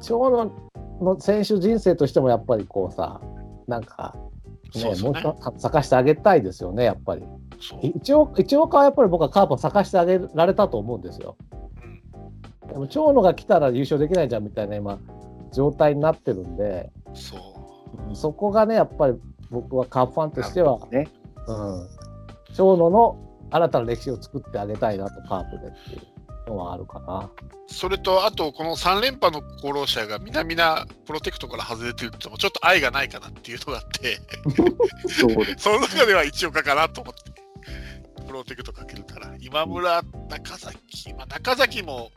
[0.00, 0.52] 長野
[1.00, 3.20] の選手人生としてもやっぱりこうさ、
[3.66, 4.14] なんか、
[4.74, 7.22] ね、そうそうねもうちょっと咲かしてあげたいですよね、やっぱり。
[7.60, 7.80] そう。
[7.82, 11.36] 一応、一岡はやっぱり僕はカープを咲かしてあげられたと思うんですよ。
[12.62, 14.98] うん、でも長野が来たら優勝できないじゃんみたいな今、
[15.52, 18.14] 状態になってるんで、そう。
[18.14, 19.14] そこがね、やっぱり
[19.50, 21.08] 僕はカープファンとしては、ね。
[21.46, 21.88] うん、
[22.54, 23.23] 長野の
[23.54, 25.98] 新たな歴史を作ってあげたいなと、カープでってい
[26.48, 27.30] うのはあるかな。
[27.68, 34.20] それと、あと、この3連覇の功労者がみなみなプロテクトから外れてるってのも、ちょっと愛がないかなっていうのがあって、
[35.56, 42.10] その中では一岡かなと思って、プロテクトかけるから、今村、中崎、まあ、中崎も、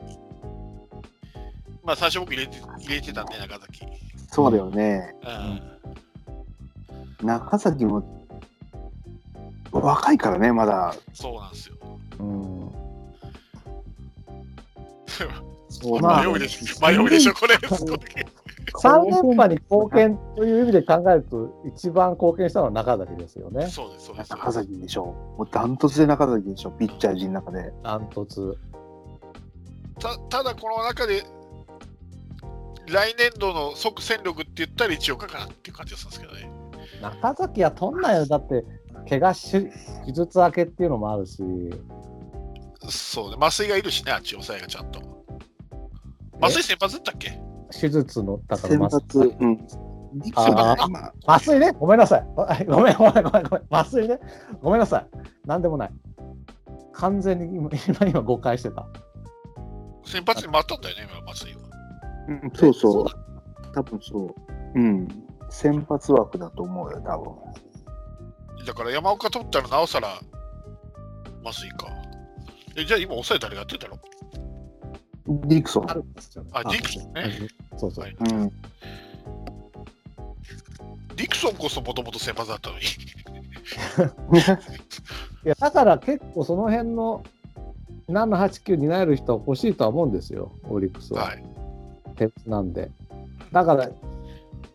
[1.84, 3.86] まあ、最初僕入れて入れてたんで、中崎。
[4.32, 5.16] そうだよね。
[7.22, 8.17] うん、中崎も
[9.72, 10.96] 若いからね、まだ。
[11.14, 11.76] そうなんですよ。
[12.20, 12.58] うん
[15.70, 15.98] そ
[16.36, 17.56] うでしょ、迷うでしょ、これ。
[17.56, 24.32] 3連覇に貢献という意味で考えると、一番貢献したのは中崎ですよね、そうです、そうです。
[24.32, 25.06] 中崎でしょ。
[25.06, 27.72] もうダントツで中崎でしょ、ピッチャー陣の中で。
[27.84, 28.58] ダントツ。
[30.00, 31.24] たただ、この中で、
[32.88, 36.52] 来年度の即戦力って言ったら一岡かなっていう感じがするんですけどね。
[37.02, 38.64] 中崎は取んないよ、だって、
[39.10, 39.70] 怪我し、
[40.06, 41.44] 手術明けっていうのもあるし、
[42.90, 45.02] そうね、麻酔がいるしね、あっち抑えがちゃんと。
[46.42, 47.40] 麻酔先発だったっけ？
[47.72, 49.68] 手術の、だから先麻発、酔うん。
[50.36, 50.76] あ
[51.26, 52.28] 麻酔ね、ごめんなさい。
[52.38, 53.62] あごめん、ごめん、ごめん、ごめん。
[53.70, 54.20] 麻酔ね、
[54.62, 55.08] ごめんなさい。
[55.46, 55.92] なんでもない。
[56.94, 58.88] 完全に今、今、今誤解してた。
[60.06, 61.62] 先発に回ったんだよね、今、麻酔は。
[62.30, 63.16] うんそうそうだ。
[63.74, 64.34] 多分そう。
[64.76, 65.08] うん。
[65.50, 67.34] 先発枠だと思うよ、多分。
[68.66, 70.20] だから山岡取ったらなおさら
[71.46, 71.88] 麻酔か。
[72.76, 75.94] え、じゃあ今抑え誰がやってんだろうディクソンあ。
[75.94, 77.48] ディクソンね。
[77.78, 78.06] そうそう。
[78.06, 78.50] はいうん。
[81.16, 82.84] ディクソンこそもともと先発だったのに。
[85.46, 87.24] いや、だから結構その辺の
[88.10, 91.24] 7、8、9担える人は欲しいとは思うんですよ、オリックスは。
[91.24, 91.44] はい。
[92.16, 92.92] 鉄なんで。
[93.52, 93.90] だから、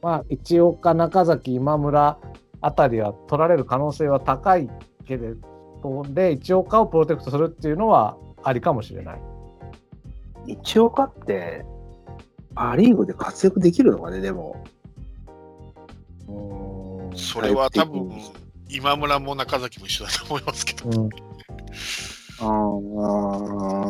[0.02, 2.18] まあ、一岡、中崎、今村
[2.62, 4.70] あたりは取られる可能性は高い
[5.04, 5.34] けれ
[5.82, 9.22] ど、で、一岡をプロテクトするっていうのはありかもしれない。
[10.46, 11.64] 一岡って、
[12.54, 14.64] パ・リーグで活躍できるのかね、でも。
[17.14, 18.10] それは多分
[18.70, 20.88] 今村も中崎も一緒だと思いますけど。
[20.90, 21.10] うん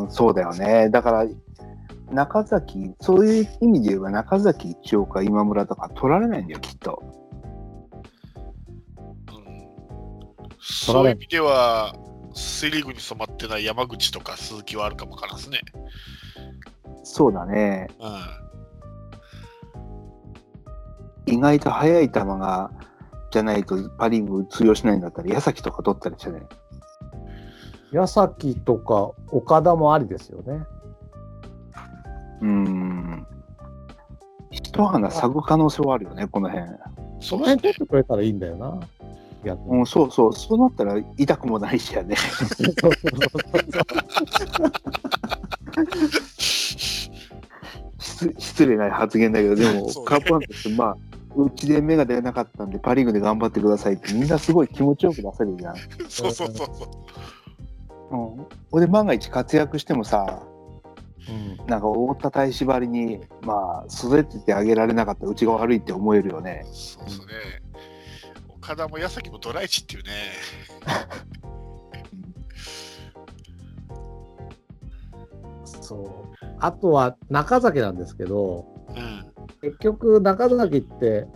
[0.04, 0.90] うん、そうだよね。
[0.90, 1.26] だから、
[2.10, 7.02] 中崎、そういう意味で言えば、中崎一岡、今村とか取られないんだよ、きっと。
[10.62, 11.94] そういう意味では、
[12.34, 15.60] セ・リーグに染まってない山口とか鈴木はあるかもわからんですね。
[17.02, 17.88] そうだね。
[21.26, 22.70] うん、意外と速い球が、
[23.32, 26.42] じゃないとパ・リーグ通用しないんだったら、矢崎とか取ったりしてね。
[27.90, 30.64] 矢崎とか岡田もありですよね。
[32.40, 33.26] うん。
[34.50, 36.68] 一花咲く可能性はあるよね、この辺。
[37.20, 38.80] その辺取ってくれたらいいんだよな。
[39.44, 42.16] 逆にうん、そうそう、そうなったら痛くもないしやね。
[47.98, 50.96] 失失礼な発言だけど、でも、 そうねカープファンとして、まあ、
[51.36, 55.76] うちで芽が出なかったんで、パ・リーグで頑張ってくださいって、みんなすごい気持ちよく出せるじゃん。
[56.08, 56.64] そうそうそうそ
[58.12, 58.16] う。
[58.16, 58.46] うん。
[58.70, 60.42] ほんで、万が一活躍してもさ、
[61.28, 66.64] うんなんか、覆った体縛りに、まあ、育ててあげられなかったうちが悪いって思えるよね。
[66.72, 67.61] そうですね。
[68.62, 70.10] 岡田も矢崎もドライチっていうね。
[75.80, 75.96] そ
[76.40, 76.46] う。
[76.60, 79.26] あとは中崎なんですけど、うん。
[79.62, 81.26] 結局中崎って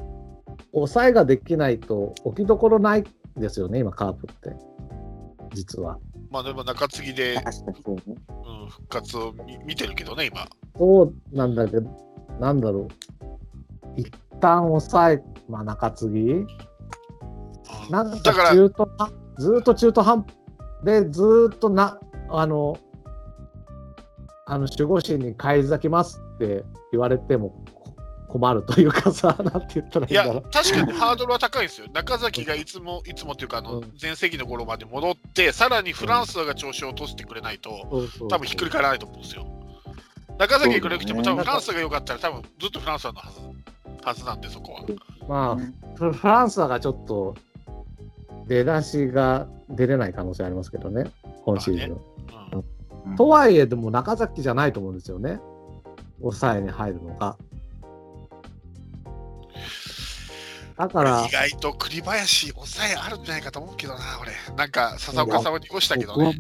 [0.73, 3.05] 抑えができないと置きどころないん
[3.41, 4.55] ですよね、今カープって。
[5.53, 5.99] 実は。
[6.31, 7.43] まあでも中継ぎで、ね。
[7.89, 10.47] うん、復活を見見てるけどね、今。
[10.79, 11.91] そうなんだけど、
[12.39, 12.89] なんだろう。
[13.97, 16.47] 一旦抑え、まあ中継ぎうん
[17.91, 20.27] なんかだから、中途半ずーっと中途半
[20.85, 21.99] でずーっとな、
[22.31, 22.79] あの、
[24.47, 27.65] あの守護神に返り咲きますって言われても
[28.29, 30.51] 困るというかさ、 なんて言ったらいいやいんだろう。
[30.53, 31.89] 確かにハードルは高いですよ。
[31.93, 37.71] 中崎がいつもいつもっていうかあのうん前世紀の頃まで戻って、さらにフランスが調子を落としてくれないと、
[38.29, 39.47] 多分ひっくり返らないと思うんですよ。
[40.39, 43.41] 中崎が良くても、そうだね多分フランスが良かったら、多分ずっとフランスのはず
[44.05, 44.85] はずなんで、そこは。
[45.29, 47.35] まあ、フフランスがちょっと
[48.47, 51.11] 出だしが出れない可能性ありますけどね、
[51.45, 52.01] 今シーズン。
[53.07, 55.41] うん、とはいえ、でも中崎じゃないと思うんですよね、
[56.21, 57.37] 抑えに入るのが。
[60.77, 64.33] だから意、外と栗林、抑えあるんじゃないかと思うけどな、俺。
[64.57, 66.39] なんか、笹岡さんは濁したけどね。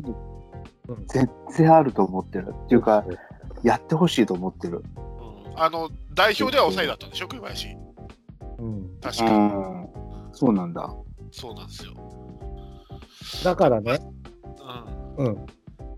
[1.09, 2.55] 全然あると思ってる。
[2.67, 3.05] っていうか、
[3.63, 4.83] やってほしいと思ってる。
[4.97, 5.07] うん
[5.59, 7.69] あの代表では抑えだったんでしょ、栗林。
[8.59, 9.31] うん、確かに。
[9.31, 9.89] うん。
[10.33, 10.95] そうなんだ。
[11.37, 11.93] そうなんですよ。
[13.45, 14.01] だからね、
[15.19, 15.47] うんうん、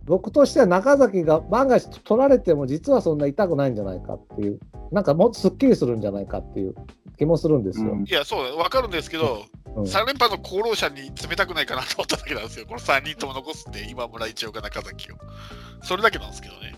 [0.04, 4.58] 僕としては中崎が万が一取られても実はそんな痛くないんじゃないかっていう、
[4.90, 6.74] なんかもっとすっきりするんじゃないかっていう
[7.18, 7.92] 気もするんですよ。
[7.92, 12.66] うんいや、そうだ、わかるんですけど、うん3連覇の功労者に冷たくないかなと思っただけなんですよ。
[12.66, 15.16] この3人とも残すって、今村一岡、中崎を。
[15.82, 16.74] それだけなんですけどね。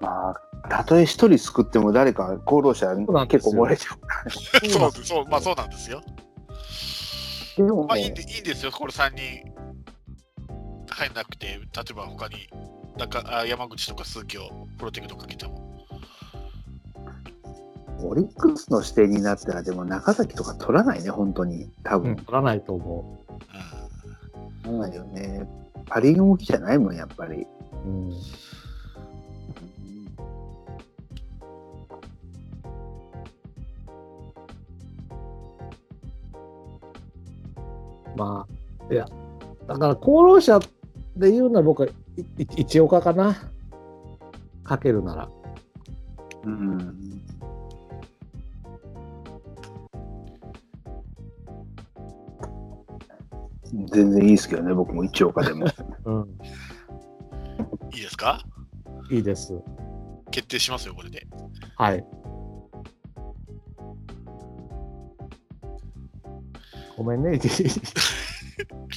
[0.00, 2.94] まあ、たとえ一人救っても誰か功労者
[3.26, 4.28] 結構漏れちゃう。
[4.68, 6.02] そうそう、まあそうなんですよ。
[7.56, 9.52] でもまあいいんでいいんですよ、これ3人
[10.90, 11.58] 入んなくて、例
[11.90, 12.48] えば他に
[12.96, 15.68] 中あ山口とか鈴木をプロテクトかけても。
[18.00, 21.68] オリックスの視点になったら、でも中崎とか取らないね、本当に。
[21.82, 22.16] 多うん分。
[22.16, 23.18] 取らないと思
[24.62, 25.48] 取らないよね。
[25.86, 27.42] パ・リーグ向きじゃないもん、やっぱり。
[27.42, 27.46] う。
[27.88, 28.12] うん
[38.18, 38.46] ま
[38.90, 39.06] あ、いや、
[39.68, 40.58] だから功労者
[41.16, 41.88] で言うなら僕は
[42.56, 43.36] 一岡かな。
[44.64, 45.28] かけるなら。
[46.44, 47.22] うん。
[53.86, 55.66] 全然いいですけどね、僕も一岡でも。
[56.04, 56.38] うん、
[57.94, 58.42] いいですか？
[59.10, 59.54] いいです。
[60.30, 61.26] 決定しますよ、これで。
[61.76, 62.04] はい。
[66.98, 67.48] ごめんね、一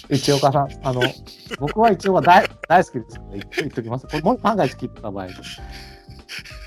[0.09, 0.69] 一岡さん。
[0.83, 1.01] あの、
[1.59, 4.07] 僕は一岡大大好きですので、言っ言っときます。
[4.07, 5.27] これも万が一切った場合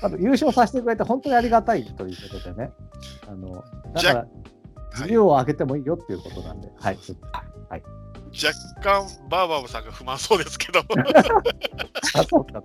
[0.01, 2.71] あと優勝させてくれて本当にありがたいということでね。
[3.27, 3.63] あの
[3.93, 4.27] だから、
[4.95, 6.97] 事業を上げてもいいよっていうことなんで、はい。
[8.35, 10.81] 若干、バーバーさんが不満そうですけど、
[12.15, 12.61] あそうか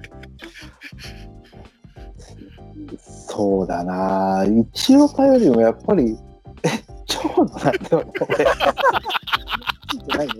[2.98, 6.16] そうだな一岡よりもやっぱり、
[6.64, 6.68] え、
[7.06, 8.44] 長野なんだよ、俺。
[10.16, 10.34] ないね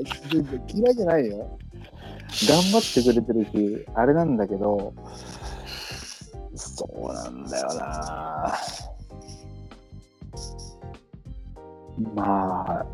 [0.72, 1.58] 嫌いじゃないよ。
[2.48, 4.94] 頑張ってくれてるし、あれなんだけど、
[6.54, 8.54] そうなんだよな
[12.14, 12.86] まあ、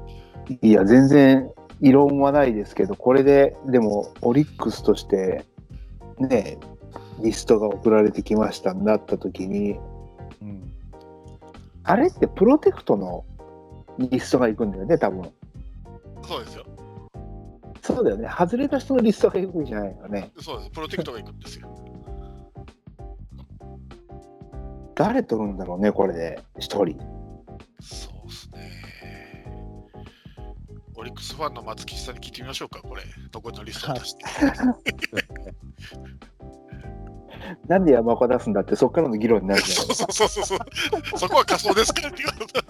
[0.62, 1.50] いや、全然
[1.80, 5.44] 異論はないですけど、これで、でも、オリックスとして、
[6.18, 6.58] ね、
[7.22, 9.78] リストが送られてきましたになった時に、
[11.88, 13.24] あれってプロテクトの
[13.98, 15.32] リストが行くんだよね、多分。
[16.22, 16.64] そうですよ。
[17.80, 18.28] そうだよね。
[18.28, 20.32] 外れた人のリストが行くんじゃないよね。
[20.40, 20.70] そうです。
[20.70, 21.68] プロテクトが行くんですよ。
[24.96, 26.98] 誰取るんだろうね、これで、一人。
[27.80, 28.72] そうですね。
[30.96, 33.02] オリックスファンの松吉さんに聞いてみましょうか、これ。
[33.32, 34.24] 残りのリストを出して。
[37.68, 40.58] なんで山岡出すんだって、そこからの議論になるじゃないそうそうそうそう。
[41.18, 42.60] そこは仮想ですからって言われた。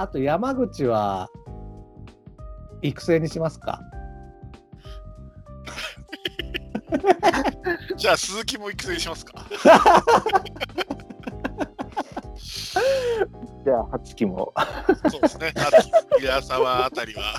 [0.00, 1.28] あと山口は
[2.82, 3.80] 育成にしますか？
[7.96, 9.44] じゃあ、鈴木も育成しますか？
[13.64, 14.54] じゃあ、初期も。
[15.10, 15.52] そうですね。
[15.56, 15.90] 秋、
[16.20, 17.34] 平沢あたりは。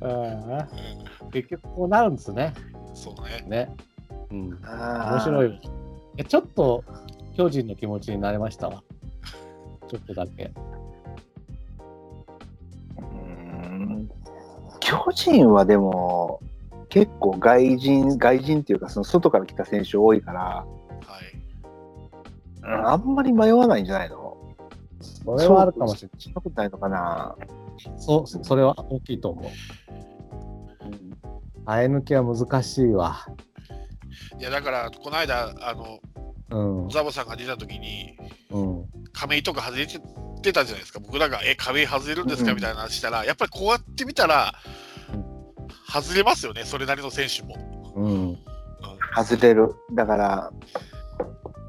[0.00, 2.52] ああ結局こうなるんですね。
[2.94, 3.14] そう
[3.48, 3.66] ね。
[3.68, 3.76] ね。
[4.30, 4.38] うん。
[4.50, 5.60] 面面白い。
[6.16, 6.84] えちょっと
[7.36, 8.68] 巨人の気持ちになれました？
[8.68, 8.82] わ。
[9.88, 10.52] ちょっとだけ。
[14.80, 16.40] 巨人はでも、
[16.88, 20.66] 結構外人、外人っていうか、その外から来た選手多いから、は
[21.22, 21.36] い。
[22.62, 24.36] うんあんまり迷わないんじゃないの？
[25.00, 26.20] それはあるかもしれない。
[26.22, 27.36] そんなことないのかな？
[27.96, 29.50] そう、それは大きいと思う。
[31.66, 33.26] 生え抜きは難しいわ。
[34.38, 36.00] いや、だから、この間、あの、
[36.50, 36.88] うん。
[36.90, 38.16] ザボさんが出た時に、
[38.50, 38.84] うん。
[39.12, 40.00] 亀井とか外れてっ
[40.42, 42.50] てたじゃないですか、僕らが、え、壁外れるんですか？
[42.50, 44.52] うんみたいな話したら、やっぱりこうやってみたら、
[45.90, 47.92] 外れますよね、それなりの選手も。
[47.96, 48.38] うん。
[49.16, 49.74] 外れる。
[49.94, 50.52] だから、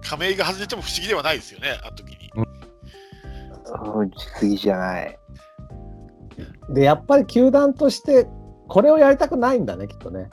[0.03, 2.31] 亀井が外れても不思議ではないですよね、あの時に。
[2.35, 5.19] うん、過ぎじゃない。
[6.69, 8.27] で、やっぱり球団として、
[8.67, 10.29] これをやりたくないんだね、きっとね。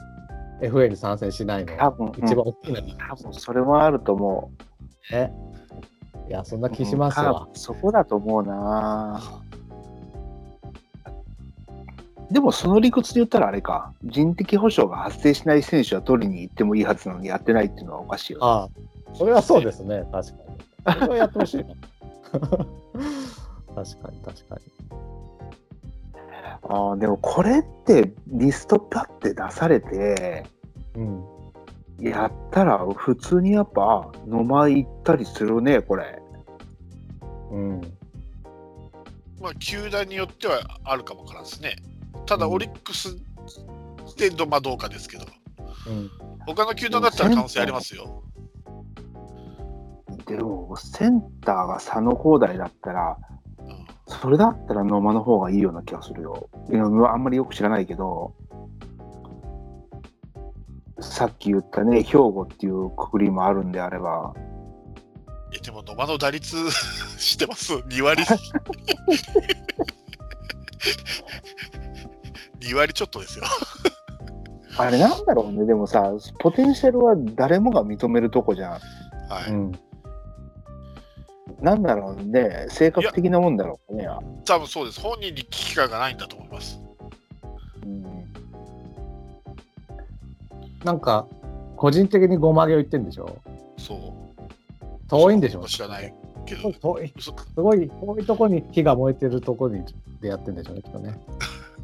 [0.60, 1.76] FA に参戦しないの。
[1.76, 2.96] 多分、一番大きいのうんに。
[2.96, 4.50] 多分それもあると思
[5.10, 5.12] う。
[5.12, 5.32] ね。
[6.28, 7.46] いや、そんな気しますわ。
[7.48, 9.20] うんそこだと思うな。
[12.30, 18.46] でもその理屈で言ったらあれか、人的保障が発生しない選手は取りに行ってもいいはずなのにやってないっていうのはおかしいよね。
[18.46, 18.68] あ
[19.12, 20.36] あ、それはそうですね、確か
[20.88, 20.94] に。
[20.94, 21.64] それはやってほしいな。
[22.32, 24.62] 確かに、確かに。
[26.62, 30.44] ああでもこれってリストパッて出されて、
[30.94, 31.24] うん。
[32.00, 36.20] やったら普通にやっぱ野間行ったりするね、これ。
[37.50, 37.80] うん。
[39.40, 41.76] まあ、球団によってはあるかもわからんですね。
[42.26, 43.16] ただ、うんオリックス
[44.16, 45.24] でど,、まあ、どうかですけど、
[45.88, 46.10] うん。
[46.46, 48.22] 他の球団だったら可能性ありますよ。
[50.26, 53.41] でもセンターが佐野光大だったら、うん
[54.20, 56.48] それだったら野間の方がいいような気がするよ。
[57.10, 58.34] あんまりよく知らないけど、
[61.01, 64.34] さっき言ったね、兵庫っていうくくりもあるんであれば、
[65.55, 66.56] えでも野間の打率
[67.18, 68.22] してます、2割。
[72.60, 73.44] 2割ちょっとですよ。
[74.78, 78.70] あれなんだろうね、でもさ、ポテンシャルは誰もが認めるとこじゃん。
[78.72, 78.78] は
[79.48, 79.72] い、うん。
[81.60, 84.06] なんだろうね、性格的なもんだろうね。
[84.44, 85.01] 多分そうです。
[85.01, 86.81] 本人に危機感がないんだと思います。
[87.85, 88.02] うん
[90.85, 91.28] なんか、
[91.77, 93.36] 個人的にごまげを言ってんでしょ？
[93.78, 93.98] そう。
[95.09, 95.64] 遠いんでしょ？
[95.64, 96.12] 知らない
[96.44, 96.73] けど。
[96.73, 97.12] 遠い。
[97.16, 99.85] 嘘すごい遠いとこに火が燃えてるとこに
[100.20, 101.20] でやってんでしょうね、きっとね。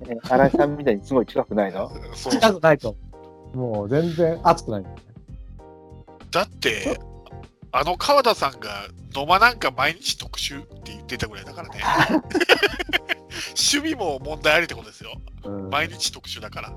[0.08, 1.90] え新井さんみたいにすごい近くないの？
[2.14, 2.96] そう近くないと。
[3.54, 4.84] もう全然熱くない。
[6.30, 6.98] だって、
[7.70, 11.80] あの川田さんが野間なんか毎日特集って言ってたぐらいだからね。
[13.70, 15.20] 守備も問題ありってことですよ。
[15.44, 16.72] うん、毎日特集だから。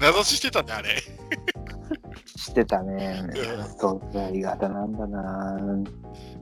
[0.00, 1.02] 名指ししてたね、あれ。
[2.36, 3.24] してたね。
[3.78, 5.56] そうか、ありがたなんだな。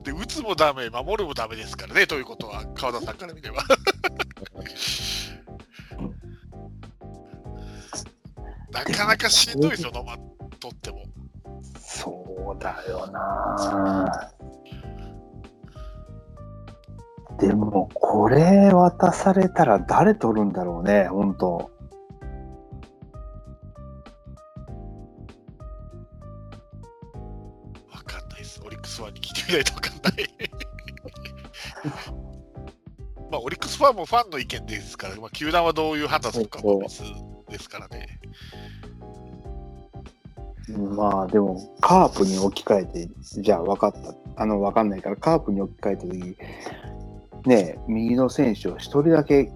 [0.03, 3.63] で、打つもダメ、守るもダメですからね、ということは、川田さんから見れば。
[8.71, 10.17] なかなかしんどいですよ、野間
[10.57, 11.03] とっても。
[11.79, 14.31] そうだよな。
[17.39, 21.71] でも、これ渡されたら誰取るんだろうね、本当。
[27.91, 28.59] わかんないです。
[28.65, 30.27] オリックスファンに聞いてみないとわかんない。
[33.29, 37.03] まあ、オリックスファンもファンの意見ですから、まあ、球団はどういう判断するかも別
[37.49, 38.19] ですからね。
[40.69, 44.13] まあでも、カープに置き換えて、じゃあ分かった。
[44.35, 49.51] あの、分かんないから、カープに置き換えたとき、ね、右の選手を一人だけ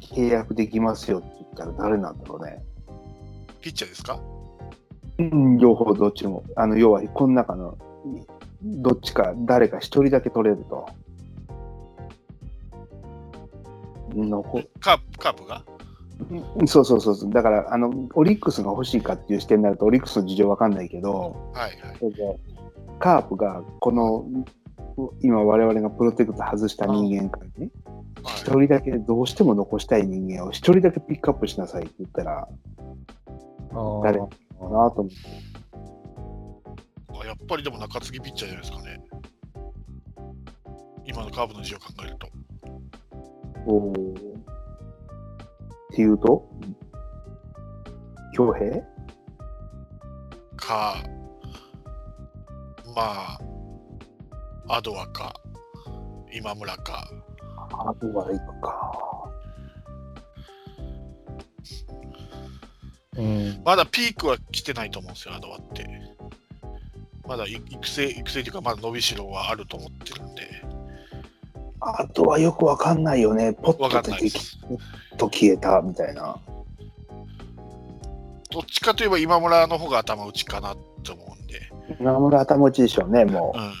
[0.00, 2.64] 契約できますよって言ったら誰なんだろうね。
[3.60, 4.18] ピッチャーですか
[5.18, 6.42] うん、両方どっちも。
[6.56, 7.76] あの、要は、この中の、
[8.62, 10.86] どっちか、誰か一人だけ取れると。
[14.14, 15.62] 残カープカープが？
[16.66, 17.30] そうそうそうそう。
[17.30, 21.96] だから、あの、オリックスが欲しいかっていう視点になると、オリックスの事情わかんないけど、はいはい。
[21.98, 22.38] それで
[22.98, 24.24] カープがこの
[25.22, 27.70] 今我々がプロテクト外した人間からね
[28.22, 32.48] 一はい、人だけどうしても残したい人間を一人だけピックアップしなさいって言ったら
[34.02, 35.16] 誰かなと思って
[37.22, 39.00] あやっぱりでも中継ぎピッチャーじゃないですかね。
[41.06, 42.28] 今のカープの事情を考えると。
[43.66, 44.35] おー
[45.96, 46.46] っていうと？
[48.36, 48.82] 恭平？
[50.56, 50.96] か、
[52.94, 53.38] ま
[54.68, 55.32] あ、アドアか、
[56.34, 57.08] 今村か。
[57.56, 59.30] あとは行くか
[63.16, 63.62] うん。
[63.64, 65.86] まだピークは来てないと思うんですよ、アドアって。
[67.26, 70.42] まだい育成、育成というか、まだ伸びしろはあると思ってるんで、
[71.80, 74.58] あとはよくわかんないよねポッわかと出てきんないです。
[75.16, 76.38] と消えたみたいな
[78.50, 81.70] どっちかといえば今村の方が頭打ちかなって思うんで。
[82.00, 83.72] 今村頭打ちでしょうねもうん。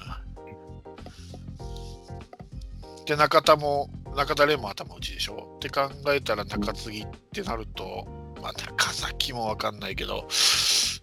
[3.04, 5.54] で、中田も、中田蓮も頭打ちでしょ？
[5.56, 8.06] って考えたら中継ぎってなると、
[8.42, 11.00] まあ、中崎もわかんないけど、す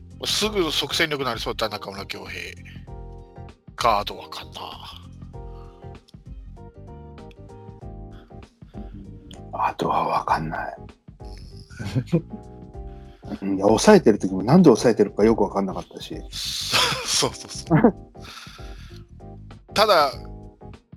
[0.50, 2.54] ぐ即戦力になりそうだったら中村恭平
[3.76, 4.62] か、あとわかんな。
[9.54, 10.76] あとは分かんない。
[13.42, 16.22] うんいや抑えてる時もなんで抑えてるかよく分かんなかったし。
[16.30, 17.94] そうそうそう。
[19.74, 20.12] ただ、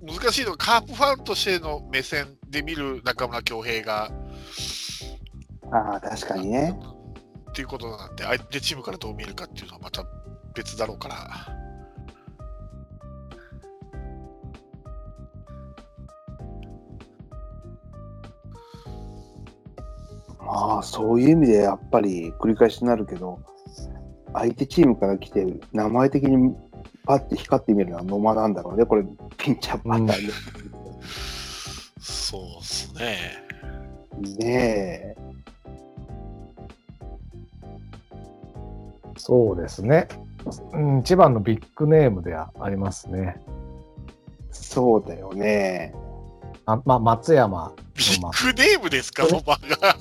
[0.01, 4.11] 難しいのは、カープファンとしての目線で見る中村恭平が、
[5.71, 6.79] ああ、確かにね。
[7.49, 10.05] っていうことなんで、相手チームからどう見えるかっていうのはまた
[10.53, 11.66] 別だろうから。
[20.47, 23.39] まあ、そういう意味でやっぱり繰り返しになるけど、
[24.33, 26.55] 相手チームから来て、名前的に
[27.05, 29.03] パッて光ってみるのは野間なんだろうね、これ、
[29.37, 30.15] ピンチャーパターンで。
[31.99, 33.17] そうっすね。
[34.39, 35.15] ねえ。
[39.17, 40.07] そうですね。
[40.71, 43.41] うん、一番のビッグネームではありますね。
[44.51, 45.93] そうだよね。
[46.65, 49.97] あまあ、松山ビッグネームですか、ノマが。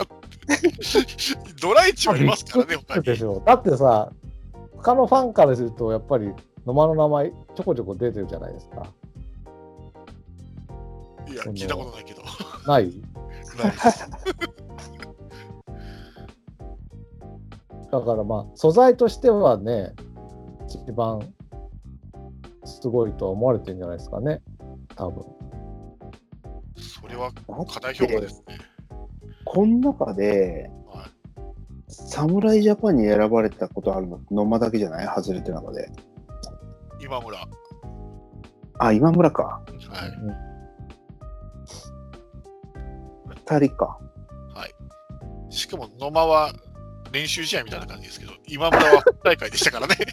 [1.60, 3.04] ドライチもいますからね、他に。
[3.04, 4.12] そうでしょだってさ、
[4.76, 6.32] 他のファンからすると、やっぱり
[6.66, 8.86] 野間の名前ちょこちょこ出てるじゃないですか。
[11.28, 12.22] いや、聞いたことないけど。
[12.66, 12.92] ない？
[13.58, 14.10] ないです
[17.90, 19.92] だからまあ、素材としてはね、
[20.66, 21.20] 一番
[22.64, 24.42] すごいとは思われてるんじゃないですかね、
[24.96, 25.24] 多分。
[26.76, 27.42] それはだ
[27.72, 28.58] 課題評価ですね。
[29.46, 31.10] この中で、はい
[31.88, 35.06] 侍ジャパンに選ばれたことあるの、野間だけじゃない？
[35.06, 35.88] 外れてる中で。
[37.00, 37.38] 今村。
[37.38, 37.46] は
[38.78, 39.62] あ、今村か。
[39.68, 39.72] い。
[43.48, 43.98] 二人か。
[44.54, 44.74] はい。
[45.54, 46.52] しかも野間は
[47.12, 49.94] 練習試合みたいな感じですけど、今村は本大会でしたからね。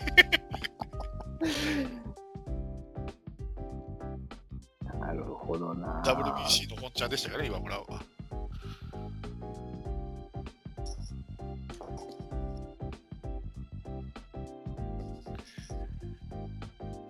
[4.99, 6.01] なるほどな。
[6.05, 7.85] WBC の本ちゃんでしたからね、今村は。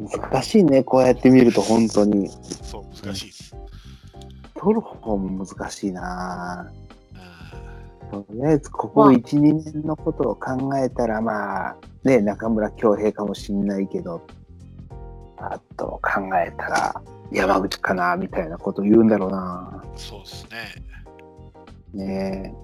[0.10, 2.30] 難しいね、こうやって見ると本当に。
[2.30, 3.56] そう、難しいです。
[4.56, 6.72] 取る方も難しいな。
[6.78, 6.84] うん
[8.14, 14.22] とりあえずここ1、2年のことを考えたら、まあ、ね、中村恭平かもしんないけど、
[15.38, 17.02] あと考えたら
[17.32, 19.84] 山口かな、みたいなこと言うんだろうな。
[19.96, 20.48] そうです
[21.96, 22.06] ね。
[22.06, 22.56] ね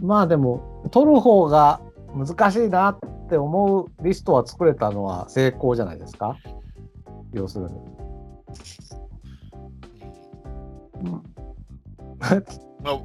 [0.00, 1.80] まあでも、取る方が
[2.14, 2.98] 難しいなっ
[3.32, 6.36] て思うリストは作れたのは成功じゃないですか？
[7.32, 7.70] 要するに。
[11.00, 11.22] うん
[12.82, 13.00] まあ、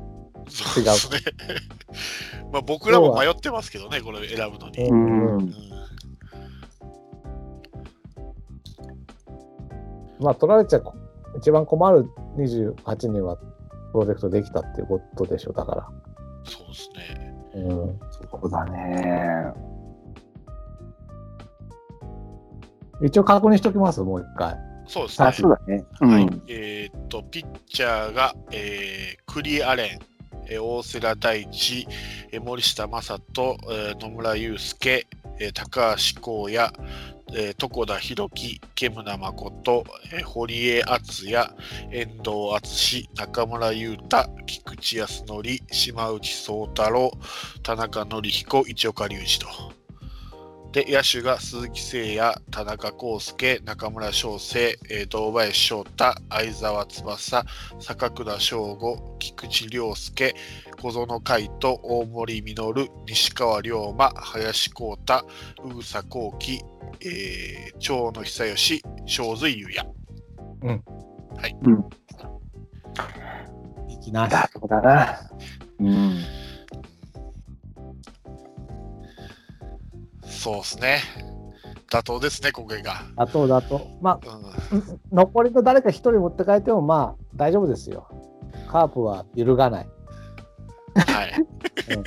[0.50, 1.20] そうですね。
[2.52, 4.84] まあ僕らも迷ってますけどね、これ選ぶのに。
[4.90, 5.54] うんうん
[10.20, 10.96] まあ取られちゃこ
[11.38, 13.44] 一番困る28人はプ
[13.94, 15.92] ロジェクトできたっていうことでしょ、だか
[16.44, 17.36] そうですね。
[17.54, 17.62] ら。
[17.62, 19.54] うん、そうだね。
[23.02, 24.56] 一応確認しておきます、もう一回。
[24.88, 25.34] そうですねあ、。
[25.34, 25.84] そうだね。
[26.02, 26.10] うん。
[26.10, 30.00] はい、えーっと、ピッチャーが、えークリアレン、
[30.50, 31.88] えー大瀬良大地、
[32.32, 35.06] えー森下正人、えー野村祐介、
[35.40, 36.72] えー高橋光也、
[37.34, 39.84] えー床田裕樹、煙村誠、
[40.14, 41.50] えー堀江敦也、
[41.92, 47.12] 遠藤敦中村優太、菊池康則、島内宗太郎、
[47.62, 49.77] 田中紀彦、市岡隆二と。
[50.78, 57.46] で、野手が鈴木誠也、田中康介、中村翔成、えー堂林翔太、相澤翼、
[57.80, 60.36] 坂倉翔吾、菊池涼介、
[60.80, 65.26] 小園海斗、大森実、西川龍馬、林光太、
[65.66, 66.62] 宇佐幸輝、
[67.02, 69.90] えー長野久義、正髄優也。
[73.90, 75.20] いきなだそうだな。
[75.80, 76.47] うん。
[80.48, 81.02] そうですね。
[81.90, 83.04] 妥当ですね、今回が。
[83.18, 84.20] あとだと、まあ、
[84.72, 88.08] うん残りの誰か一人持って帰っても、まあ、大丈夫ですよ。
[88.72, 89.90] カープは揺るがない。
[90.96, 91.34] はい。
[91.90, 92.02] 揺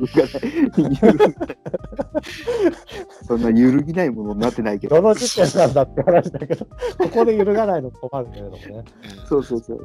[0.00, 1.56] るがない揺るがない
[3.26, 4.96] そんな揺るぎないものになってないけど。
[4.96, 8.84] どの時点なんだって話だけど、ここで揺るがないの困るけれどもね。
[9.26, 9.80] そうそうそう。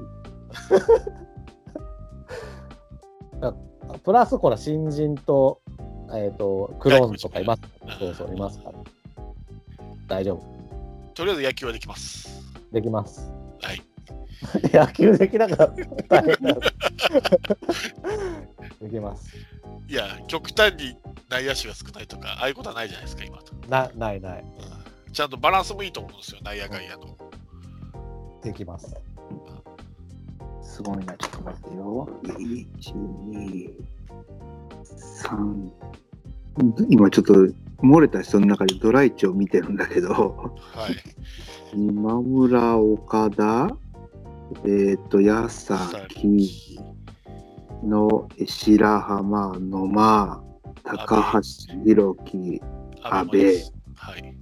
[4.04, 5.62] プラス、これ、新人と、
[6.14, 7.62] えっ、と、クローンとかいます？
[8.00, 8.80] そうそう、いますから。
[10.08, 10.44] 大丈夫。
[11.14, 12.44] とりあえず野球はできます。
[12.72, 13.32] できます。
[13.62, 13.82] はい。
[14.74, 16.60] 野球できなかったら大変だ。
[18.82, 19.36] できます。
[19.88, 20.98] いや、極端に
[21.30, 23.54] 内野手が少ないとか、ああいうことはないじゃないですか、今と。
[23.70, 24.42] な、ないない。
[24.42, 27.16] うんちゃんとバランスもいいと思うんですよ、内野外野の。
[28.42, 28.96] できます。
[30.64, 32.10] すごいな、ちょっと待ってよ。
[32.24, 33.93] 1、2、3。
[36.90, 37.34] 今ちょっと
[37.84, 40.10] 漏れた人の中でドライチを見てるんだけど、
[40.74, 40.96] はい。
[41.76, 43.70] 今村、岡田、
[44.66, 46.80] えっ、と、矢崎
[47.84, 50.44] の白浜、野間、
[50.84, 52.62] 高橋宏樹、
[53.02, 54.36] 安倍ですはい。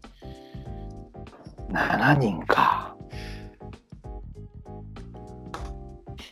[1.72, 2.96] 7人か。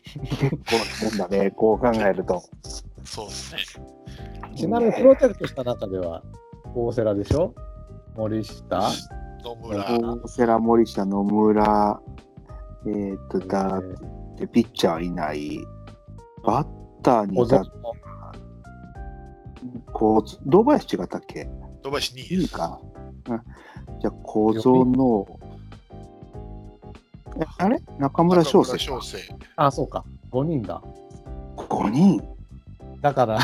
[0.19, 2.43] 結構なんだね、こう考えると。
[3.09, 3.61] そうですね。
[4.55, 6.21] ちなみにプロテクトした中では、
[6.75, 7.53] 大瀬良でしょ？
[8.15, 8.81] 森下？
[9.43, 12.01] 野村、大瀬良、森下、野村、
[12.87, 13.83] えっ、と、だっ
[14.37, 15.59] て、ピッチャーいない。
[16.43, 16.67] バッ
[17.01, 17.63] ターにだ
[19.91, 21.49] こう、堂林違ったっけ？
[21.81, 22.43] 土橋2位いです。
[22.43, 22.79] いか。
[23.29, 23.41] うん
[24.01, 25.27] じゃあ、小園、
[27.41, 27.81] えあれ？
[27.97, 29.35] 中村翔成中村翔成。
[29.55, 30.05] あ、そうか。
[30.31, 30.81] 5人だ。
[31.57, 32.21] 5人
[33.01, 33.39] だから、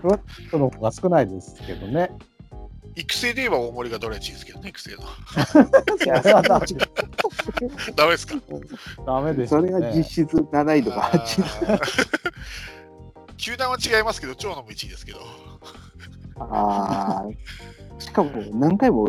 [0.00, 0.18] プロ
[0.50, 2.10] トの方が少ないですけどね。
[2.96, 5.02] 育成で言えば大森がドライチですけどね、育成の。
[7.94, 8.34] ダメですか？
[9.06, 9.70] ダメですね。
[9.70, 11.44] れが実質7位とかあ8位。
[11.78, 11.80] ー
[13.36, 15.20] 球団は違いますけど、長野も1位ですけど。
[16.38, 19.08] ああ、しかも何回も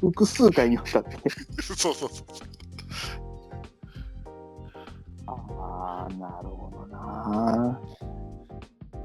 [0.00, 1.18] 複数回にわたって。
[1.62, 2.26] そうそうそう。
[5.78, 7.80] ああ、なるほどな。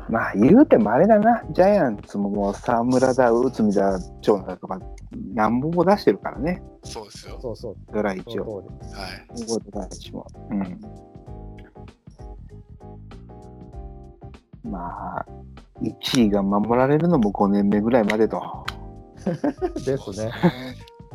[0.10, 4.80] まあ言うてもあれだな、ジャイアンツももう沢村だ、内海だ、長野だとか、
[5.34, 7.40] 何本も出してるからね、そうですよ。
[7.42, 7.76] そうそう。
[7.94, 8.60] ドライチそを。
[8.60, 9.28] うですはい。
[9.48, 10.28] 大田大地も。
[10.50, 10.80] うん。
[14.70, 15.26] まあ、
[15.82, 18.66] 1位が守られるのも5年目ぐらいまでと。
[19.86, 20.32] ですね。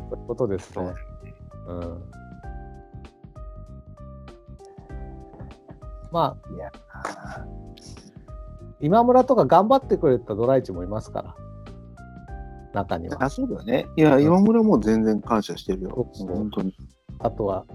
[0.09, 0.93] そういうことですね。
[1.67, 2.18] うん。
[6.11, 6.71] まあ、いや
[8.81, 11.35] 今村とか頑張ってくれたドライチもいますから。
[12.73, 13.23] 中には。
[13.23, 13.87] あ、そうだよね。
[13.97, 16.07] いや、今村も全然感謝してるよ。
[16.13, 16.73] そうそう本当に。
[17.19, 17.65] あとは、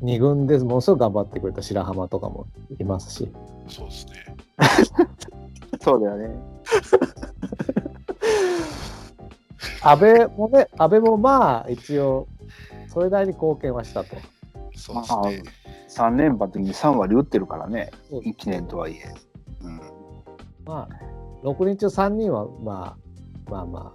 [0.00, 2.46] 二軍でものすごく頑張ってくれた白浜とかも
[2.78, 3.32] いますし。
[3.68, 4.36] そうですね。
[5.80, 6.34] そうだよね。
[9.82, 12.26] 安倍もね、安倍もまあ、一応、
[12.88, 14.16] それなりに貢献はしたと。
[14.76, 15.63] そうですね。
[15.94, 17.90] 3連覇の時に3割打ってるからね。
[18.10, 19.14] そう1年とはいえ。
[19.62, 19.80] うん。
[20.64, 22.96] まあ、6人中3人は、ま
[23.46, 23.92] あ、まあま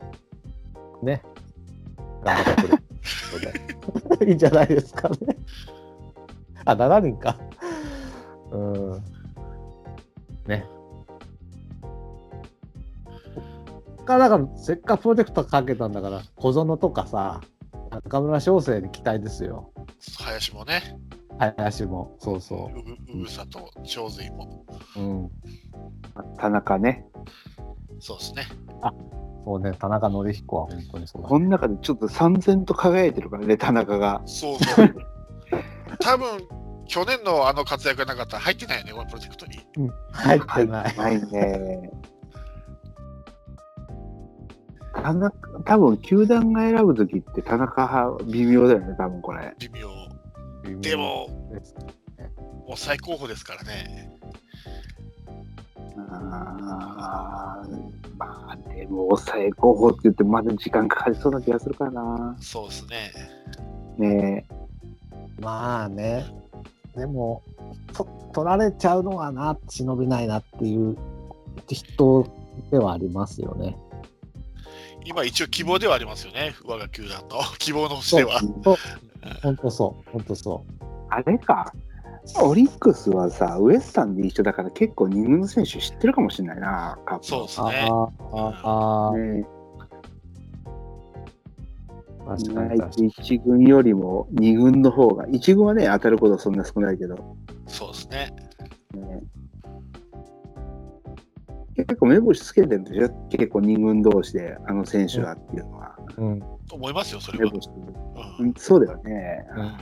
[1.01, 1.21] あ、ね、
[2.23, 2.61] 頑張って
[4.17, 5.17] くれ いいんじゃないですかね。
[6.65, 7.37] あ、7人か。
[8.51, 9.03] うん。
[10.47, 10.65] ね。
[14.05, 17.41] からだから、せっかくプロジェクトかけたんだから、小園とかさ、
[17.91, 19.71] 中村翔成に期待ですよ。
[20.17, 20.81] 林もね、
[21.39, 22.91] 林も、そうそうぐ
[23.21, 24.65] うぐさと長髄も。
[24.95, 24.99] う。
[24.99, 25.31] うん。
[26.37, 27.05] 田中ね。
[27.99, 28.47] そうですね。
[29.45, 34.21] そうね、田中紀彦は本当にそうだ、この中でちょっと三然と輝いてるからね、田中が。
[34.25, 34.95] そうそう。
[35.99, 36.47] 多分
[36.85, 39.59] 去年のあの活躍がなかったら入ってないよね、このプロジェクトに。
[40.11, 40.97] 入ってない。
[40.97, 41.91] ないね。
[44.93, 49.55] 田中、多分球団が選ぶときって田中派微妙だよね、多分これ。
[49.59, 49.87] 微妙。
[50.81, 51.27] でも、
[52.67, 54.19] もう最高峰ですからね。
[56.11, 62.37] あーまあでも抑え候補って言ってまだ時間かかりそうな気がするからな。
[62.39, 63.11] そうですね。
[63.97, 64.45] ね
[65.39, 66.25] まあね、
[66.95, 67.41] でも、
[67.93, 70.97] と取られちゃうのはな、忍びないなっていう
[71.67, 72.27] 人
[72.71, 73.77] ではありますよね。
[75.05, 77.39] 今一応希望ではありますよね、我が球団の。
[77.59, 78.39] 希望の星では。
[79.41, 80.65] 本当そう、本当そ
[81.09, 81.73] あれか。
[82.41, 87.89] オリックスはさ、ウエスタンで一緒だから結構人軍の選手知ってるかもしれないな、カップそうですね。
[87.89, 89.47] あ、あね
[92.25, 97.35] あ、確意かに確か外と1軍よりも2軍の方が、1軍はね、当たることはそんな少ないけど、
[97.67, 98.31] そうですね。
[98.93, 99.23] ね
[101.85, 103.09] 結構目星つけてるんでしょ？
[103.29, 105.95] 結構2軍同士であの選手はっていうのは。
[106.17, 106.25] に。
[106.25, 106.39] うん。
[106.67, 107.51] と思いますよ、それは。
[107.51, 107.71] 目星う
[108.43, 109.45] んうんそうだよね。
[109.55, 109.77] うん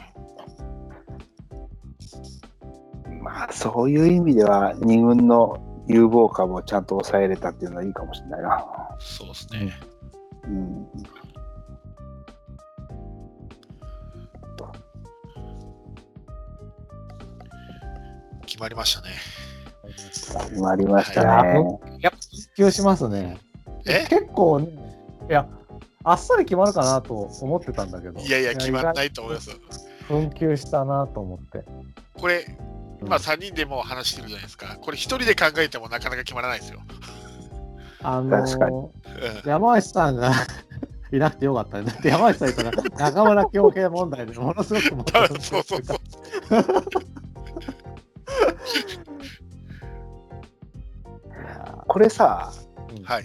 [3.24, 5.58] まあそういう意味では2軍の
[5.88, 8.66] 有望株をちゃんと抑えれたっていうのはいいかもしれないな。
[9.00, 9.74] そうですね。
[10.46, 10.88] うん、
[18.46, 19.10] 決まりましたね。
[19.96, 21.80] 決まりましたいやね。
[22.00, 23.38] やっぱ緊急しますね。
[23.86, 24.06] え？
[24.10, 24.70] 結構ね、
[25.30, 25.48] いや、
[26.04, 28.20] あっさり決まるかなと思ってたんだけど。
[28.20, 28.94] いやいや、決まらい。
[28.94, 29.52] ないと思います。
[30.10, 31.66] 紛糾したなと思って。
[32.20, 32.46] これ、
[33.02, 34.78] まあ3人でも話してるじゃないですか。
[34.82, 36.80] これ1人で考えてもなかなか決まらないですよ。
[38.04, 38.90] あの確かにうん
[39.46, 40.32] 山内さんが
[41.12, 41.86] いなくてよかったね。
[41.86, 45.06] だって山内さんいたら中村恭平問題でものすごくも
[45.40, 45.98] そうそうそう。
[51.88, 52.52] これさ、
[53.04, 53.24] はい。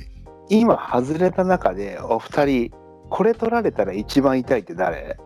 [0.48, 2.70] 今外れた中でお二人、
[3.10, 5.18] これ取られたら一番痛いって誰？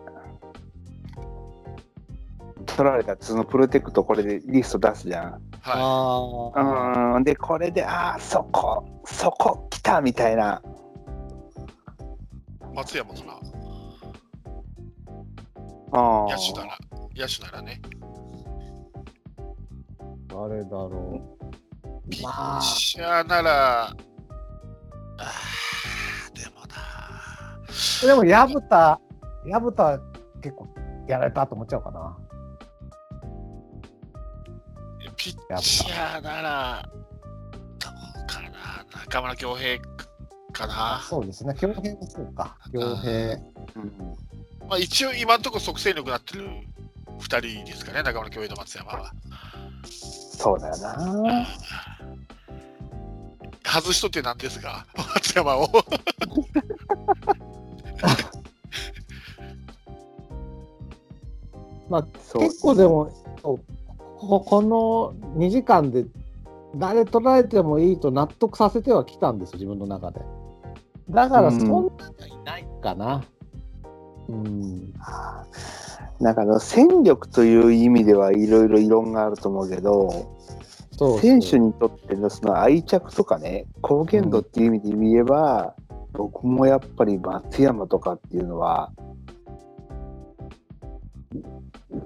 [2.65, 5.41] 取られたそのプロテクトこれでリスト出すじゃん。
[5.61, 6.61] はあ
[7.13, 10.61] うーんでこれでああそこそこ来たみたいな。
[12.71, 12.75] い。
[12.75, 13.39] 松山かな。
[15.93, 16.77] あー野手なら。
[17.15, 17.81] 野手ならね。
[20.29, 21.36] 誰だろ
[22.09, 27.65] ピまあッチャーなら、あーでもな。
[28.03, 28.07] う。
[28.07, 28.99] でも、薮田、
[29.45, 29.99] 薮田
[30.41, 30.67] 結構
[31.07, 32.17] やられたと思っちゃうかな。
[35.15, 36.89] ピッチャーなら、
[37.79, 38.49] どうかな。
[39.05, 39.79] 中村恭平
[40.53, 41.01] かな。
[41.03, 41.53] そうですね。
[41.55, 42.57] 恭平もそうか。
[42.71, 43.35] 恭平。
[43.35, 43.39] う
[43.85, 44.17] ん
[44.69, 46.49] まあ、一応今のところ即戦力になってる
[47.19, 47.23] 2
[47.63, 49.11] 人ですかね、中村恭平と松山は。
[49.85, 51.47] そうだよな。
[53.81, 55.67] 外しとってなんですが、 松山を。
[61.89, 63.09] まあ、そう結構でも、
[63.41, 63.59] こ
[64.41, 66.05] この2時間で
[66.75, 70.19] 誰取られてもいいと納得させてはきたんですよ、自分の中で。
[71.09, 71.87] だから、そんなには
[72.27, 73.23] いないかな。
[74.27, 74.93] うん。
[76.19, 80.35] なんかあの戦力という意味ではいろいろ異論があると思うけど、
[80.97, 85.75] そう選手にとってのその愛着とかね、貢献度っていう意味で言えば、
[86.13, 88.91] 僕もやっぱり松山とかっていうのは、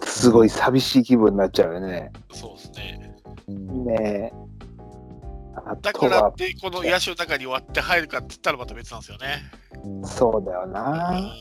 [0.04, 2.12] すごい寂しい気分になっちゃうよね。
[2.34, 3.16] そうですね。
[3.48, 4.34] うんねえ。
[5.66, 9.42] あとだからはっ、て、この野手の中に割って入るかって言ったらまた別なんですよね。
[9.86, 11.12] うんそうだような。
[11.12, 11.32] ん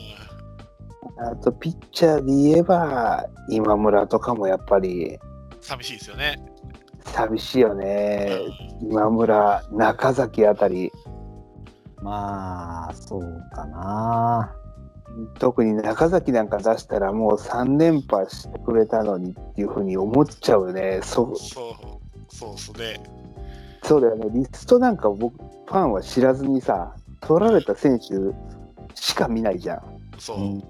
[1.17, 5.19] あと、ピッチャーで言えば、今村とかもやっぱり
[5.59, 6.37] 寂しいですよね。
[7.05, 8.39] 寂しいよね。
[8.57, 10.91] うん今村、中崎あたり、
[12.01, 13.21] まあ、そう
[13.53, 14.55] かな。
[15.37, 20.99] 特に中崎なんか出したらもう3連覇してくれたのにっていうふうに思っちゃうよね。
[21.03, 23.03] そそう、そうですね。
[23.83, 24.25] そうだよね。
[24.31, 28.05] リストなんか僕、ファンは知らずにさ、取られた選手
[28.95, 29.81] しか見ないじゃん。
[30.17, 30.37] そう。
[30.37, 30.63] うん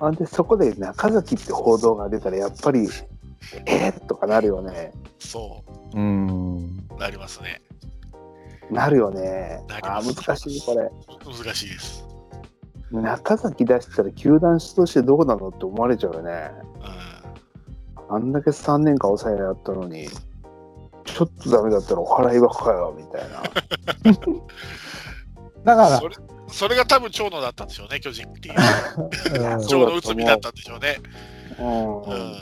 [0.00, 2.88] あんで、そこで中崎って報道が出たら、やっぱり、
[3.66, 4.92] えー、とかなるよね。
[5.18, 6.86] そうん。
[6.90, 7.62] う、なりますね。
[8.70, 9.62] なるよね。
[9.82, 10.90] あ難しい、これ。
[11.24, 12.06] 難しいです。
[12.90, 16.50] 中崎出したら、球団としてどうなのって思われちゃうよね。
[18.08, 20.08] うあんだけ3年間抑えやったのに、
[21.04, 23.42] ちょっとダメだったらお払いばっかよ、みたいな。
[25.64, 26.18] だから、それん。
[26.48, 28.54] それが多分長野だったんでしょうね、巨人っていう。
[29.34, 30.96] うん長野内海だったんでしょうね。
[31.58, 32.34] うんうん。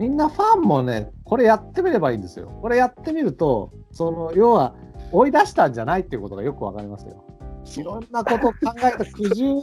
[0.00, 2.48] みんなファンもね、これやってみればいいんですよ。
[2.62, 4.74] これやってみると、その要は
[5.12, 7.22] 追い出したんじゃないっていうことがよくわかりますよ。
[7.76, 9.60] いろんなことを考えた苦渋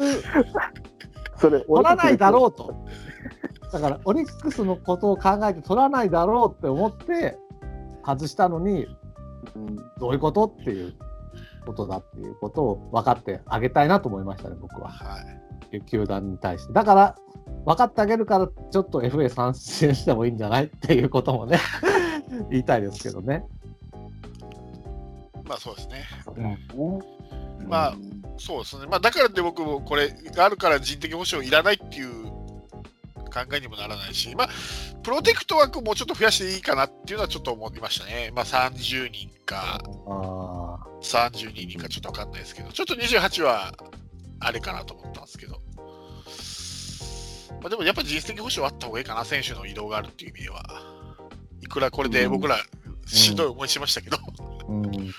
[1.37, 2.85] それ、取らないだろうと。
[3.73, 7.39] だからオリックスのことを考えて取らないだろうって思って
[8.05, 8.85] 外したのに、
[9.55, 10.93] うんどういうことっていう
[11.65, 14.89] ことだっていうことを分かってあげたいなと思いましたね、僕は。
[14.89, 15.19] は
[15.71, 15.81] い。
[15.81, 16.73] 球団に対して。
[16.73, 17.15] だから、
[17.65, 20.65] 分かってあげるから、ちょっと FA 参戦してもいいんじゃない？
[20.65, 21.59] っていうこともね、
[22.49, 23.43] 言いたいですけどね。
[25.43, 26.05] まあそうですね。
[26.35, 26.41] う
[26.97, 26.99] ん
[27.67, 27.95] まあ
[28.37, 28.85] そうですね。
[28.87, 32.31] まあだからって僕もこれがあるから人的保障いらないっていう考
[33.53, 34.49] えにもならないし、まあ、
[35.03, 38.31] プロテクト枠もうちょっと増やしていいかなっていうのはちょっと思いましたね。
[38.33, 43.73] まあ30人かあ32人かちょっとわかんないですけど、ちょっと28は
[44.39, 45.59] あれかなと思ったんですけど。
[47.61, 50.63] まあ、でもやっぱり実績保証あった方がいいかな、選手の移動があるっていう意味では。
[51.61, 52.57] いくらこれで僕ら
[53.05, 54.17] しんどい思いしましたけど。
[54.17, 55.11] ーうん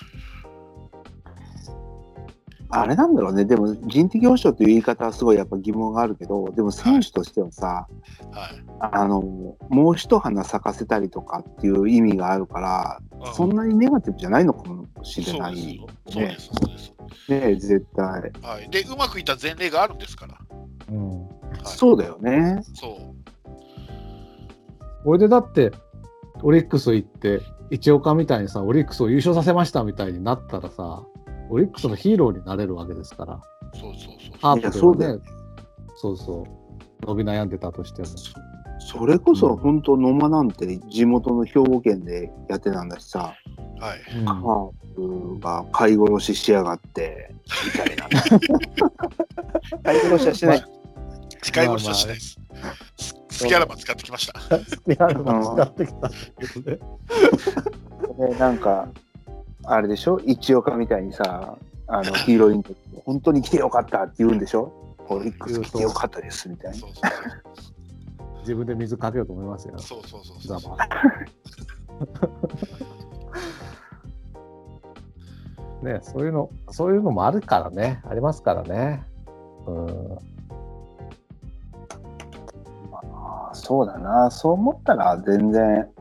[2.71, 7.87] あれなんだろうね、でも人的保障という言い方はすごいやっぱ疑問があるけど、でも選手としてはさ、
[8.31, 8.63] はい。
[8.79, 16.37] あのもう一花咲かせたりとかっていう意味があるから、うんそんなにネガティブじゃないのかもしれないそうね。
[17.27, 18.05] ね絶対。
[18.41, 18.69] はい。
[18.69, 20.37] で、うまくいった前例があるんですから。
[20.91, 21.28] うんはい
[21.65, 22.61] そうだよね。
[22.73, 23.19] そう。
[25.03, 25.71] これでだって、
[26.41, 31.03] オリックス行って、一岡みたいにさ、オリックスを優勝させましたみたいになったらさ、
[31.49, 33.41] オリックスのヒーローになれるわけですから、
[33.73, 34.39] そうそうそう。
[34.39, 35.21] ハープでいやそうだはね、
[35.95, 36.43] そうそ
[37.03, 37.05] う。
[37.05, 38.07] 伸び悩んでたとしても。
[38.79, 43.35] それこそうん本当野間なんて地元の兵庫県でやってたんだしさ、
[43.79, 44.25] はい。
[44.25, 47.33] カープが飼い殺ししやがって、
[47.65, 48.07] みたいな。
[49.83, 50.78] 飼い殺しはしない。
[51.41, 52.37] 使い殺しないです。
[52.99, 54.39] す好きあらば使ってきました。
[54.57, 54.61] い
[54.99, 56.09] や、でも使ってきた
[56.61, 56.79] で。
[58.29, 58.87] でなんか、
[59.63, 60.19] あれでしょ？
[60.25, 61.57] 一岡みたいにさ、
[61.87, 62.73] あの ヒーローイント
[63.05, 64.73] 本当に来てよかったって言うんでしょ？
[65.07, 66.77] オリックス来てよかったですみたいな。
[66.77, 67.03] そうそう
[68.41, 69.77] 自分で水かけようと思いますよ。
[69.79, 70.77] そうそうそうそうザバ。
[75.83, 79.03] ね、そういうの、そういうのもあるからね、ありますからね。
[79.65, 80.17] うん。
[83.69, 85.95] そうだな、そう思ったら全然、だか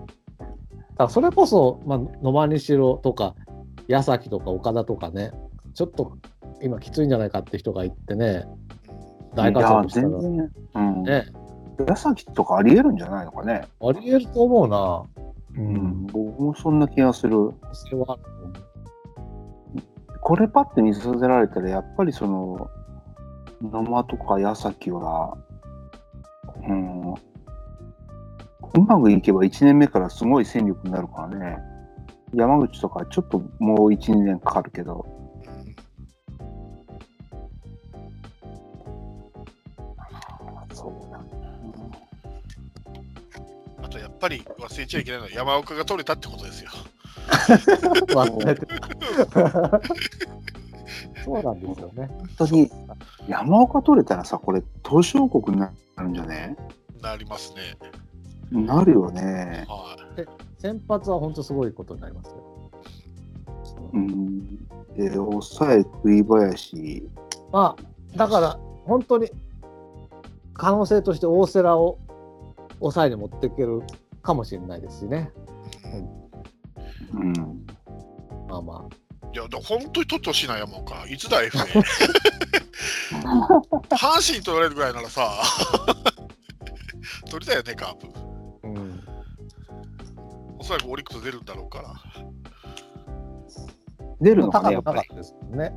[0.97, 3.35] らそれこそ、まあ、野間にしろとか、
[3.89, 5.33] 矢崎とか岡田とかね、
[5.75, 6.17] ちょっと
[6.63, 8.47] 今きついんじゃないかって人が言ってね、
[9.35, 11.03] 大活躍したら全然、うん。
[11.03, 11.27] ね、
[11.87, 13.69] 矢崎とかありえるんじゃないのかね。
[13.83, 15.03] ありえると思うな。
[15.55, 16.07] ううん、。
[16.07, 17.53] 僕もそんな気がする。
[20.23, 22.71] これパッて見させられたら、やっぱりその、
[23.61, 25.37] 野間とか矢崎は、
[26.67, 27.15] うん、
[28.75, 31.59] うまくいけば1年目からすごい戦力になるからね。
[32.35, 35.07] 山口とかちょっともう1、2年かかるけど、
[35.47, 35.75] うん
[40.75, 41.21] そうだ。
[43.83, 46.71] あとやっぱり忘れちゃいけないのは山岡が取れたってことですよ。
[47.29, 49.81] 忘れてた
[51.25, 52.09] そうなんですよね。
[52.09, 52.71] 本当に
[53.27, 56.57] 山岡取れたらさ、これ、東証国になるんじゃね？
[57.03, 57.77] なりますね。
[58.51, 59.67] なるよね。
[59.69, 60.27] はい。
[60.61, 62.71] 先発は本当すごいことになりますよ。
[63.93, 64.57] うん。
[64.97, 67.09] で、抑え、栗林。
[67.53, 69.31] まあ、だから本当に
[70.55, 71.99] 可能性として大瀬良を
[72.81, 73.83] 抑えに持っていける
[74.23, 75.31] かもしれないですしね。
[75.85, 76.19] うん
[77.15, 77.33] うん。
[78.49, 78.89] まあま
[79.33, 81.07] いや、本当に取ってほしいな、山岡。
[81.07, 81.83] いつだ、FA。
[83.91, 85.31] 阪神に取られるぐらいならさ、
[87.31, 88.28] 取りたいよね、カープ。
[90.69, 91.95] そらくオリックス出るんだろうから。
[94.21, 95.09] 出るのかね、や高くなかっっぱり。
[95.09, 95.73] たですもんね。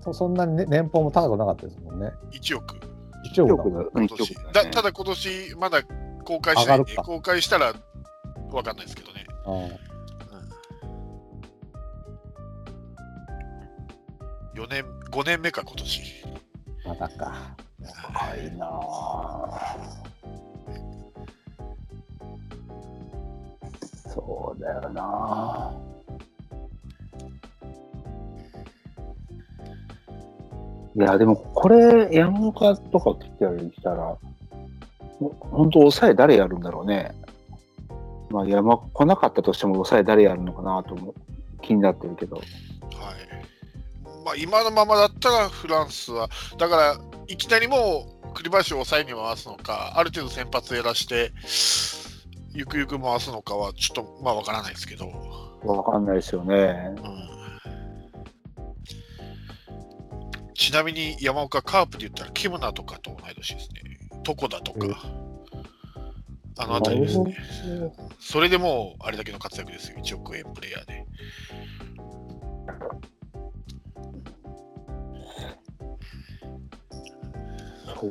[0.00, 2.12] そそんなに、ね、年俸も高くなかったですもんね。
[2.30, 2.76] 1億、
[3.34, 4.34] 1億だ今年。
[4.52, 5.82] だただ今年、まだ
[6.24, 7.74] 公開しないんで、上がるか公開したら
[8.52, 9.26] わかんないですけどね。
[9.46, 9.86] うん
[14.60, 16.02] 4年、5年目か、今年。
[16.86, 17.56] まだか。
[17.82, 20.45] 高いなぁ
[24.16, 25.96] そうだよなぁ
[30.96, 34.16] いや、でもこれ、山岡とか来たりしたら、
[35.50, 37.14] 本当抑え誰やるんだろうね。
[38.30, 41.14] まあ、山来なかったとしても抑え誰やるのかなと思う
[41.60, 42.36] 気になってるけど。
[42.36, 42.46] はい。
[44.24, 46.96] まあ、今のままだったらフランスは、だから、
[47.28, 51.30] いきなりもう栗林を抑えに回すのか、ある程度先発やらして、
[52.56, 55.12] ゆくゆく回すのかは、ちょっとまあわからないですけど、
[55.62, 56.94] わかんないですよね。
[56.96, 57.36] うん
[60.54, 63.82] ちなみに山岡、カープで言ったら、キムナとかと同い年ですね。
[64.26, 64.94] 床田とか、うん
[66.58, 67.24] あの辺りですね。
[67.26, 67.92] ね。
[68.18, 71.06] それでもう、あれだけの活躍ですよ、1億円プレイヤーで。
[78.00, 78.10] そう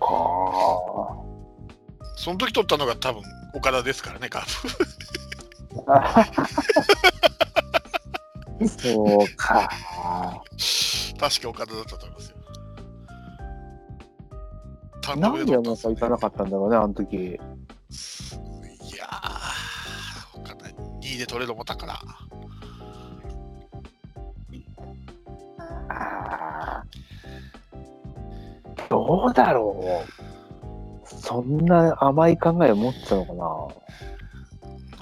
[0.00, 0.06] か。
[2.16, 3.22] その時取ったのが多分
[3.54, 4.76] 岡田ですからね、カー
[8.58, 8.68] プ。
[8.68, 9.70] そうか。
[11.18, 12.36] 確か岡田だったと思いますよ。
[15.00, 17.16] 単なんで独で取ったんですよね山岡行かなかったんだろうね、あの時。
[17.16, 19.10] いやー、
[20.38, 20.74] わかんない。
[21.02, 22.00] 2位で取れる思ったから。
[25.88, 26.84] あー
[28.88, 30.23] どうだろう。
[31.24, 33.44] そんな甘い考えを持ってたのかな？
[33.44, 33.68] わ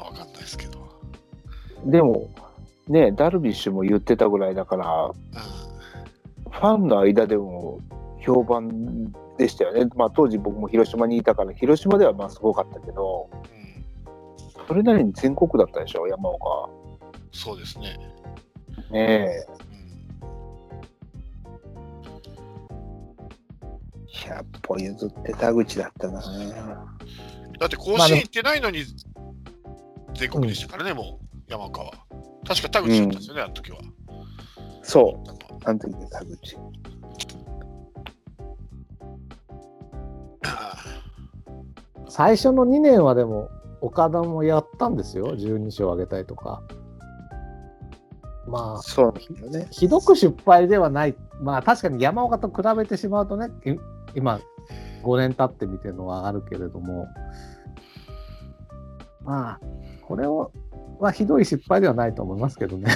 [0.06, 0.88] かんないですけど。
[1.84, 2.30] でも、
[2.86, 5.14] ね、ダルビッシュも言ってたぐらいだから、う
[6.48, 7.80] ファンの間でも
[8.20, 9.90] 評判でしたよね。
[9.96, 16.70] まあ当時僕も広島にいたから、広島ではまあすごかったけど、ん、うん、それなりに全国だったでしょ、山岡。
[17.32, 17.98] そうですね。
[18.92, 19.46] ねえ。
[24.22, 26.22] 100歩譲って田口だったな。
[27.58, 28.84] だって甲子園行ってないのに
[30.14, 31.92] 全国でしたからね、もう山岡は。
[32.46, 33.78] 確か田口だったんですよね、あの時は。
[34.82, 35.30] そう、
[35.64, 36.56] あの時で田口。
[42.08, 43.48] 最初の2年はでも、
[43.80, 46.62] 岡田もやったんですよ、12勝あげたいとか。
[48.46, 49.14] まあ、そうなん
[49.52, 49.68] だよね。
[49.70, 53.70] ひどく失敗ではない、まあ確かに山岡と比べてしまうとね、い
[54.14, 54.40] 今、
[55.02, 57.08] 5年経ってみてるのはあるけれども、
[59.24, 59.60] まあ、
[60.02, 60.50] これを
[60.98, 62.94] はひどい失敗ではないと思いますけどね。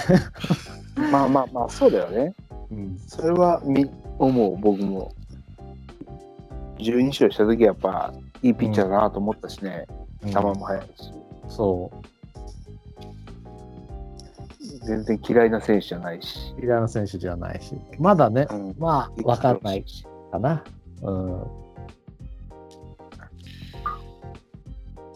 [1.11, 2.35] まあまあまあ、そうだよね。
[2.71, 3.89] うん、それはみ
[4.19, 5.13] 思う、僕も。
[6.79, 8.13] 12勝した時はやっぱ
[8.43, 9.87] いいピッチャーだなと思ったしね、
[10.27, 11.11] 球も速いし、
[11.49, 12.07] そう、
[14.87, 16.55] 全然嫌いな選手じゃないし。
[16.63, 19.85] 嫌いな選手じゃないし、まだね、うんまあ、わかんない
[20.31, 20.63] かな。
[21.03, 21.43] うん、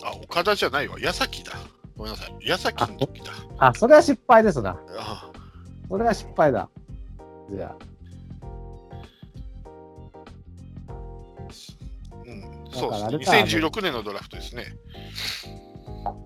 [0.03, 0.99] あ、岡田じゃないわ。
[1.01, 1.53] 矢崎だ。
[1.97, 2.37] ごめんなさい。
[2.41, 3.33] 矢崎の時だ。
[3.59, 4.79] あ、それは失敗ですな。
[4.99, 5.31] あ
[5.89, 6.69] それは失敗だ。
[7.51, 7.77] じゃあ、
[12.25, 12.99] うん、そうですね。
[12.99, 14.77] だからあれか2016年のドラフトですね。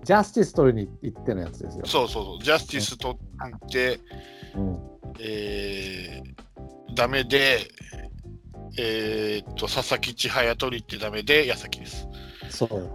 [0.03, 1.85] ジャスティス取りに行ってのやつですよ。
[1.85, 2.43] そうそうそう。
[2.43, 3.99] ジャスティス取って、
[4.55, 4.79] うん、
[5.19, 7.67] えー、ダメで、
[8.77, 12.07] えーっと、佐々木千早取りってダメで、矢崎です。
[12.49, 12.91] そう。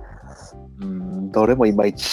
[0.81, 2.07] うん、どれもいまいち。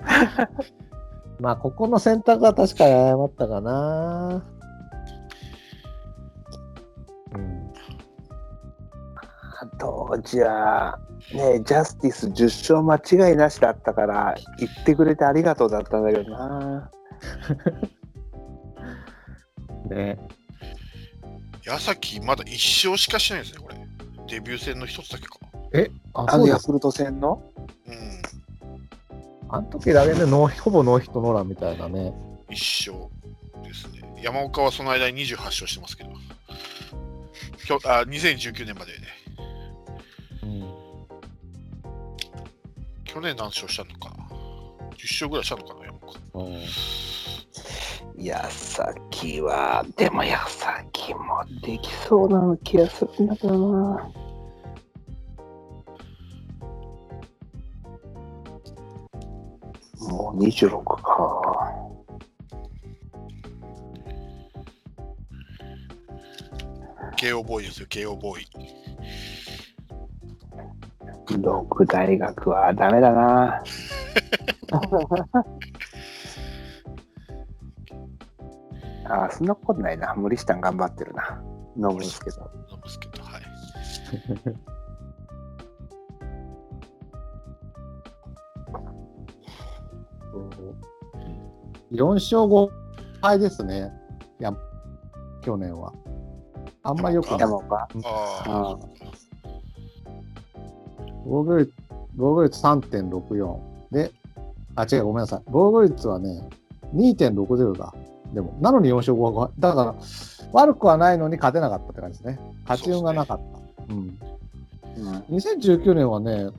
[1.40, 4.44] まあ、ここの選択は確かに誤ったかな。
[7.34, 7.72] うん、
[9.78, 10.98] 当時は、
[11.34, 16.90] ね、ジャスティス10勝間違いなしだったから、言ってくれてありがとうだったんだけどな。
[19.90, 20.18] ね。
[21.64, 23.76] 矢崎、まだ1勝しかしてないですね、これ。
[24.26, 25.38] デビュー戦の一つだけか。
[25.72, 26.52] え、あ、あそうです。
[26.52, 27.42] のヤクルト戦の？
[27.86, 28.22] うん、
[29.48, 32.12] あの時だけでノーほぼノーヒットノーランみたいなね。
[32.48, 33.10] 1勝
[33.62, 34.02] ですね。
[34.22, 36.10] 山岡はその間に28勝してますけど。
[37.66, 38.98] きょあ2019年までね。
[40.42, 40.64] うん、
[43.04, 44.14] 去年何勝したのかな
[44.96, 46.18] ?10 勝ぐらいしたのかな、山岡。
[46.34, 46.60] うん
[48.22, 54.12] 矢崎は、でも矢崎もできそうな気がするんだけどな。
[60.00, 61.74] もう26か。
[67.16, 68.46] 慶応ボーイですよ、慶応ボーイ。
[71.38, 73.62] 六大学はダメだな。
[79.10, 80.14] ああ、そんなことないな。
[80.14, 81.42] 無理したん頑張ってるな。
[81.76, 82.40] 飲むんですけど。
[82.40, 83.42] なんですけど、はい。
[91.92, 92.70] 4勝5
[93.20, 93.92] 敗ですね。
[94.38, 94.54] いや、
[95.42, 95.92] 去年は。
[96.84, 97.42] あんまりよくない。
[97.42, 97.48] あ
[101.24, 101.72] 防御率
[102.14, 103.58] 防御率3.64
[103.90, 104.12] で、
[104.76, 105.42] あ、違う、ごめんなさい。
[105.50, 106.48] 防御率はね、
[106.94, 107.92] 2.60だ。
[108.32, 109.50] でも、なのに4勝5敗。
[109.58, 109.94] だから、
[110.52, 112.40] 悪くはないのに勝てなかったって感じですね。
[112.68, 113.40] 勝ち運がなかっ
[113.88, 113.94] た。
[113.94, 114.18] うん。
[114.96, 116.50] うん、2019年はね、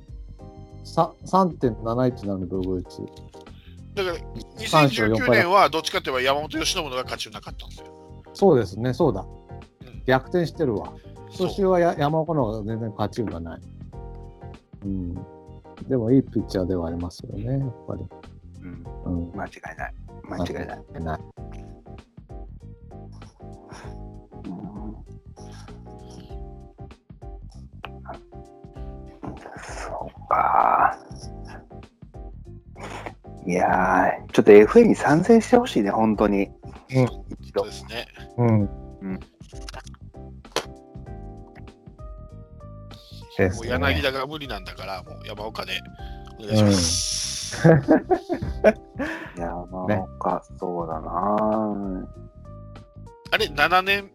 [0.84, 3.02] さ3.71なのに防御率。
[3.94, 4.16] だから
[4.58, 7.86] 三勝四2019敗だ年はどっちかといえば山本由伸のが勝ちなかったんですよ。
[8.34, 9.26] そうですね、そうだ
[9.82, 10.04] うん。
[10.06, 10.94] 逆転してるわ。
[11.30, 13.62] 今年はや山岡の方が全然勝ち運がない。
[14.86, 15.16] うん。
[15.88, 18.06] でもいいピッチャーではありますよね、やっぱり。
[18.62, 19.36] うん、うん。
[19.36, 19.94] 間違いない。
[20.30, 20.84] 間違いない。
[21.00, 21.20] いない。
[30.32, 30.98] か。
[33.46, 36.48] いやー、ちょっと FA に参戦してほしいね、本当に。
[36.94, 37.08] うん
[37.42, 38.08] 一度そうですね。
[38.38, 38.48] うん。
[38.62, 39.20] うん
[43.42, 45.72] もう柳田が無理なんだから、もう山岡で
[46.40, 47.68] お願いします。
[49.36, 49.64] 山
[50.04, 51.38] 岡、そうだな。
[53.32, 54.12] あれ、7年、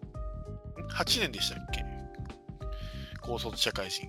[0.96, 1.84] 8年でしたっけ？
[3.20, 4.08] 高卒社会人。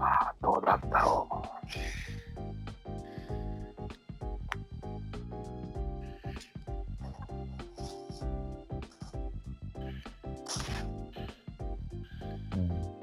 [0.00, 1.34] あーどうだったろう。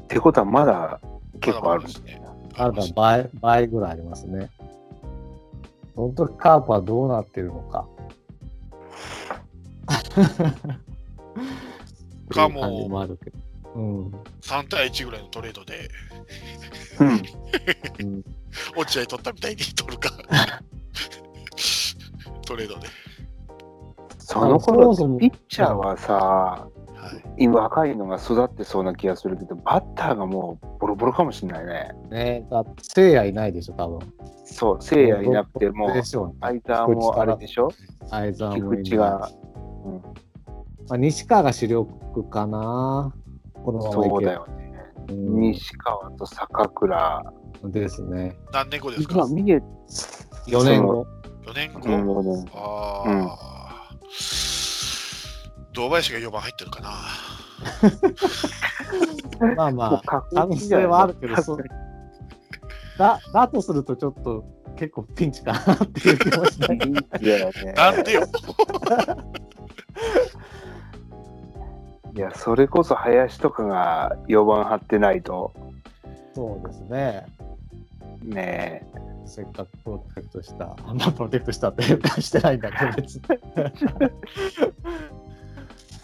[0.03, 0.99] ってことはまだ
[1.41, 2.21] 結構あるまだまだですね。
[2.57, 4.49] あるから倍倍ぐらいありますね。
[5.93, 7.87] その時カープはどうなってるのか。
[12.29, 13.44] かももあるけど。
[13.75, 14.07] うん。
[14.41, 15.89] 3対1ぐらいのトレードで、
[16.99, 17.07] うん。
[17.09, 18.23] うん、
[18.75, 20.09] 落合取ったみたいに取るか。
[22.45, 22.87] トレードで。
[24.19, 26.69] その頃ピッチャーはさ、は
[27.37, 31.91] 今若いのが育ってそうな気がするけど、バッターがもうボロボロかもしれないね。
[32.09, 33.99] ねだって、聖夜いないでしょ、多分。
[34.45, 35.89] そう、せいやいなくて、もう。
[35.91, 37.69] 相沢もあれでしょ？
[38.07, 39.29] 相沢もいない菊池が。
[40.87, 43.13] まあ、西川が主力かな。
[43.65, 44.53] このままそうだよね。
[45.09, 47.23] うん西川と坂倉。
[47.65, 48.37] ですね。
[48.51, 49.15] 何年後ですか？
[49.15, 49.61] 今見え、
[50.47, 51.05] 4年後。
[51.45, 53.29] ?4 年後、うんうんああ、うん
[55.73, 56.89] 堂林が4番入ってるかな。
[59.55, 61.57] まあまあ、確可能性はあるけど、そ
[62.97, 64.45] だだとするとちょっと
[64.77, 66.77] 結構ピンチかなっていう気もしない。
[67.75, 68.21] なんでよ。
[72.15, 75.51] いや、それこそ林とかが4番張ってないと、
[76.33, 77.25] そうですね。
[78.23, 78.87] ね
[79.25, 81.83] せっかくプロテクトした、まあプロテクトしたって
[82.21, 83.21] してないんだけど、別に。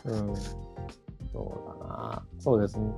[0.06, 0.36] うん。
[1.32, 2.24] そうだな。
[2.40, 2.92] そうですね。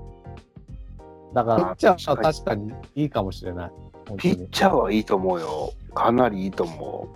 [1.35, 3.69] だから、ピッチャーは確かにいいかもしれない。
[3.69, 4.49] 本当ピッに。
[4.49, 5.71] チャーはいいと思うよ。
[5.93, 7.07] かなりいいと思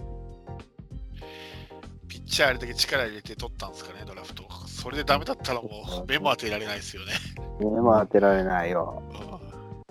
[2.08, 4.47] ピッチャーあれだけ力入れて取ったんですかね、ドラフト。
[4.78, 5.72] それでダメだったらもう
[6.08, 7.14] 目も当てられないですよね。
[7.60, 7.72] う。
[7.72, 9.02] 目も当てられないよ。
[9.12, 9.48] うん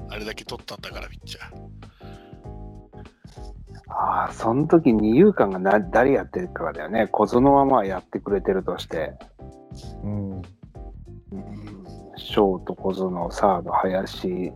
[0.09, 1.67] あれだけ取ったんだから、ピッチャー。
[3.89, 7.09] ああ、その時二遊間がな誰やってるかだよね。
[7.09, 9.15] 小園はまあやってくれてるとして、
[10.05, 10.43] うん。
[12.17, 14.53] ショート小園、サード林、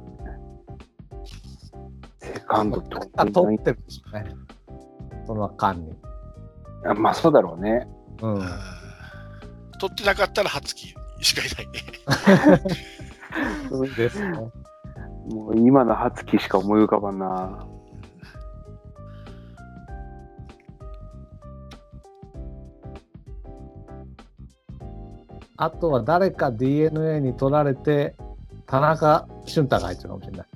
[2.20, 4.34] セカンドとあ、取ってるでしょうね。
[5.26, 5.96] その間に。
[6.86, 7.88] あまあそうだろうね。
[8.22, 8.40] うん。
[9.82, 11.82] うん取ってなかったら初期しかいないね。
[13.68, 14.38] そうですね。
[15.28, 17.66] もう今の初期しか思い浮かばんな。
[25.56, 28.14] あとは誰か DNA に取られて、
[28.66, 30.46] 田中俊太が入っちゃうかもしれない。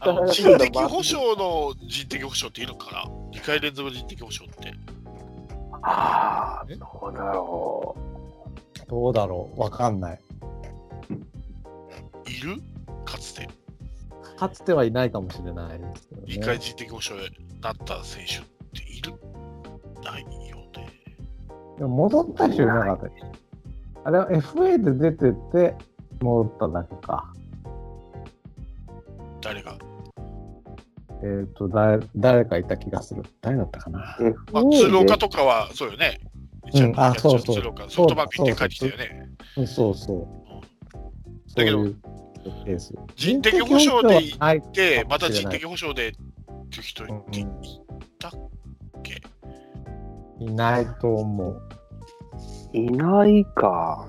[0.00, 3.04] あの人的保障の人的保障っているのかな
[3.38, 4.74] ?2 回連続人的保障って。
[5.82, 7.96] ああ、えどうだろ
[8.88, 10.20] どうだろうわかんない。
[12.26, 12.56] いる？
[13.04, 13.48] かつて。
[14.36, 16.60] かつてはいないかもしれないですけど2回ね。
[16.64, 18.40] 人的保障になった選手っ
[18.84, 19.12] ている？
[20.02, 20.88] ないよね。
[21.78, 23.08] でも戻った人いなかった
[24.04, 25.76] あれは FA で出てて、
[26.20, 27.32] 戻っただけか。
[29.40, 29.76] 誰が？
[31.24, 33.22] えっ、とだ、誰かいた気がする。
[33.40, 34.16] 誰だったかな。
[34.18, 34.34] う。
[34.52, 36.20] まあ、鶴岡でとかはそうよね。
[36.74, 39.28] うんあそうそう鶴岡ソフトバンク行って帰ってきたよね。
[39.56, 40.28] うんそうそう。
[41.56, 41.96] だけどそういう
[42.64, 42.94] ケース。
[43.16, 46.12] 人的保障で行って、また人的保障でっ
[46.70, 47.22] て人いうん
[48.18, 48.30] たっ
[49.02, 49.20] け？
[50.38, 51.62] いないと思う。
[52.72, 54.06] いないか。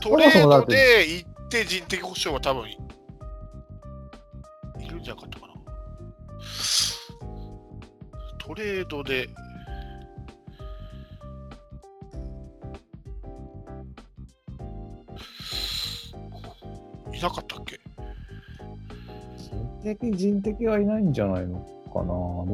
[0.00, 2.78] トレードで行って人的保障は多分い
[4.80, 5.45] いるんじゃなかったか
[8.46, 9.28] トレードで
[17.12, 17.80] いなかったっけ？
[19.36, 21.58] 人的、人的はいないんじゃないの
[21.92, 22.06] かな？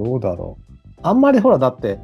[0.02, 1.00] どうだろう。
[1.02, 1.98] あんまりほら、だって、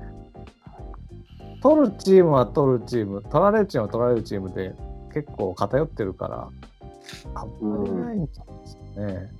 [1.63, 4.75] 取るチームは取るチーム、取られるチームは取られるチームで
[5.15, 6.51] 結構偏ってるから、
[7.35, 9.31] あんまりないんじゃないですかね。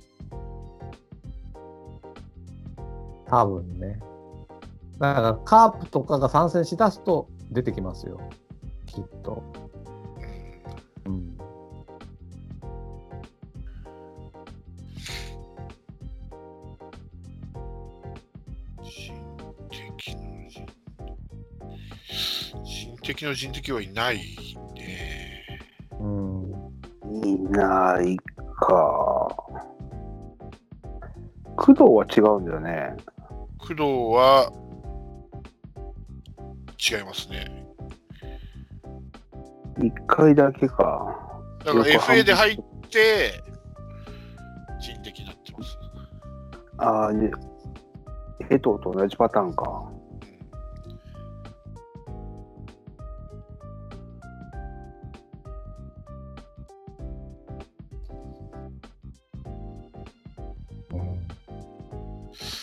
[3.27, 3.99] 多分ね。
[4.99, 8.19] だから、カープとかが参戦しだすと出てきますよ。
[8.85, 9.41] きっと。
[11.05, 11.37] うん。
[18.83, 19.13] 人
[19.69, 20.65] 的の人
[22.63, 24.17] 人的の人的はいない
[24.75, 25.45] ね。
[25.97, 26.51] うん。
[27.23, 28.17] いない
[28.57, 29.33] か。
[31.55, 32.97] 工藤は違うんだよね。
[33.57, 34.51] 工藤は
[36.79, 37.65] 違いますね。
[39.77, 41.15] 一回だけか。
[41.65, 42.57] だから FA で入っ
[42.89, 43.33] て
[44.79, 45.77] 人的になってます。
[46.77, 47.29] ああ、ね、
[48.49, 49.91] 江藤と同じパターンか。
[60.93, 61.19] うん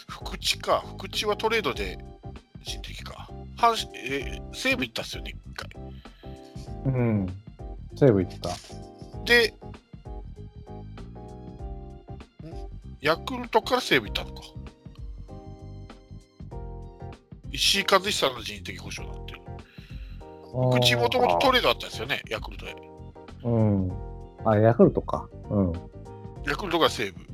[0.09, 0.83] 福地か。
[0.97, 2.16] 福地はトレードで。
[3.57, 5.71] 阪神えー西武行ったっすよね、一回。
[6.87, 7.27] うん。
[7.97, 8.51] 西武行った。
[9.25, 9.55] で、ん？
[13.01, 14.43] ヤクルトから西武行ったのか。
[17.53, 19.41] 石井和久の人的保障になってる。
[20.81, 22.77] 口もともとトレードあったんですよね、ヤクルトで。
[23.45, 23.93] うん。
[24.45, 25.29] あ、ヤクルトか。
[25.51, 25.73] うん。
[26.47, 27.26] ヤクルトが西武。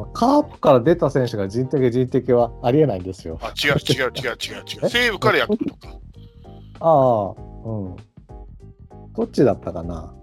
[0.00, 3.38] まあ、カープから出た選手が人的人的はありえないんですよ。
[3.42, 4.88] あ、違う違う違う違う違う。
[4.88, 5.88] 西武からヤクルトか。
[6.80, 7.34] ああ、
[7.68, 7.96] うん。
[9.14, 10.14] どっちだったかな？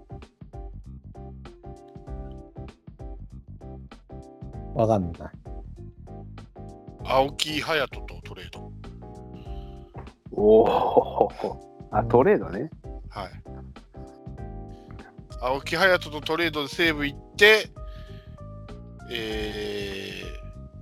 [4.74, 5.30] わかんない。
[7.04, 8.72] 青木隼人とトレード。
[10.32, 11.28] おお。
[11.90, 12.70] あ、トレードね。
[13.08, 13.30] はい。
[15.40, 17.70] 青木隼人とトレードで西武行って、
[19.10, 20.22] え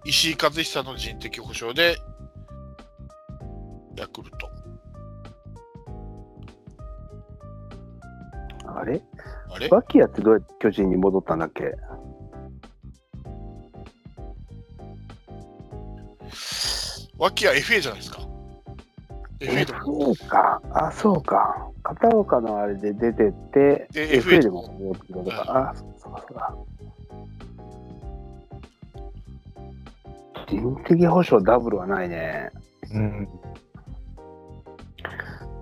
[0.04, 1.96] ー、石井和久の人的保障で、
[3.96, 4.50] ヤクルト。
[8.68, 9.02] あれ？
[9.50, 9.68] あれ？
[9.68, 11.74] バキヤってどうやって巨人に戻ったんだっけ？
[17.18, 18.20] 脇は FA じゃないですか。
[19.40, 19.84] FA。
[19.84, 20.60] そうか。
[20.72, 21.70] あ、そうか。
[21.82, 25.70] 片岡のあれで出てって、FA でも戻ってくるのか。
[25.70, 26.54] あ、そうかそうか。
[30.46, 32.50] 人的保障ダブルはないね。
[32.92, 33.28] うん。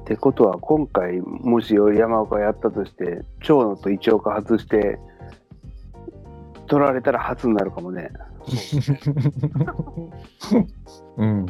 [0.03, 4.99] ってことは今回もし山岡やったとして長野と一岡外して
[6.67, 8.11] 取られたら初になるかもね
[11.17, 11.47] うん。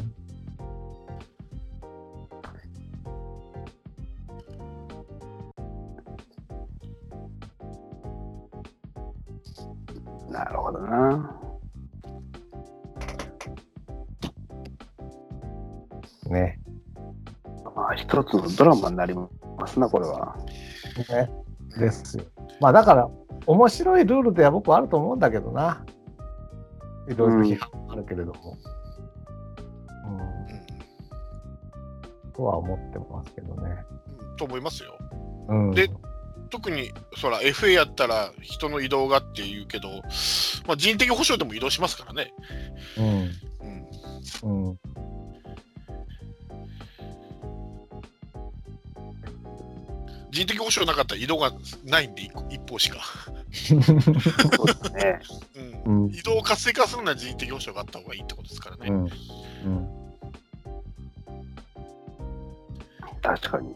[18.57, 19.29] ドラマになりま
[19.67, 20.37] すなこれは
[21.09, 21.31] ね。
[21.79, 22.25] ですよ。
[22.61, 23.09] まあだから、
[23.47, 25.85] 面白いルールでは僕はあると思うんだけどな。
[27.09, 28.57] いろいろ批判もあるけれども。
[30.07, 30.19] うん。
[30.19, 30.35] うん
[32.35, 33.85] とは思ってますけどね。
[34.37, 34.99] と思いますよ。
[35.49, 35.71] うん。
[35.71, 35.89] で
[36.51, 39.89] 特にそら FA やったら人の移動がって言うけど、
[40.67, 42.33] まあ、人的保障でも移動しますからね。
[42.99, 43.33] うん。
[50.35, 51.53] 人的保障なかったら移動が
[51.85, 52.99] ないんで一一方しか、
[53.53, 55.21] そうですね
[55.87, 58.89] うんうん移動を活性化するなら人的保障があった方がいいってことですからね。
[58.91, 59.05] うん。
[59.05, 59.89] うん。
[63.23, 63.73] 確かに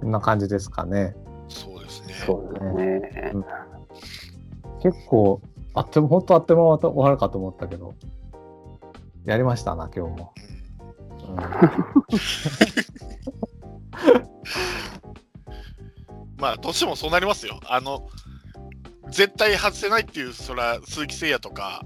[0.00, 1.14] こんな感じですかね。
[1.48, 2.14] そうですね。
[2.26, 3.00] そうで
[3.30, 3.44] すね
[4.82, 5.40] 結構、
[5.74, 7.94] あっても、本当あっても終わるかと思ったけど、
[9.24, 10.34] やりましたな、今日も。
[11.26, 11.38] うんうん
[16.42, 17.60] まあどうしてもそうなりますよ。
[17.66, 18.08] あの
[19.10, 21.84] 絶対外せないっていうそら鈴木誠也とか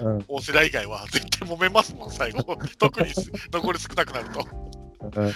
[0.00, 4.46] うん大瀬良以外は絶対揉めますもん最後 特にす残り少なくなると。
[5.02, 5.32] うんうん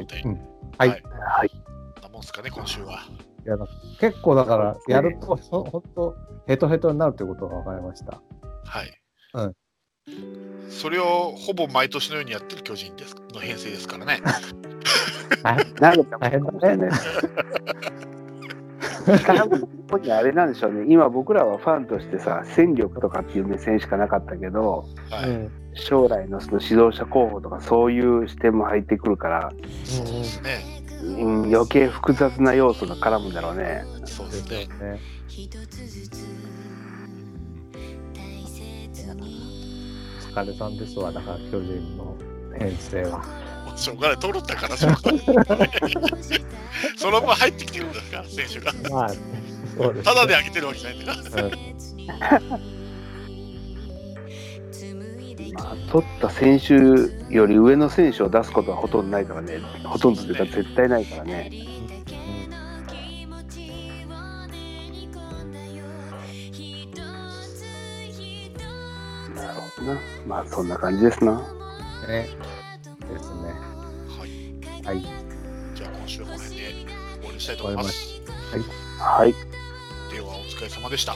[0.00, 0.40] ことで、うん
[0.78, 1.50] はいはい
[2.02, 3.00] なもんすかね、今週は。
[3.44, 3.66] いやだ
[4.00, 6.16] 結構だから、やると、ほ本当、
[6.46, 8.20] ヘトヘトになるということが分かりました。
[8.64, 9.00] はい。
[9.34, 9.56] うん
[10.70, 14.20] それをほぼ毎年のようにやってる巨人ですの編成ですからね。
[15.80, 16.88] 大変だね。
[20.12, 25.30] あれなんでしょうね今僕らはファンとしてさ戦力とかっていう目線しかなかったけどはい。
[25.30, 29.52] うん将来のその指導者候補とかそういう視点も入ってくるから。
[31.00, 33.84] うん、余計複雑な要素が絡むんだろうね。
[34.04, 34.66] そうですね。
[34.66, 35.00] ね
[40.18, 42.16] お疲れさんですわ、だから巨人の
[42.58, 43.47] 編成は。
[43.78, 45.70] しょうがない、取るったからしょうがない。
[46.96, 48.72] その分入ってきてるんですから、選手が。
[48.90, 49.08] まあ、
[49.76, 51.44] そうです、ただで上げてるわけじゃないんだから。
[51.44, 52.78] うん
[55.58, 56.74] まあ、取った選手
[57.34, 61.50] より上の選手を出すことはほとんどないからね、ほとんどというか絶対ないからね。
[69.34, 70.00] なるほどな。
[70.26, 71.40] まあそんな感じですな。
[72.06, 72.28] ね。
[73.12, 73.67] ですね。
[74.88, 74.96] はい。
[74.96, 75.04] はい。
[75.74, 78.22] じゃあ今週はこの辺で終わりにしたいと思います。
[78.98, 79.34] はい、
[80.10, 81.14] ではお疲れ様でした。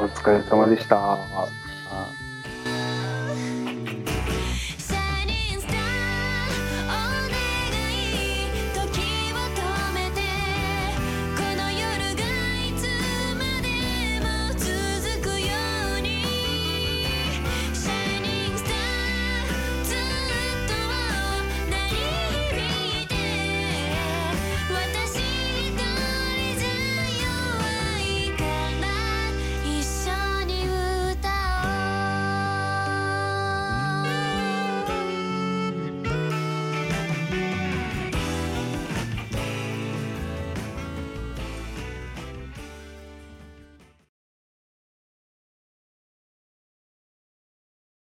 [0.00, 0.96] お疲れ様でした。
[0.96, 1.18] あ